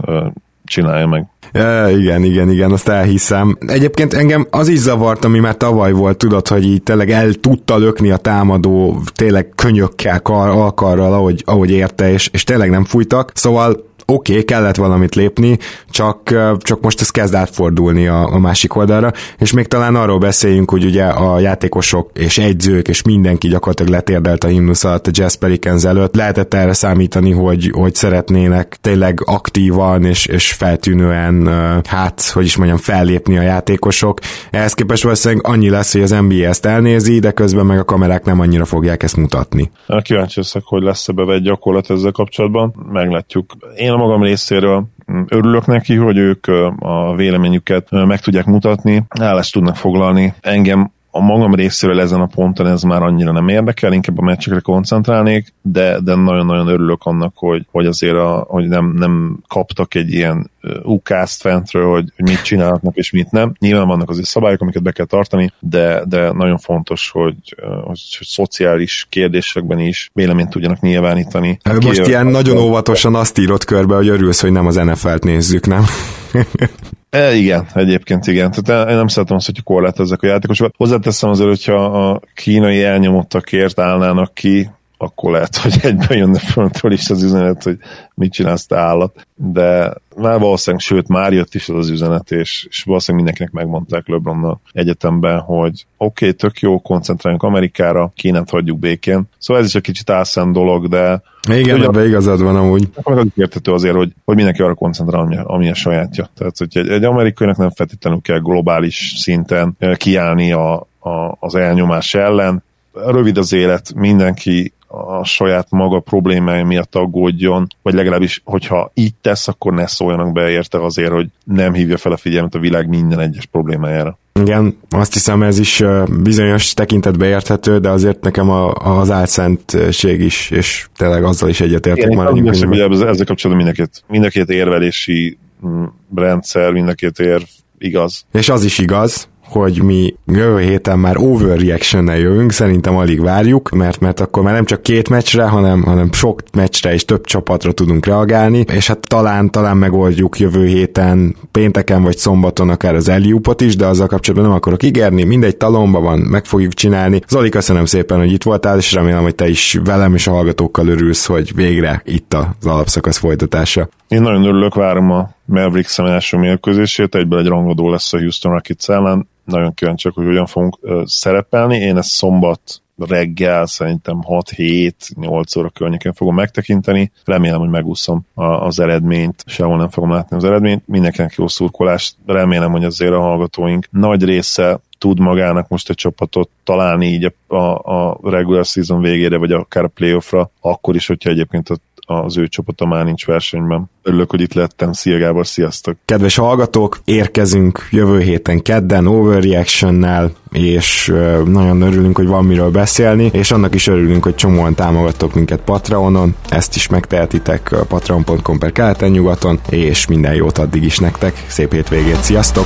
csinálja 0.66 1.08
meg. 1.08 1.28
Ja, 1.54 1.90
igen, 1.90 2.24
igen, 2.24 2.50
igen, 2.50 2.72
azt 2.72 2.88
elhiszem. 2.88 3.58
Egyébként 3.68 4.14
engem 4.14 4.48
az 4.50 4.68
is 4.68 4.80
zavart, 4.80 5.26
ami 5.26 5.40
már 5.40 5.56
tavaly 5.56 5.92
volt, 5.92 6.18
tudod, 6.18 6.48
hogy 6.48 6.66
így 6.66 6.84
tényleg 6.84 7.12
el 7.12 7.34
tudta 7.34 7.78
lökni 7.78 8.12
a 8.12 8.18
támadó 8.18 9.02
tényleg 9.16 9.50
könyökkel, 9.56 10.22
kar, 10.22 10.50
alkarral, 10.50 11.14
ahogy, 11.14 11.42
ahogy 11.46 11.72
érte, 11.72 12.12
és, 12.12 12.30
és 12.32 12.44
tényleg 12.44 12.70
nem 12.70 12.84
fújtak. 12.84 13.32
Szóval 13.34 13.92
oké, 14.06 14.32
okay, 14.32 14.44
kellett 14.44 14.76
valamit 14.76 15.16
lépni, 15.16 15.58
csak, 15.90 16.36
csak 16.58 16.82
most 16.82 17.02
ez 17.02 17.10
kezd 17.10 17.34
átfordulni 17.34 18.08
a, 18.08 18.34
a 18.34 18.40
másik 18.40 18.76
oldalra, 18.76 19.12
és 19.38 19.52
még 19.52 19.68
talán 19.68 19.96
arról 19.96 20.18
beszéljünk, 20.18 20.72
hogy 20.72 20.86
ugye 20.86 21.04
a 21.04 21.40
játékosok 21.40 22.10
és 22.14 22.38
egyzők 22.38 22.88
és 22.88 23.02
mindenki 23.02 23.48
gyakorlatilag 23.48 23.92
letérdelt 23.92 24.44
a 24.44 24.48
himnusz 24.48 24.84
alatt 24.84 25.08
a 25.08 25.12
Jazz 25.14 25.34
Pelicans 25.34 25.84
előtt. 25.84 26.16
Lehetett 26.16 26.54
erre 26.54 26.74
számítani, 26.74 27.32
hogy, 27.32 27.72
hogy 27.74 27.96
szeretnének 27.96 28.78
tényleg 28.82 29.22
aktívan 29.26 30.06
és, 30.06 30.26
és 30.26 30.52
feltűnően, 30.52 31.48
hát, 31.88 32.30
hogy 32.30 32.46
is 32.46 32.56
mondjam, 32.56 32.78
fellépni 32.78 33.38
a 33.38 33.42
játékosok. 33.42 34.20
Ehhez 34.52 34.74
képest 34.74 35.04
valószínűleg 35.04 35.48
annyi 35.48 35.70
lesz, 35.70 35.92
hogy 35.92 36.02
az 36.02 36.12
NBA 36.12 36.48
ezt 36.48 36.66
elnézi, 36.66 37.20
de 37.20 37.32
közben 37.32 37.66
meg 37.66 37.80
a 37.80 37.84
kamerák 37.84 38.26
nem 38.26 38.40
annyira 38.40 38.66
fogják 38.66 39.04
ezt 39.04 39.18
mutatni. 39.18 39.72
Kíváncsi 40.02 40.40
leszek, 40.40 40.62
hogy 40.66 40.84
lesz-e 40.84 41.12
bevett 41.12 41.42
gyakorlat 41.42 41.90
ezzel 41.90 42.12
kapcsolatban. 42.12 42.74
Meglátjuk. 42.92 43.54
Én 43.76 43.93
a 43.94 43.98
magam 43.98 44.24
részéről 44.24 44.86
örülök 45.28 45.66
neki, 45.66 45.96
hogy 45.96 46.18
ők 46.18 46.48
a 46.80 47.16
véleményüket 47.16 47.92
meg 47.92 48.20
tudják 48.20 48.46
mutatni, 48.46 49.04
állást 49.20 49.54
tudnak 49.54 49.76
foglalni. 49.76 50.34
Engem 50.42 50.92
a 51.16 51.22
magam 51.22 51.56
részéről 51.56 52.00
ezen 52.00 52.20
a 52.20 52.26
ponton 52.26 52.68
ez 52.68 52.82
már 52.82 53.02
annyira 53.02 53.32
nem 53.32 53.48
érdekel, 53.48 53.94
inkább 53.94 54.18
a 54.18 54.22
meccsekre 54.22 54.60
koncentrálnék, 54.60 55.54
de, 55.62 56.00
de 56.00 56.16
nagyon-nagyon 56.16 56.68
örülök 56.68 57.04
annak, 57.04 57.34
hogy, 57.36 57.66
hogy 57.72 57.86
azért 57.86 58.16
a, 58.16 58.46
hogy 58.48 58.68
nem, 58.68 58.94
nem 58.96 59.38
kaptak 59.48 59.96
egy 59.96 60.12
ilyen 60.12 60.52
ukázt 60.84 61.42
fentről, 61.42 61.92
hogy, 61.92 62.12
hogy 62.16 62.30
mit 62.30 62.44
csinálnak 62.44 62.82
és 62.94 63.12
mit 63.12 63.32
nem. 63.32 63.54
Nyilván 63.60 63.88
vannak 63.88 64.10
azért 64.10 64.28
szabályok, 64.28 64.62
amiket 64.62 64.84
be 64.84 64.92
kell 64.92 65.06
tartani, 65.06 65.54
de, 65.60 66.04
de 66.06 66.32
nagyon 66.32 66.58
fontos, 66.58 67.10
hogy, 67.10 67.56
hogy, 67.58 68.16
hogy 68.18 68.28
szociális 68.28 69.08
kérdésekben 69.10 69.80
is 69.80 70.10
véleményt 70.14 70.50
tudjanak 70.50 70.80
nyilvánítani. 70.80 71.58
Most 71.86 72.02
Ki, 72.02 72.10
ilyen 72.10 72.28
nagyon 72.28 72.58
óvatosan 72.58 73.16
azt 73.16 73.38
írott 73.38 73.64
körbe, 73.64 73.96
hogy 73.96 74.08
örülsz, 74.08 74.42
hogy 74.42 74.52
nem 74.52 74.68
az 74.68 74.76
NFL-t 74.76 75.24
nézzük, 75.24 75.68
nem? 75.68 75.86
E, 77.14 77.34
igen, 77.34 77.68
egyébként 77.74 78.28
igen. 78.28 78.52
Tehát 78.52 78.90
én 78.90 78.96
nem 78.96 79.08
szeretem 79.08 79.36
azt, 79.36 79.46
hogy 79.46 79.64
korlátozzák 79.64 80.22
a 80.22 80.28
játékosokat. 80.28 80.74
Hozzáteszem 80.78 81.30
azért, 81.30 81.50
hogyha 81.50 81.86
a 81.86 82.20
kínai 82.34 82.84
elnyomottakért 82.84 83.80
állnának 83.80 84.34
ki, 84.34 84.70
akkor 85.04 85.32
lehet, 85.32 85.58
hogy 85.58 85.80
egyben 85.82 86.18
jönne 86.18 86.40
föntől 86.40 86.92
is 86.92 87.10
az 87.10 87.24
üzenet, 87.24 87.64
hogy 87.64 87.78
mit 88.16 88.34
csinálsz 88.34 88.66
te 88.66 88.78
állat. 88.78 89.28
De 89.36 89.94
már 90.16 90.40
valószínűleg, 90.40 90.86
sőt, 90.86 91.08
már 91.08 91.34
jött 91.34 91.54
is 91.54 91.70
az 91.70 91.78
az 91.78 91.90
üzenet, 91.90 92.32
és, 92.32 92.68
és 92.70 92.84
valószínűleg 92.84 93.26
mindenkinek 93.26 93.64
megmondták 93.64 94.08
LeBronnal 94.08 94.60
egyetemben, 94.72 95.40
hogy 95.40 95.86
oké, 95.98 96.26
okay, 96.26 96.38
tök 96.38 96.60
jó, 96.60 96.80
koncentráljunk 96.80 97.44
Amerikára, 97.44 98.12
Kínát 98.16 98.50
hagyjuk 98.50 98.80
békén. 98.80 99.24
Szóval 99.38 99.62
ez 99.62 99.68
is 99.68 99.76
egy 99.76 99.82
kicsit 99.82 100.10
álszent 100.10 100.54
dolog, 100.54 100.88
de 100.88 101.22
igen, 101.52 101.82
ebben 101.82 102.06
igazad 102.06 102.42
van 102.42 102.56
amúgy. 102.56 102.90
Az 103.04 103.26
értető 103.36 103.72
azért, 103.72 103.96
hogy, 103.96 104.14
hogy 104.26 104.36
mindenki 104.36 104.62
arra 104.62 104.74
koncentrál, 104.74 105.22
ami, 105.22 105.38
ami 105.44 105.70
a 105.70 105.74
sajátja. 105.74 106.30
Tehát, 106.38 106.58
hogy 106.58 106.78
egy, 106.78 106.90
egy 106.90 107.04
amerikainak 107.04 107.58
nem 107.58 107.70
feltétlenül 107.70 108.22
kell 108.22 108.40
globális 108.40 109.14
szinten 109.18 109.78
kiállni 109.96 110.52
a, 110.52 110.74
a, 111.00 111.38
az 111.40 111.56
elnyomás 111.56 112.14
ellen. 112.14 112.64
Rövid 112.94 113.38
az 113.38 113.54
élet, 113.54 113.94
mindenki 113.96 114.74
a 114.94 115.24
saját 115.24 115.68
maga 115.70 116.00
problémája 116.00 116.66
miatt 116.66 116.96
aggódjon, 116.96 117.68
vagy 117.82 117.94
legalábbis, 117.94 118.42
hogyha 118.46 118.92
így 118.94 119.14
tesz, 119.22 119.48
akkor 119.48 119.74
ne 119.74 119.88
szóljanak 119.88 120.34
be 120.34 120.50
érte 120.50 120.84
azért, 120.84 121.12
hogy 121.12 121.28
nem 121.44 121.74
hívja 121.74 121.98
fel 121.98 122.12
a 122.12 122.18
figyelmet 122.18 122.56
a 122.56 122.60
világ 122.60 122.88
minden 122.88 123.20
egyes 123.20 123.46
problémájára. 123.46 124.18
Igen, 124.40 124.78
azt 124.90 125.14
hiszem 125.14 125.44
ez 125.44 125.60
is 125.60 125.84
bizonyos 126.22 126.74
tekintetbe 126.74 127.26
érthető, 127.26 127.78
de 127.78 127.90
azért 127.90 128.22
nekem 128.22 128.50
a, 128.50 128.72
az 128.74 129.12
álszentség 129.12 130.22
is, 130.22 130.50
és 130.50 130.88
tényleg 130.96 131.24
azzal 131.24 131.50
is 131.50 131.62
egyetértek 131.62 132.16
már. 132.16 132.36
Én 132.36 132.48
ezzel 132.48 133.26
kapcsolatban 133.26 133.56
mindenkit, 133.56 134.04
mindenkit 134.08 134.50
érvelési 134.50 135.38
mm, 135.66 135.84
rendszer, 136.16 136.72
mindenkit 136.72 137.20
érv 137.20 137.44
igaz. 137.78 138.26
És 138.32 138.50
az 138.50 138.64
is 138.64 138.78
igaz, 138.78 139.28
hogy 139.46 139.84
mi 139.84 140.16
jövő 140.26 140.60
héten 140.60 141.00
már 141.00 141.18
overreaction 141.18 142.16
jövünk, 142.16 142.52
szerintem 142.52 142.98
alig 142.98 143.22
várjuk, 143.22 143.70
mert, 143.70 144.00
mert 144.00 144.20
akkor 144.20 144.44
már 144.44 144.54
nem 144.54 144.66
csak 144.66 144.82
két 144.82 145.10
meccsre, 145.10 145.44
hanem, 145.44 145.84
hanem 145.84 146.12
sok 146.12 146.42
meccsre 146.54 146.94
és 146.94 147.06
több 147.06 147.26
csapatra 147.26 147.72
tudunk 147.72 148.06
reagálni, 148.06 148.66
és 148.74 148.88
hát 148.88 149.00
talán, 149.08 149.52
talán 149.52 149.78
megoldjuk 149.78 150.40
jövő 150.40 150.66
héten, 150.66 151.36
pénteken 151.52 152.04
vagy 152.04 152.18
szombaton 152.18 152.70
akár 152.70 152.96
az 152.96 153.10
Eliupot 153.10 153.62
is, 153.62 153.76
de 153.76 153.86
azzal 153.86 154.08
kapcsolatban 154.08 154.50
nem 154.50 154.58
akarok 154.58 154.84
ígérni, 154.84 155.24
mindegy 155.24 155.58
talomba 155.58 156.00
van, 156.00 156.20
meg 156.20 156.46
fogjuk 156.46 156.74
csinálni. 156.74 157.22
Zoli, 157.28 157.50
köszönöm 157.50 157.86
szépen, 157.86 158.18
hogy 158.18 158.32
itt 158.32 158.44
voltál, 158.44 158.78
és 158.78 158.94
remélem, 158.94 159.24
hogy 159.24 159.36
te 159.36 159.48
is 159.48 159.80
velem 159.84 160.14
és 160.14 160.28
a 160.28 160.32
hallgatókkal 160.32 160.88
örülsz, 160.88 161.26
hogy 161.26 161.56
végre 161.56 162.02
itt 162.06 162.34
az 162.34 162.66
alapszakasz 162.66 163.18
folytatása. 163.18 163.90
Én 164.08 164.22
nagyon 164.22 164.46
örülök, 164.46 164.76
várom 164.76 165.12
a 165.12 165.30
Mavericks 165.46 166.00
első 166.00 166.38
mérkőzését, 166.38 167.16
egyből 167.16 167.40
egy 167.40 167.48
rangadó 167.48 167.90
lesz 167.90 168.14
a 168.14 168.18
Houston 168.18 168.52
Rockets 168.52 168.90
ellen. 168.90 169.32
Nagyon 169.46 169.74
kíváncsiak, 169.74 170.14
hogy 170.14 170.26
hogyan 170.26 170.46
fogunk 170.46 170.80
szerepelni. 171.06 171.78
Én 171.78 171.98
ezt 171.98 172.10
szombat 172.10 172.82
reggel 172.98 173.66
szerintem 173.66 174.24
6-7-8 174.28 175.58
óra 175.58 175.70
környékén 175.70 176.14
fogom 176.14 176.36
megtekinteni. 176.36 177.12
Remélem, 177.26 177.60
hogy 177.60 177.70
megúszom 177.70 178.26
az 178.36 178.80
eredményt, 178.80 179.44
sehol 179.46 179.78
nem 179.78 179.90
fogom 179.90 180.12
látni 180.12 180.36
az 180.36 180.44
eredményt. 180.44 180.88
Mindenkinek 180.88 181.34
jó 181.36 181.48
szurkolást. 181.48 182.16
Remélem, 182.26 182.72
hogy 182.72 182.84
azért 182.84 183.14
a 183.14 183.20
hallgatóink 183.20 183.88
nagy 183.92 184.24
része 184.24 184.80
tud 184.98 185.20
magának 185.20 185.68
most 185.68 185.90
egy 185.90 185.96
csapatot 185.96 186.50
találni 186.64 187.06
így 187.06 187.34
a, 187.48 187.56
a 187.56 188.20
regular 188.24 188.66
season 188.66 189.02
végére, 189.02 189.38
vagy 189.38 189.52
akár 189.52 189.84
a 189.84 189.88
playoffra, 189.88 190.52
akkor 190.62 190.96
is, 190.96 191.08
hogyha 191.08 191.30
egyébként 191.30 191.70
a 191.70 191.76
az 192.06 192.38
ő 192.38 192.48
csapata 192.48 192.86
már 192.86 193.06
nincs 193.06 193.26
versenyben. 193.26 193.90
Örülök, 194.02 194.30
hogy 194.30 194.42
itt 194.42 194.54
lettem. 194.54 194.94
Szia 194.94 195.18
Gábor, 195.18 195.48
sziasztok! 195.48 195.98
Kedves 196.06 196.36
hallgatók, 196.36 197.00
érkezünk 197.04 197.88
jövő 197.92 198.20
héten 198.20 198.62
kedden 198.62 199.08
Overreaction-nel, 199.08 200.32
és 200.52 201.14
nagyon 201.46 201.82
örülünk, 201.82 202.18
hogy 202.18 202.28
van 202.28 202.46
miről 202.46 202.72
beszélni, 202.72 203.30
és 203.34 203.52
annak 203.52 203.76
is 203.76 203.88
örülünk, 203.88 204.24
hogy 204.24 204.36
csomóan 204.36 204.76
támogattok 204.76 205.34
minket 205.34 205.62
Patreonon, 205.62 206.36
ezt 206.50 206.76
is 206.76 206.88
megtehetitek 206.88 207.76
patreon.com 207.88 208.60
per 208.60 208.72
keleten-nyugaton, 208.72 209.60
és 209.70 210.08
minden 210.08 210.34
jót 210.34 210.58
addig 210.58 210.84
is 210.84 210.98
nektek. 210.98 211.46
Szép 211.48 211.74
hétvégét, 211.74 212.24
sziasztok! 212.24 212.66